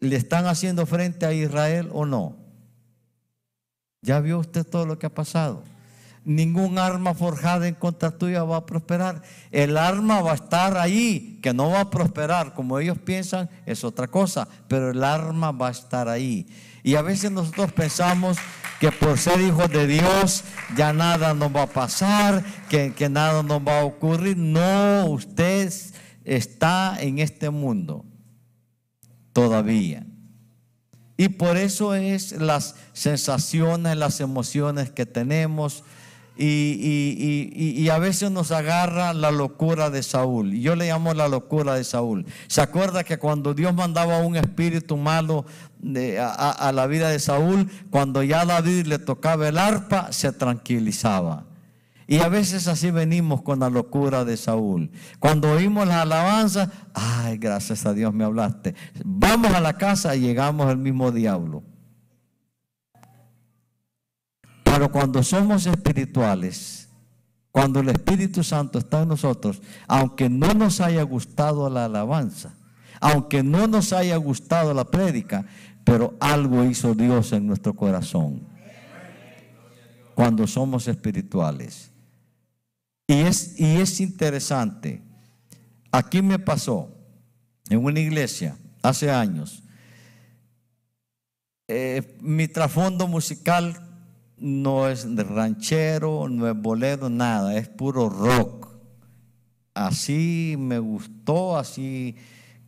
¿Le 0.00 0.16
están 0.16 0.46
haciendo 0.46 0.84
frente 0.84 1.26
a 1.26 1.32
Israel 1.32 1.88
o 1.92 2.04
no? 2.04 2.36
¿Ya 4.02 4.18
vio 4.18 4.40
usted 4.40 4.66
todo 4.66 4.84
lo 4.84 4.98
que 4.98 5.06
ha 5.06 5.14
pasado? 5.14 5.62
Ningún 6.24 6.78
arma 6.78 7.14
forjada 7.14 7.66
en 7.66 7.74
contra 7.74 8.12
tuya 8.12 8.44
va 8.44 8.58
a 8.58 8.66
prosperar. 8.66 9.22
El 9.50 9.76
arma 9.76 10.20
va 10.20 10.32
a 10.32 10.36
estar 10.36 10.76
ahí, 10.76 11.38
que 11.42 11.52
no 11.52 11.70
va 11.70 11.80
a 11.80 11.90
prosperar 11.90 12.54
como 12.54 12.78
ellos 12.78 12.98
piensan, 12.98 13.50
es 13.66 13.82
otra 13.82 14.06
cosa, 14.06 14.46
pero 14.68 14.90
el 14.90 15.02
arma 15.02 15.50
va 15.50 15.68
a 15.68 15.72
estar 15.72 16.08
ahí. 16.08 16.46
Y 16.84 16.94
a 16.94 17.02
veces 17.02 17.30
nosotros 17.30 17.72
pensamos 17.72 18.38
que 18.80 18.90
por 18.90 19.18
ser 19.18 19.40
hijos 19.40 19.70
de 19.70 19.86
Dios 19.86 20.44
ya 20.76 20.92
nada 20.92 21.34
nos 21.34 21.54
va 21.54 21.62
a 21.62 21.66
pasar, 21.66 22.44
que, 22.68 22.92
que 22.92 23.08
nada 23.08 23.42
nos 23.42 23.60
va 23.60 23.80
a 23.80 23.84
ocurrir. 23.84 24.36
No, 24.36 25.06
usted 25.06 25.72
está 26.24 26.96
en 27.00 27.18
este 27.18 27.50
mundo 27.50 28.04
todavía. 29.32 30.06
Y 31.16 31.28
por 31.28 31.56
eso 31.56 31.94
es 31.94 32.32
las 32.32 32.74
sensaciones, 32.92 33.96
las 33.96 34.20
emociones 34.20 34.90
que 34.90 35.06
tenemos. 35.06 35.84
Y, 36.36 37.50
y, 37.54 37.88
a 37.90 37.98
veces 37.98 38.30
nos 38.30 38.52
agarra 38.52 39.12
la 39.12 39.30
locura 39.30 39.90
de 39.90 40.02
Saúl. 40.02 40.52
Yo 40.52 40.74
le 40.74 40.88
llamo 40.88 41.12
la 41.12 41.28
locura 41.28 41.74
de 41.74 41.84
Saúl. 41.84 42.24
¿Se 42.48 42.62
acuerda 42.62 43.04
que 43.04 43.18
cuando 43.18 43.52
Dios 43.52 43.74
mandaba 43.74 44.18
un 44.18 44.36
espíritu 44.36 44.96
malo 44.96 45.44
a, 46.18 46.50
a 46.50 46.72
la 46.72 46.86
vida 46.86 47.10
de 47.10 47.18
Saúl, 47.18 47.70
cuando 47.90 48.22
ya 48.22 48.46
David 48.46 48.86
le 48.86 48.98
tocaba 48.98 49.46
el 49.46 49.58
arpa, 49.58 50.10
se 50.10 50.32
tranquilizaba? 50.32 51.44
Y 52.06 52.18
a 52.18 52.28
veces 52.28 52.68
así 52.68 52.90
venimos 52.90 53.42
con 53.42 53.60
la 53.60 53.70
locura 53.70 54.24
de 54.24 54.36
Saúl. 54.36 54.90
Cuando 55.18 55.50
oímos 55.50 55.86
la 55.86 56.02
alabanza, 56.02 56.70
ay, 56.94 57.38
gracias 57.38 57.86
a 57.86 57.94
Dios 57.94 58.12
me 58.12 58.24
hablaste. 58.24 58.74
Vamos 59.04 59.52
a 59.52 59.60
la 59.60 59.78
casa 59.78 60.14
y 60.16 60.20
llegamos 60.20 60.66
al 60.66 60.78
mismo 60.78 61.12
diablo. 61.12 61.62
Pero 64.72 64.90
cuando 64.90 65.22
somos 65.22 65.66
espirituales, 65.66 66.88
cuando 67.50 67.80
el 67.80 67.90
Espíritu 67.90 68.42
Santo 68.42 68.78
está 68.78 69.02
en 69.02 69.08
nosotros, 69.08 69.60
aunque 69.86 70.30
no 70.30 70.54
nos 70.54 70.80
haya 70.80 71.02
gustado 71.02 71.68
la 71.68 71.84
alabanza, 71.84 72.54
aunque 72.98 73.42
no 73.42 73.66
nos 73.66 73.92
haya 73.92 74.16
gustado 74.16 74.72
la 74.72 74.86
prédica, 74.86 75.44
pero 75.84 76.14
algo 76.20 76.64
hizo 76.64 76.94
Dios 76.94 77.34
en 77.34 77.46
nuestro 77.46 77.74
corazón. 77.74 78.48
Cuando 80.14 80.46
somos 80.46 80.88
espirituales. 80.88 81.90
Y 83.06 83.20
es, 83.20 83.60
y 83.60 83.76
es 83.76 84.00
interesante. 84.00 85.02
Aquí 85.90 86.22
me 86.22 86.38
pasó 86.38 86.88
en 87.68 87.84
una 87.84 88.00
iglesia 88.00 88.56
hace 88.82 89.10
años. 89.10 89.62
eh, 91.68 92.16
mi 92.22 92.48
trasfondo 92.48 93.06
musical 93.06 93.91
no 94.42 94.88
es 94.88 95.06
ranchero, 95.16 96.28
no 96.28 96.50
es 96.50 96.56
bolero, 96.60 97.08
nada, 97.08 97.56
es 97.56 97.68
puro 97.68 98.08
rock. 98.08 98.68
Así 99.72 100.56
me 100.58 100.80
gustó, 100.80 101.56
así 101.56 102.16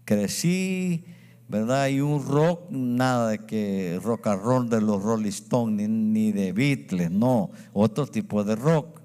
crecí, 0.04 1.04
¿verdad? 1.48 1.88
Y 1.88 2.00
un 2.00 2.24
rock, 2.24 2.70
nada 2.70 3.30
de 3.30 3.38
que 3.40 4.00
rock 4.02 4.28
and 4.28 4.42
roll 4.42 4.70
de 4.70 4.80
los 4.80 5.02
Rolling 5.02 5.28
Stones, 5.28 5.88
ni, 5.88 5.88
ni 5.88 6.32
de 6.32 6.52
Beatles, 6.52 7.10
no, 7.10 7.50
otro 7.72 8.06
tipo 8.06 8.44
de 8.44 8.54
rock. 8.54 9.00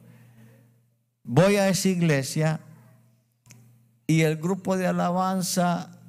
Voy 1.23 1.55
a 1.55 1.69
esa 1.69 1.89
iglesia 1.89 2.61
y 4.05 4.21
el 4.21 4.37
grupo 4.37 4.77
de 4.77 4.85
alabanza 4.85 5.99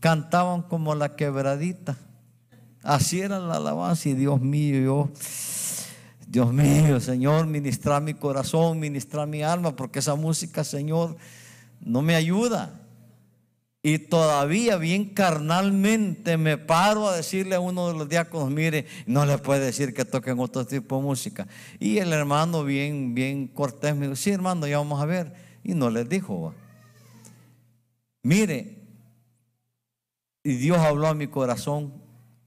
cantaban 0.00 0.62
como 0.62 0.96
la 0.96 1.14
quebradita. 1.14 1.96
Así 2.84 3.22
era 3.22 3.38
la 3.38 3.54
alabanza 3.54 4.10
y 4.10 4.12
Dios 4.12 4.42
mío, 4.42 4.78
yo, 4.78 5.10
Dios 6.28 6.52
mío, 6.52 7.00
Señor, 7.00 7.46
ministra 7.46 7.98
mi 7.98 8.12
corazón, 8.12 8.78
ministra 8.78 9.24
mi 9.24 9.42
alma, 9.42 9.74
porque 9.74 10.00
esa 10.00 10.16
música, 10.16 10.64
Señor, 10.64 11.16
no 11.80 12.02
me 12.02 12.14
ayuda. 12.14 12.82
Y 13.82 13.98
todavía 13.98 14.76
bien 14.76 15.14
carnalmente 15.14 16.36
me 16.36 16.58
paro 16.58 17.08
a 17.08 17.16
decirle 17.16 17.54
a 17.54 17.60
uno 17.60 17.88
de 17.88 17.98
los 17.98 18.06
diáconos, 18.06 18.50
mire, 18.50 18.86
no 19.06 19.24
le 19.24 19.38
puede 19.38 19.64
decir 19.64 19.94
que 19.94 20.04
toquen 20.04 20.38
otro 20.38 20.66
tipo 20.66 20.98
de 20.98 21.02
música. 21.02 21.48
Y 21.80 21.96
el 21.98 22.12
hermano 22.12 22.64
bien, 22.64 23.14
bien 23.14 23.48
cortés 23.48 23.96
me 23.96 24.08
dijo, 24.08 24.16
sí 24.16 24.30
hermano, 24.30 24.66
ya 24.66 24.76
vamos 24.76 25.00
a 25.02 25.06
ver. 25.06 25.32
Y 25.62 25.72
no 25.72 25.88
les 25.88 26.06
dijo, 26.06 26.52
mire, 28.22 28.78
y 30.42 30.56
Dios 30.56 30.76
habló 30.76 31.06
a 31.06 31.14
mi 31.14 31.28
corazón 31.28 32.03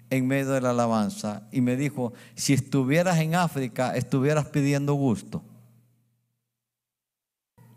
en 0.10 0.28
medio 0.28 0.52
de 0.52 0.62
la 0.62 0.70
alabanza 0.70 1.44
y 1.52 1.62
me 1.62 1.76
dijo, 1.76 2.14
si 2.36 2.54
estuvieras 2.54 3.18
en 3.20 3.36
África, 3.36 3.96
estuvieras 3.96 4.46
pidiendo 4.48 4.94
gusto. 4.94 5.44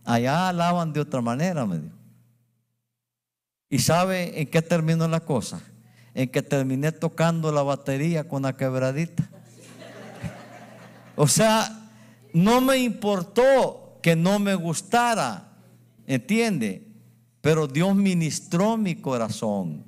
Allá 0.05 0.49
alaban 0.49 0.93
de 0.93 1.01
otra 1.01 1.21
manera, 1.21 1.67
me 1.67 1.79
dijo. 1.79 1.97
¿Y 3.69 3.79
sabe 3.79 4.41
en 4.41 4.49
qué 4.49 4.63
terminó 4.63 5.07
la 5.07 5.21
cosa? 5.21 5.61
En 6.15 6.29
que 6.29 6.43
terminé 6.43 6.91
tocando 6.91 7.53
la 7.53 7.63
batería 7.63 8.27
con 8.27 8.43
la 8.43 8.57
quebradita. 8.57 9.29
O 11.15 11.29
sea, 11.29 11.89
no 12.33 12.61
me 12.61 12.79
importó 12.79 13.99
que 14.03 14.17
no 14.17 14.39
me 14.39 14.55
gustara, 14.55 15.53
¿entiende? 16.07 16.87
Pero 17.41 17.67
Dios 17.67 17.95
ministró 17.95 18.77
mi 18.77 18.97
corazón. 18.97 19.85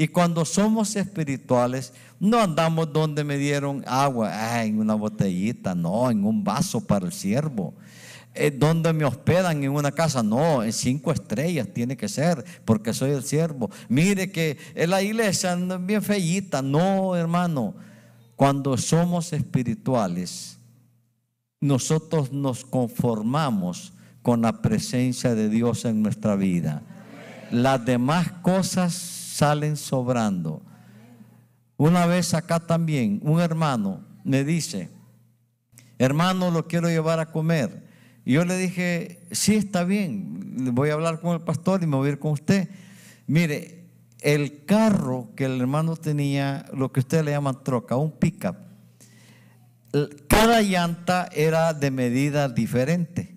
Y 0.00 0.08
cuando 0.08 0.46
somos 0.46 0.96
espirituales, 0.96 1.92
no 2.18 2.40
andamos 2.40 2.90
donde 2.90 3.22
me 3.22 3.36
dieron 3.36 3.84
agua, 3.86 4.64
en 4.64 4.78
una 4.78 4.94
botellita, 4.94 5.74
no, 5.74 6.10
en 6.10 6.24
un 6.24 6.42
vaso 6.42 6.80
para 6.80 7.04
el 7.04 7.12
siervo. 7.12 7.74
Eh, 8.32 8.50
donde 8.50 8.94
me 8.94 9.04
hospedan 9.04 9.62
en 9.62 9.70
una 9.70 9.92
casa, 9.92 10.22
no, 10.22 10.62
en 10.62 10.72
cinco 10.72 11.12
estrellas 11.12 11.68
tiene 11.74 11.98
que 11.98 12.08
ser, 12.08 12.42
porque 12.64 12.94
soy 12.94 13.10
el 13.10 13.24
siervo. 13.24 13.70
Mire 13.90 14.32
que 14.32 14.56
en 14.74 14.88
la 14.88 15.02
iglesia 15.02 15.52
es 15.52 15.84
bien 15.86 16.00
feíta, 16.00 16.62
no, 16.62 17.14
hermano. 17.14 17.74
Cuando 18.36 18.78
somos 18.78 19.34
espirituales, 19.34 20.56
nosotros 21.60 22.32
nos 22.32 22.64
conformamos 22.64 23.92
con 24.22 24.40
la 24.40 24.62
presencia 24.62 25.34
de 25.34 25.50
Dios 25.50 25.84
en 25.84 26.02
nuestra 26.02 26.36
vida. 26.36 26.80
Las 27.50 27.84
demás 27.84 28.32
cosas 28.40 29.19
salen 29.40 29.78
sobrando. 29.78 30.60
Una 31.78 32.04
vez 32.04 32.34
acá 32.34 32.60
también, 32.60 33.20
un 33.22 33.40
hermano 33.40 34.04
me 34.22 34.44
dice, 34.44 34.90
hermano, 35.98 36.50
lo 36.50 36.66
quiero 36.66 36.90
llevar 36.90 37.20
a 37.20 37.32
comer. 37.32 37.88
Yo 38.26 38.44
le 38.44 38.58
dije, 38.58 39.26
sí, 39.30 39.54
está 39.54 39.84
bien, 39.84 40.74
voy 40.74 40.90
a 40.90 40.92
hablar 40.92 41.22
con 41.22 41.32
el 41.32 41.40
pastor 41.40 41.82
y 41.82 41.86
me 41.86 41.96
voy 41.96 42.08
a 42.08 42.12
ir 42.12 42.18
con 42.18 42.32
usted. 42.32 42.68
Mire, 43.26 43.86
el 44.20 44.66
carro 44.66 45.30
que 45.34 45.46
el 45.46 45.58
hermano 45.58 45.96
tenía, 45.96 46.66
lo 46.74 46.92
que 46.92 47.00
usted 47.00 47.24
le 47.24 47.30
llama 47.30 47.62
troca, 47.62 47.96
un 47.96 48.12
pickup, 48.12 48.56
cada 50.28 50.60
llanta 50.60 51.30
era 51.32 51.72
de 51.72 51.90
medida 51.90 52.46
diferente. 52.50 53.34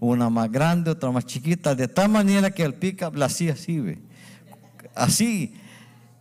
Una 0.00 0.30
más 0.30 0.50
grande, 0.50 0.90
otra 0.90 1.10
más 1.10 1.26
chiquita, 1.26 1.74
de 1.74 1.86
tal 1.86 2.08
manera 2.08 2.50
que 2.50 2.62
el 2.62 2.72
pickup 2.72 3.14
la 3.14 3.26
hacía 3.26 3.52
así, 3.52 3.78
¿ve? 3.78 4.13
Así. 4.94 5.54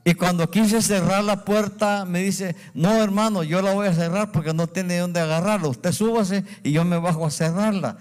Y 0.05 0.15
cuando 0.15 0.49
quise 0.51 0.81
cerrar 0.81 1.23
la 1.23 1.45
puerta, 1.45 2.03
me 2.05 2.21
dice, 2.21 2.55
no 2.73 3.01
hermano, 3.01 3.43
yo 3.43 3.61
la 3.61 3.73
voy 3.73 3.87
a 3.87 3.93
cerrar 3.93 4.31
porque 4.31 4.53
no 4.53 4.67
tiene 4.67 4.97
dónde 4.97 5.21
agarrarlo. 5.21 5.69
Usted 5.69 5.93
súbase 5.93 6.43
y 6.61 6.73
yo 6.73 6.83
me 6.83 6.97
bajo 6.97 7.25
a 7.25 7.31
cerrarla. 7.31 7.97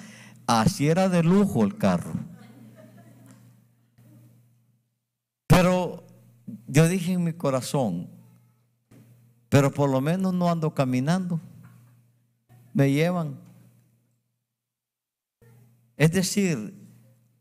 Así 0.46 0.88
era 0.88 1.08
de 1.08 1.22
lujo 1.22 1.64
el 1.64 1.76
carro. 1.76 2.14
Pero 5.46 6.04
yo 6.66 6.88
dije 6.88 7.12
en 7.12 7.22
mi 7.22 7.32
corazón, 7.34 8.08
pero 9.48 9.70
por 9.70 9.88
lo 9.88 10.00
menos 10.00 10.34
no 10.34 10.50
ando 10.50 10.74
caminando. 10.74 11.40
Me 12.74 12.90
llevan. 12.90 13.38
Es 15.96 16.10
decir, 16.10 16.74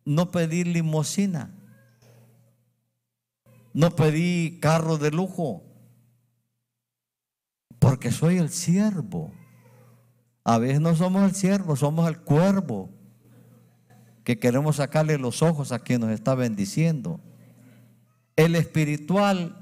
no 0.06 0.30
pedir 0.30 0.68
limosina. 0.68 1.50
No 3.74 3.96
pedí 3.96 4.60
carro 4.60 4.98
de 4.98 5.12
lujo, 5.12 5.64
porque 7.80 8.12
soy 8.12 8.38
el 8.38 8.50
siervo. 8.50 9.32
A 10.44 10.58
veces 10.58 10.82
no 10.82 10.96
somos 10.96 11.24
el 11.24 11.36
siervo, 11.36 11.76
somos 11.76 12.08
el 12.08 12.20
cuervo, 12.20 12.90
que 14.24 14.40
queremos 14.40 14.78
sacarle 14.78 15.18
los 15.18 15.42
ojos 15.42 15.72
a 15.72 15.80
quien 15.80 16.02
nos 16.02 16.12
está 16.12 16.36
bendiciendo. 16.36 17.20
El 18.36 18.56
espiritual 18.56 19.58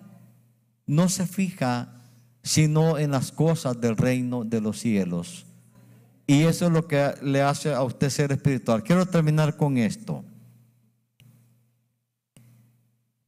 no 0.86 1.10
se 1.10 1.28
fija 1.28 1.96
sino 2.44 2.98
en 2.98 3.12
las 3.12 3.32
cosas 3.32 3.80
del 3.80 3.96
reino 3.98 4.44
de 4.44 4.62
los 4.62 4.80
cielos. 4.80 5.46
Y 6.26 6.44
eso 6.44 6.68
es 6.68 6.72
lo 6.72 6.88
que 6.88 7.14
le 7.22 7.42
hace 7.42 7.74
a 7.74 7.84
usted 7.84 8.10
ser 8.10 8.32
espiritual. 8.32 8.84
Quiero 8.84 9.06
terminar 9.06 9.58
con 9.58 9.78
esto. 9.78 10.24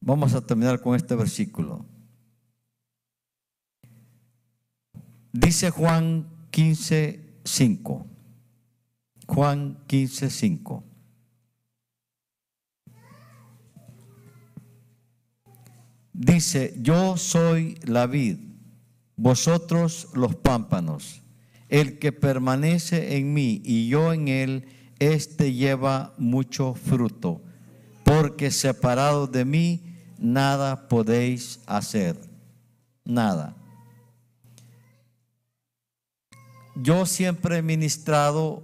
Vamos 0.04 0.34
a 0.34 0.40
terminar 0.40 0.80
con 0.80 0.96
este 0.96 1.14
versículo. 1.14 1.86
Dice 5.32 5.70
Juan 5.70 6.28
15, 6.50 7.20
5. 7.44 8.06
Juan 9.28 9.78
15, 9.86 10.28
5. 10.28 10.84
Dice, 16.12 16.74
yo 16.78 17.16
soy 17.16 17.78
la 17.84 18.08
vid, 18.08 18.38
vosotros 19.14 20.08
los 20.14 20.34
pámpanos. 20.34 21.22
El 21.68 22.00
que 22.00 22.10
permanece 22.10 23.16
en 23.16 23.32
mí 23.32 23.62
y 23.64 23.86
yo 23.86 24.12
en 24.12 24.26
él, 24.26 24.66
éste 24.98 25.52
lleva 25.54 26.12
mucho 26.18 26.74
fruto, 26.74 27.40
porque 28.04 28.50
separado 28.50 29.28
de 29.28 29.44
mí, 29.44 29.91
nada 30.22 30.88
podéis 30.88 31.60
hacer. 31.66 32.16
Nada. 33.04 33.56
Yo 36.76 37.04
siempre 37.04 37.58
he 37.58 37.62
ministrado, 37.62 38.62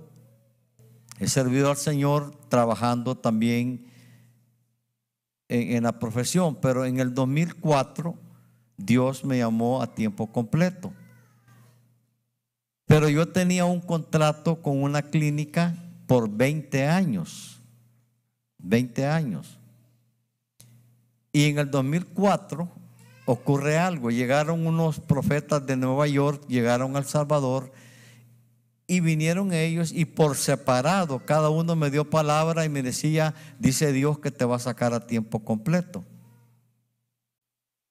he 1.19 1.29
servido 1.29 1.71
al 1.71 1.77
Señor 1.77 2.35
trabajando 2.49 3.17
también 3.17 3.87
en, 5.49 5.83
la 5.83 5.99
profesión, 5.99 6.57
pero 6.57 6.85
en 6.85 7.01
el 7.01 7.13
2004 7.13 8.15
Dios 8.77 9.25
me 9.25 9.39
llamó 9.39 9.83
a 9.83 9.95
tiempo 9.95 10.29
completo. 10.29 10.93
Pero 12.87 13.09
yo 13.09 13.29
tenía 13.29 13.67
un 13.67 13.81
contrato 13.81 14.63
con 14.63 14.83
una 14.83 15.03
clínica 15.03 15.75
por 16.07 16.31
20 16.31 16.87
años. 16.87 17.61
20 18.59 19.07
años. 19.07 19.59
Y 21.39 21.45
en 21.45 21.61
el 21.61 21.71
2004 21.71 22.69
ocurre 23.25 23.79
algo. 23.79 24.11
Llegaron 24.11 24.67
unos 24.67 24.99
profetas 24.99 25.65
de 25.65 25.77
Nueva 25.77 26.09
York, 26.09 26.43
llegaron 26.49 26.97
al 26.97 27.05
Salvador 27.05 27.71
y 28.89 28.99
vinieron 28.99 29.53
ellos 29.53 29.93
y 29.93 30.05
por 30.05 30.37
separado 30.37 31.25
cada 31.25 31.49
uno 31.49 31.77
me 31.77 31.93
dio 31.93 32.11
palabra 32.11 32.65
y 32.65 32.69
me 32.69 32.83
decía, 32.83 33.37
dice 33.61 33.93
Dios 33.93 34.19
que 34.19 34.33
te 34.33 34.45
va 34.45 34.57
a 34.57 34.59
sacar 34.59 34.93
a 34.95 35.07
tiempo 35.07 35.45
completo. 35.45 36.05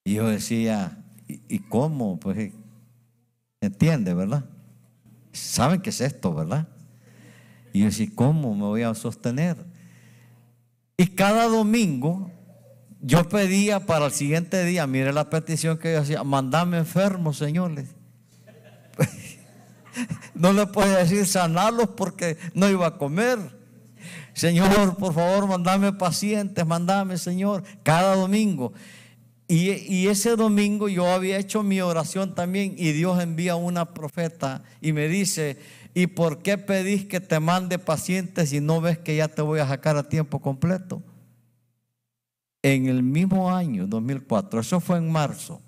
Y 0.04 0.16
yo 0.16 0.28
decía, 0.28 1.06
¿y, 1.30 1.60
cómo? 1.60 2.20
Pues 2.20 2.52
entiende, 3.62 4.14
¿verdad? 4.14 4.43
Saben 5.32 5.80
qué 5.80 5.91
es 5.91 6.02
esto, 6.02 6.34
¿verdad? 6.34 6.68
Y 7.72 7.80
yo 7.80 7.86
decía, 7.86 8.10
¿cómo 8.14 8.54
me 8.56 8.64
voy 8.64 8.82
a 8.82 8.93
sostener? 8.93 9.56
Y 10.98 11.08
cada 11.08 11.45
domingo 11.45 12.30
yo 13.08 13.30
pedía 13.30 13.80
para 13.80 14.08
el 14.08 14.12
siguiente 14.12 14.66
día, 14.66 14.86
mire 14.86 15.14
la 15.14 15.30
petición 15.30 15.78
que 15.78 15.93
yo 15.93 16.01
hacía, 16.01 16.26
mandame 16.26 16.78
enfermos, 16.78 17.38
señores. 17.38 17.88
no 20.36 20.51
le 20.51 20.68
podía 20.68 20.97
decir 20.97 21.26
sanarlos 21.26 21.91
porque 21.95 22.38
no 22.53 22.70
iba 22.70 22.86
a 22.86 22.97
comer. 22.97 23.39
Señor, 24.34 24.97
por 24.97 25.14
favor, 25.14 25.47
mandame 25.47 25.93
pacientes, 25.93 26.66
mandame, 26.68 27.18
Señor, 27.18 27.64
cada 27.82 28.14
domingo. 28.14 28.74
Y, 29.47 30.08
ese 30.08 30.36
domingo 30.36 30.89
yo 30.89 31.10
había 31.10 31.38
hecho 31.38 31.64
mi 31.64 31.80
oración 31.80 32.36
también 32.36 32.76
y 32.78 32.91
Dios 32.91 33.24
envía 33.24 33.55
una 33.55 33.93
profeta 33.93 34.64
y 34.82 34.91
me 34.91 35.08
dice, 35.08 35.58
¿y 35.93 36.08
por 36.08 36.39
qué 36.39 36.58
pedís 36.58 37.05
que 37.05 37.22
te 37.22 37.39
mande 37.39 37.80
pacientes 37.80 38.49
si 38.49 38.60
no 38.60 38.82
ves 38.82 38.97
que 38.97 39.16
ya 39.16 39.30
te 39.30 39.41
voy 39.41 39.62
a 39.62 39.68
sacar 39.70 39.95
a 39.95 40.10
tiempo 40.10 40.41
completo? 40.41 41.01
En 42.68 42.88
el 42.88 43.01
mismo 43.01 43.49
año, 43.49 43.88
2004, 43.88 44.59
eso 44.59 44.82
fue 44.82 44.97
en 44.97 45.09
marzo, 45.09 45.61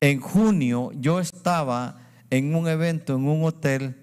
en 0.00 0.18
junio 0.18 0.92
yo 0.94 1.20
estaba 1.20 1.98
en 2.30 2.54
un 2.54 2.68
evento, 2.68 3.16
en 3.16 3.28
un 3.28 3.44
hotel, 3.44 3.96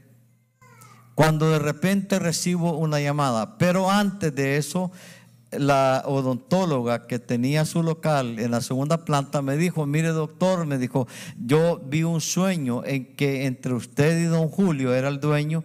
cuando 1.15 1.49
de 1.49 1.57
repente 1.57 2.19
recibo 2.19 2.77
una 2.77 2.99
llamada, 2.99 3.57
pero 3.57 3.89
antes 3.89 4.35
de 4.35 4.57
eso 4.57 4.91
la 5.49 6.03
odontóloga 6.05 7.07
que 7.07 7.17
tenía 7.17 7.65
su 7.65 7.81
local 7.81 8.37
en 8.37 8.51
la 8.51 8.61
segunda 8.61 9.03
planta 9.03 9.41
me 9.41 9.57
dijo, 9.57 9.87
mire 9.87 10.09
doctor, 10.09 10.67
me 10.67 10.77
dijo, 10.77 11.07
yo 11.43 11.81
vi 11.83 12.03
un 12.03 12.21
sueño 12.21 12.85
en 12.85 13.15
que 13.15 13.47
entre 13.47 13.73
usted 13.73 14.21
y 14.21 14.25
don 14.25 14.49
Julio, 14.49 14.93
era 14.93 15.07
el 15.07 15.19
dueño, 15.19 15.63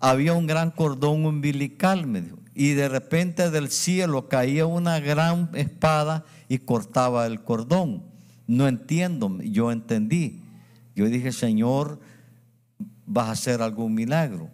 había 0.00 0.32
un 0.32 0.46
gran 0.46 0.70
cordón 0.70 1.26
umbilical, 1.26 2.06
me 2.06 2.22
dijo, 2.22 2.38
y 2.58 2.72
de 2.72 2.88
repente 2.88 3.50
del 3.50 3.68
cielo 3.68 4.28
caía 4.28 4.64
una 4.64 4.98
gran 4.98 5.50
espada 5.52 6.24
y 6.48 6.56
cortaba 6.56 7.26
el 7.26 7.42
cordón. 7.42 8.02
No 8.46 8.66
entiendo, 8.66 9.38
yo 9.42 9.70
entendí. 9.70 10.40
Yo 10.94 11.04
dije, 11.04 11.32
Señor, 11.32 12.00
vas 13.04 13.28
a 13.28 13.32
hacer 13.32 13.60
algún 13.60 13.92
milagro. 13.94 14.48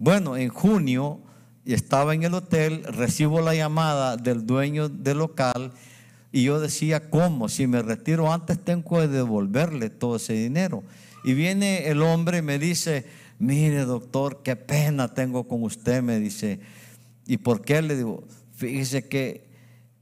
Bueno, 0.00 0.36
en 0.36 0.48
junio 0.48 1.20
estaba 1.64 2.12
en 2.12 2.24
el 2.24 2.34
hotel, 2.34 2.82
recibo 2.82 3.40
la 3.40 3.54
llamada 3.54 4.16
del 4.16 4.44
dueño 4.44 4.88
del 4.88 5.18
local 5.18 5.70
y 6.32 6.42
yo 6.42 6.58
decía, 6.58 7.08
¿cómo? 7.08 7.48
Si 7.48 7.68
me 7.68 7.82
retiro 7.82 8.32
antes 8.32 8.58
tengo 8.58 8.98
que 8.98 9.06
devolverle 9.06 9.90
todo 9.90 10.16
ese 10.16 10.32
dinero. 10.32 10.82
Y 11.22 11.34
viene 11.34 11.86
el 11.86 12.02
hombre 12.02 12.38
y 12.38 12.42
me 12.42 12.58
dice, 12.58 13.06
mire 13.38 13.84
doctor, 13.84 14.42
qué 14.42 14.56
pena 14.56 15.14
tengo 15.14 15.46
con 15.46 15.62
usted, 15.62 16.02
me 16.02 16.18
dice. 16.18 16.58
¿Y 17.28 17.36
por 17.36 17.60
qué? 17.60 17.82
Le 17.82 17.94
digo, 17.94 18.26
fíjese 18.54 19.06
que, 19.06 19.46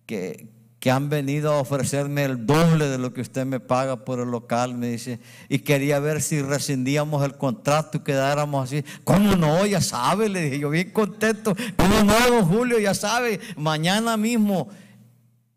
que, 0.06 0.54
han 0.88 1.08
venido 1.08 1.52
a 1.52 1.58
ofrecerme 1.58 2.22
el 2.22 2.46
doble 2.46 2.86
de 2.86 2.96
lo 2.96 3.12
que 3.12 3.20
usted 3.20 3.44
me 3.44 3.58
paga 3.58 4.04
por 4.04 4.20
el 4.20 4.30
local, 4.30 4.76
me 4.76 4.86
dice, 4.86 5.18
y 5.48 5.58
quería 5.58 5.98
ver 5.98 6.22
si 6.22 6.40
rescindíamos 6.40 7.24
el 7.24 7.36
contrato 7.36 7.98
y 7.98 8.00
quedáramos 8.02 8.62
así. 8.62 8.84
¿Cómo 9.02 9.34
no? 9.34 9.66
Ya 9.66 9.80
sabe, 9.80 10.28
le 10.28 10.42
dije, 10.42 10.60
yo 10.60 10.70
bien 10.70 10.92
contento. 10.92 11.56
¿Cómo 11.76 12.04
no, 12.04 12.46
Julio? 12.46 12.78
Ya 12.78 12.94
sabe, 12.94 13.40
mañana 13.56 14.16
mismo 14.16 14.68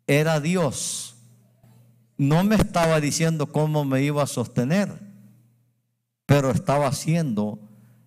era 0.08 0.40
Dios. 0.40 1.14
No 2.18 2.42
me 2.42 2.56
estaba 2.56 3.00
diciendo 3.00 3.52
cómo 3.52 3.84
me 3.84 4.02
iba 4.02 4.24
a 4.24 4.26
sostener, 4.26 4.98
pero 6.26 6.50
estaba 6.50 6.88
haciendo 6.88 7.60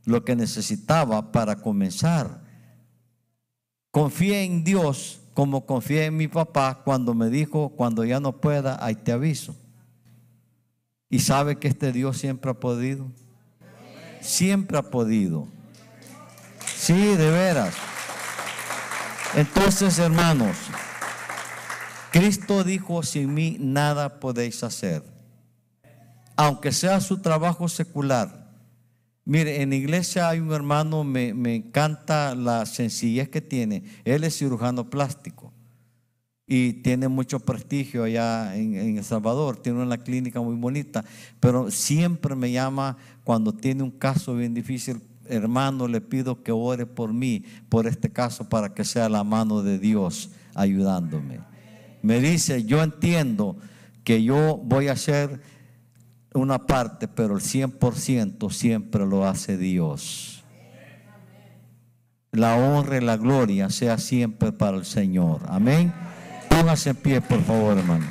lo 0.03 0.25
que 0.25 0.35
necesitaba 0.35 1.31
para 1.31 1.55
comenzar. 1.55 2.42
Confía 3.93 4.41
en 4.41 4.63
Dios 4.63 5.19
como 5.35 5.67
confié 5.67 6.05
en 6.05 6.17
mi 6.17 6.27
papá 6.27 6.81
cuando 6.83 7.13
me 7.13 7.29
dijo, 7.29 7.69
cuando 7.69 8.03
ya 8.03 8.19
no 8.19 8.41
pueda, 8.41 8.83
ahí 8.83 8.95
te 8.95 9.11
aviso. 9.11 9.55
Y 11.11 11.19
sabe 11.19 11.59
que 11.59 11.67
este 11.67 11.91
Dios 11.91 12.17
siempre 12.17 12.49
ha 12.49 12.55
podido. 12.55 13.05
Siempre 14.19 14.79
ha 14.79 14.81
podido. 14.81 15.47
Sí, 16.75 16.95
de 16.95 17.29
veras. 17.29 17.75
Entonces, 19.35 19.99
hermanos, 19.99 20.57
Cristo 22.11 22.63
dijo, 22.63 23.03
sin 23.03 23.31
mí 23.31 23.57
nada 23.59 24.19
podéis 24.19 24.63
hacer. 24.63 25.03
Aunque 26.35 26.71
sea 26.71 26.99
su 26.99 27.21
trabajo 27.21 27.69
secular, 27.69 28.42
Mire, 29.25 29.61
en 29.61 29.69
la 29.69 29.75
iglesia 29.75 30.29
hay 30.29 30.39
un 30.39 30.51
hermano, 30.51 31.03
me, 31.03 31.29
encanta 31.55 32.35
la 32.35 32.65
sencillez 32.65 33.29
que 33.29 33.41
tiene. 33.41 33.83
Él 34.03 34.23
es 34.25 34.37
cirujano 34.37 34.89
plástico 34.89 35.53
y 36.45 36.73
tiene 36.73 37.07
mucho 37.07 37.39
prestigio 37.39 38.03
allá 38.03 38.55
en, 38.55 38.97
El 38.97 39.03
Salvador. 39.03 39.57
Tiene 39.57 39.81
una 39.81 39.97
clínica 39.97 40.41
muy 40.41 40.55
bonita, 40.55 41.05
pero 41.39 41.71
siempre 41.71 42.35
me 42.35 42.51
llama 42.51 42.97
cuando 43.23 43.53
tiene 43.53 43.83
un 43.83 43.91
caso 43.91 44.35
bien 44.35 44.53
difícil. 44.53 45.01
Hermano, 45.29 45.87
le 45.87 46.01
pido 46.01 46.43
que 46.43 46.51
ore 46.51 46.85
por 46.85 47.13
mí, 47.13 47.45
por 47.69 47.87
este 47.87 48.11
caso, 48.11 48.49
para 48.49 48.73
que 48.73 48.83
sea 48.83 49.07
la 49.07 49.23
mano 49.23 49.63
de 49.63 49.79
Dios 49.79 50.31
ayudándome. 50.53 51.39
Me 52.01 52.19
dice, 52.19 52.65
yo 52.65 52.83
entiendo 52.83 53.55
que 54.03 54.21
yo 54.21 54.57
voy 54.57 54.89
a 54.89 54.97
ser 54.97 55.39
una 56.33 56.59
parte, 56.59 57.07
pero 57.07 57.35
el 57.35 57.41
100% 57.41 58.51
siempre 58.51 59.05
lo 59.05 59.25
hace 59.25 59.57
Dios. 59.57 60.43
La 62.31 62.55
honra 62.55 62.97
y 62.97 63.01
la 63.01 63.17
gloria 63.17 63.69
sea 63.69 63.97
siempre 63.97 64.51
para 64.51 64.77
el 64.77 64.85
Señor. 64.85 65.41
Amén. 65.47 65.93
Póngase 66.49 66.89
en 66.89 66.95
pie, 66.95 67.21
por 67.21 67.41
favor, 67.43 67.77
hermano. 67.77 68.07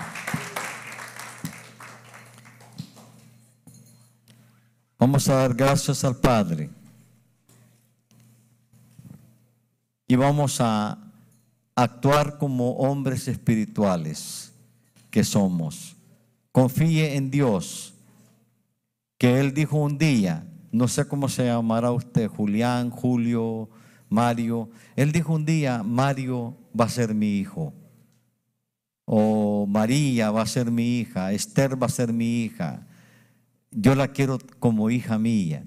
Vamos 4.98 5.28
a 5.28 5.34
dar 5.34 5.54
gracias 5.54 6.04
al 6.04 6.16
Padre. 6.16 6.70
Y 10.06 10.14
vamos 10.14 10.60
a 10.60 10.96
actuar 11.74 12.38
como 12.38 12.74
hombres 12.74 13.26
espirituales 13.26 14.52
que 15.10 15.24
somos. 15.24 15.96
Confíe 16.52 17.16
en 17.16 17.30
Dios 17.30 17.94
que 19.22 19.38
él 19.38 19.54
dijo 19.54 19.76
un 19.76 19.98
día, 19.98 20.48
no 20.72 20.88
sé 20.88 21.06
cómo 21.06 21.28
se 21.28 21.44
llamará 21.44 21.92
usted, 21.92 22.26
Julián, 22.26 22.90
Julio, 22.90 23.70
Mario, 24.08 24.68
él 24.96 25.12
dijo 25.12 25.32
un 25.32 25.44
día, 25.44 25.84
Mario 25.84 26.56
va 26.78 26.86
a 26.86 26.88
ser 26.88 27.14
mi 27.14 27.38
hijo, 27.38 27.72
o 29.04 29.64
María 29.68 30.32
va 30.32 30.42
a 30.42 30.46
ser 30.46 30.72
mi 30.72 30.98
hija, 30.98 31.30
Esther 31.30 31.80
va 31.80 31.86
a 31.86 31.90
ser 31.90 32.12
mi 32.12 32.42
hija, 32.42 32.84
yo 33.70 33.94
la 33.94 34.08
quiero 34.08 34.38
como 34.58 34.90
hija 34.90 35.20
mía, 35.20 35.66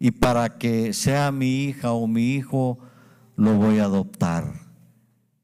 y 0.00 0.10
para 0.10 0.58
que 0.58 0.92
sea 0.92 1.30
mi 1.30 1.66
hija 1.66 1.92
o 1.92 2.08
mi 2.08 2.34
hijo, 2.34 2.80
lo 3.36 3.54
voy 3.58 3.78
a 3.78 3.84
adoptar. 3.84 4.70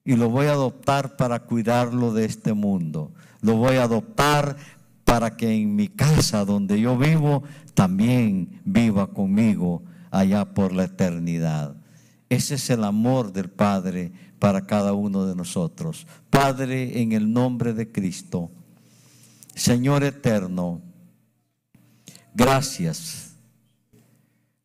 Y 0.05 0.17
lo 0.17 0.29
voy 0.29 0.47
a 0.47 0.53
adoptar 0.53 1.17
para 1.17 1.41
cuidarlo 1.41 2.13
de 2.13 2.25
este 2.25 2.53
mundo. 2.53 3.13
Lo 3.41 3.57
voy 3.57 3.77
a 3.77 3.83
adoptar 3.83 4.57
para 5.17 5.35
que 5.35 5.51
en 5.51 5.75
mi 5.75 5.89
casa 5.89 6.45
donde 6.45 6.79
yo 6.79 6.99
vivo 6.99 7.43
también 7.73 8.61
viva 8.67 9.07
conmigo 9.07 9.83
allá 10.11 10.45
por 10.45 10.75
la 10.75 10.85
eternidad. 10.85 11.75
Ese 12.29 12.57
es 12.57 12.69
el 12.69 12.85
amor 12.85 13.33
del 13.33 13.49
Padre 13.49 14.13
para 14.39 14.67
cada 14.67 14.93
uno 14.93 15.25
de 15.25 15.35
nosotros. 15.35 16.07
Padre, 16.29 17.01
en 17.01 17.13
el 17.13 17.33
nombre 17.33 17.73
de 17.73 17.91
Cristo, 17.91 18.51
Señor 19.55 20.05
eterno, 20.05 20.83
gracias. 22.35 23.37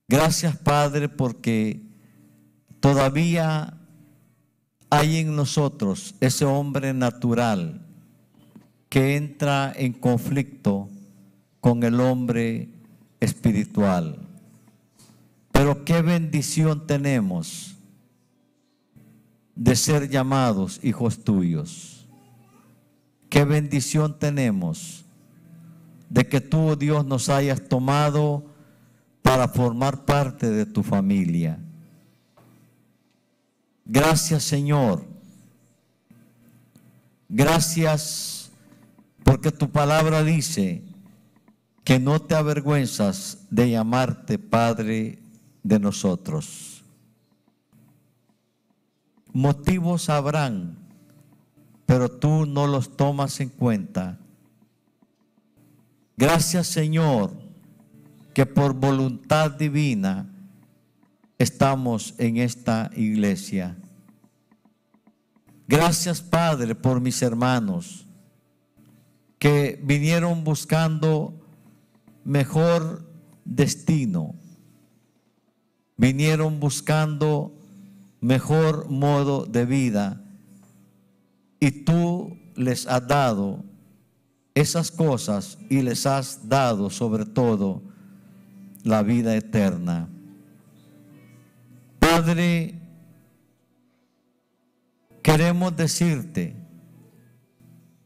Gracias, 0.05 0.57
Padre, 0.57 1.07
porque 1.07 1.81
todavía 2.81 3.77
hay 4.89 5.19
en 5.19 5.33
nosotros 5.33 6.13
ese 6.19 6.43
hombre 6.43 6.93
natural 6.93 7.87
que 8.91 9.15
entra 9.15 9.71
en 9.73 9.93
conflicto 9.93 10.89
con 11.61 11.81
el 11.83 12.01
hombre 12.01 12.67
espiritual. 13.21 14.19
Pero 15.53 15.85
qué 15.85 16.01
bendición 16.01 16.85
tenemos 16.85 17.77
de 19.55 19.77
ser 19.77 20.09
llamados 20.09 20.81
hijos 20.83 21.23
tuyos. 21.23 22.05
Qué 23.29 23.45
bendición 23.45 24.19
tenemos 24.19 25.05
de 26.09 26.27
que 26.27 26.41
tú, 26.41 26.75
Dios, 26.75 27.05
nos 27.05 27.29
hayas 27.29 27.69
tomado 27.69 28.43
para 29.21 29.47
formar 29.47 30.03
parte 30.03 30.49
de 30.49 30.65
tu 30.65 30.83
familia. 30.83 31.57
Gracias, 33.85 34.43
Señor. 34.43 35.05
Gracias 37.29 38.40
porque 39.31 39.49
tu 39.49 39.71
palabra 39.71 40.25
dice 40.25 40.83
que 41.85 42.01
no 42.01 42.21
te 42.21 42.35
avergüenzas 42.35 43.47
de 43.49 43.69
llamarte 43.69 44.37
Padre 44.37 45.19
de 45.63 45.79
nosotros. 45.79 46.83
Motivos 49.31 50.09
habrán 50.09 50.77
pero 51.85 52.11
tú 52.11 52.45
no 52.45 52.67
los 52.67 52.97
tomas 52.97 53.39
en 53.39 53.47
cuenta. 53.47 54.19
Gracias 56.17 56.67
Señor, 56.67 57.31
que 58.33 58.45
por 58.45 58.73
voluntad 58.73 59.51
divina 59.51 60.29
estamos 61.37 62.15
en 62.17 62.35
esta 62.35 62.91
iglesia. 62.97 63.77
Gracias 65.69 66.21
Padre 66.21 66.75
por 66.75 66.99
mis 66.99 67.21
hermanos 67.21 68.07
que 69.41 69.79
vinieron 69.81 70.43
buscando 70.43 71.33
mejor 72.23 73.09
destino, 73.43 74.35
vinieron 75.97 76.59
buscando 76.59 77.51
mejor 78.19 78.87
modo 78.91 79.47
de 79.47 79.65
vida 79.65 80.21
y 81.59 81.71
tú 81.71 82.37
les 82.55 82.85
has 82.85 83.07
dado 83.07 83.65
esas 84.53 84.91
cosas 84.91 85.57
y 85.71 85.81
les 85.81 86.05
has 86.05 86.47
dado 86.47 86.91
sobre 86.91 87.25
todo 87.25 87.81
la 88.83 89.01
vida 89.01 89.35
eterna. 89.35 90.07
Padre, 91.97 92.75
queremos 95.23 95.75
decirte 95.75 96.60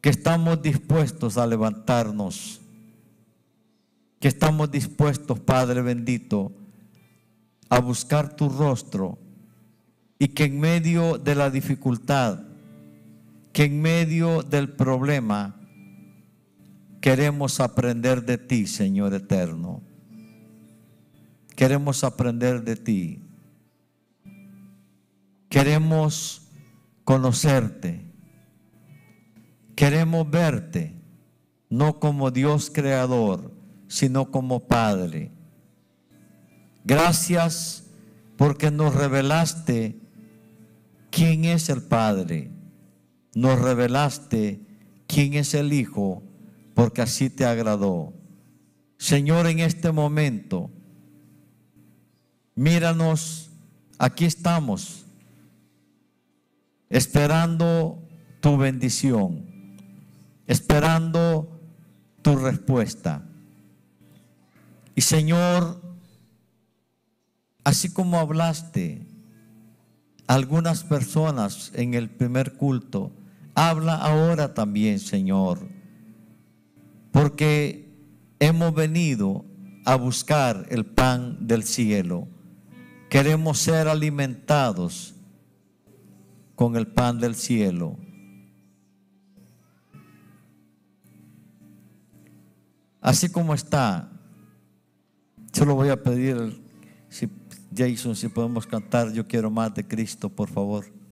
que 0.06 0.12
estamos 0.12 0.62
dispuestos 0.62 1.36
a 1.36 1.48
levantarnos, 1.48 2.62
que 4.20 4.28
estamos 4.28 4.70
dispuestos, 4.70 5.40
Padre 5.40 5.82
bendito, 5.82 6.52
a 7.70 7.80
buscar 7.80 8.36
tu 8.36 8.50
rostro 8.50 9.18
y 10.20 10.28
que 10.28 10.44
en 10.44 10.60
medio 10.60 11.18
de 11.18 11.34
la 11.34 11.50
dificultad, 11.50 12.44
que 13.52 13.64
en 13.64 13.82
medio 13.82 14.44
del 14.44 14.70
problema, 14.70 15.60
queremos 17.02 17.60
aprender 17.60 18.24
de 18.26 18.38
ti, 18.38 18.68
Señor 18.68 19.12
eterno. 19.16 19.82
Queremos 21.56 22.04
aprender 22.04 22.64
de 22.64 22.76
ti. 22.76 23.24
Queremos 25.50 26.48
conocerte. 27.04 28.05
Queremos 29.76 30.30
verte, 30.30 30.94
no 31.70 32.00
como 32.00 32.32
Dios 32.32 32.72
creador, 32.74 33.52
sino 33.88 34.32
como 34.32 34.68
Padre. 34.68 35.32
Gracias 36.84 37.84
porque 38.38 38.72
nos 38.72 38.94
revelaste 38.96 40.00
quién 41.10 41.46
es 41.46 41.70
el 41.70 41.82
Padre. 41.82 42.52
Nos 43.34 43.60
revelaste 43.60 44.62
quién 45.08 45.34
es 45.34 45.54
el 45.54 45.74
Hijo, 45.74 46.24
porque 46.74 47.02
así 47.02 47.30
te 47.30 47.46
agradó. 47.46 48.14
Señor, 48.98 49.48
en 49.48 49.60
este 49.60 49.92
momento, 49.92 50.72
míranos, 52.56 53.50
aquí 53.98 54.26
estamos, 54.26 55.06
esperando 56.90 58.02
tu 58.40 58.58
bendición, 58.58 59.55
esperando 60.48 61.60
tu 62.22 62.36
respuesta. 62.36 63.24
Y 64.96 65.02
Señor, 65.02 65.82
así 67.64 67.92
como 67.92 68.18
hablaste 68.18 69.06
algunas 70.28 70.84
personas 70.84 71.72
en 71.76 71.94
el 71.94 72.10
primer 72.10 72.54
culto, 72.54 73.12
habla 73.54 73.96
ahora 73.96 74.54
también, 74.54 75.00
Señor, 75.00 75.68
porque 77.12 77.86
hemos 78.40 78.74
venido 78.74 79.46
a 79.86 79.96
buscar 79.96 80.66
el 80.70 80.86
pan 80.86 81.48
del 81.48 81.64
cielo. 81.64 82.28
Queremos 83.10 83.60
ser 83.60 83.88
alimentados 83.88 85.14
con 86.56 86.76
el 86.76 86.88
pan 86.88 87.20
del 87.20 87.36
cielo. 87.36 87.98
Así 93.06 93.30
como 93.30 93.54
está, 93.54 94.10
yo 95.54 95.64
lo 95.64 95.76
voy 95.76 95.90
a 95.90 96.02
pedir 96.02 96.60
si 97.08 97.30
Jason, 97.78 98.16
si 98.16 98.28
podemos 98.30 98.66
cantar 98.66 99.14
Yo 99.14 99.28
quiero 99.28 99.52
más 99.52 99.76
de 99.76 99.88
Cristo, 99.88 100.28
por 100.28 100.50
favor. 100.50 100.86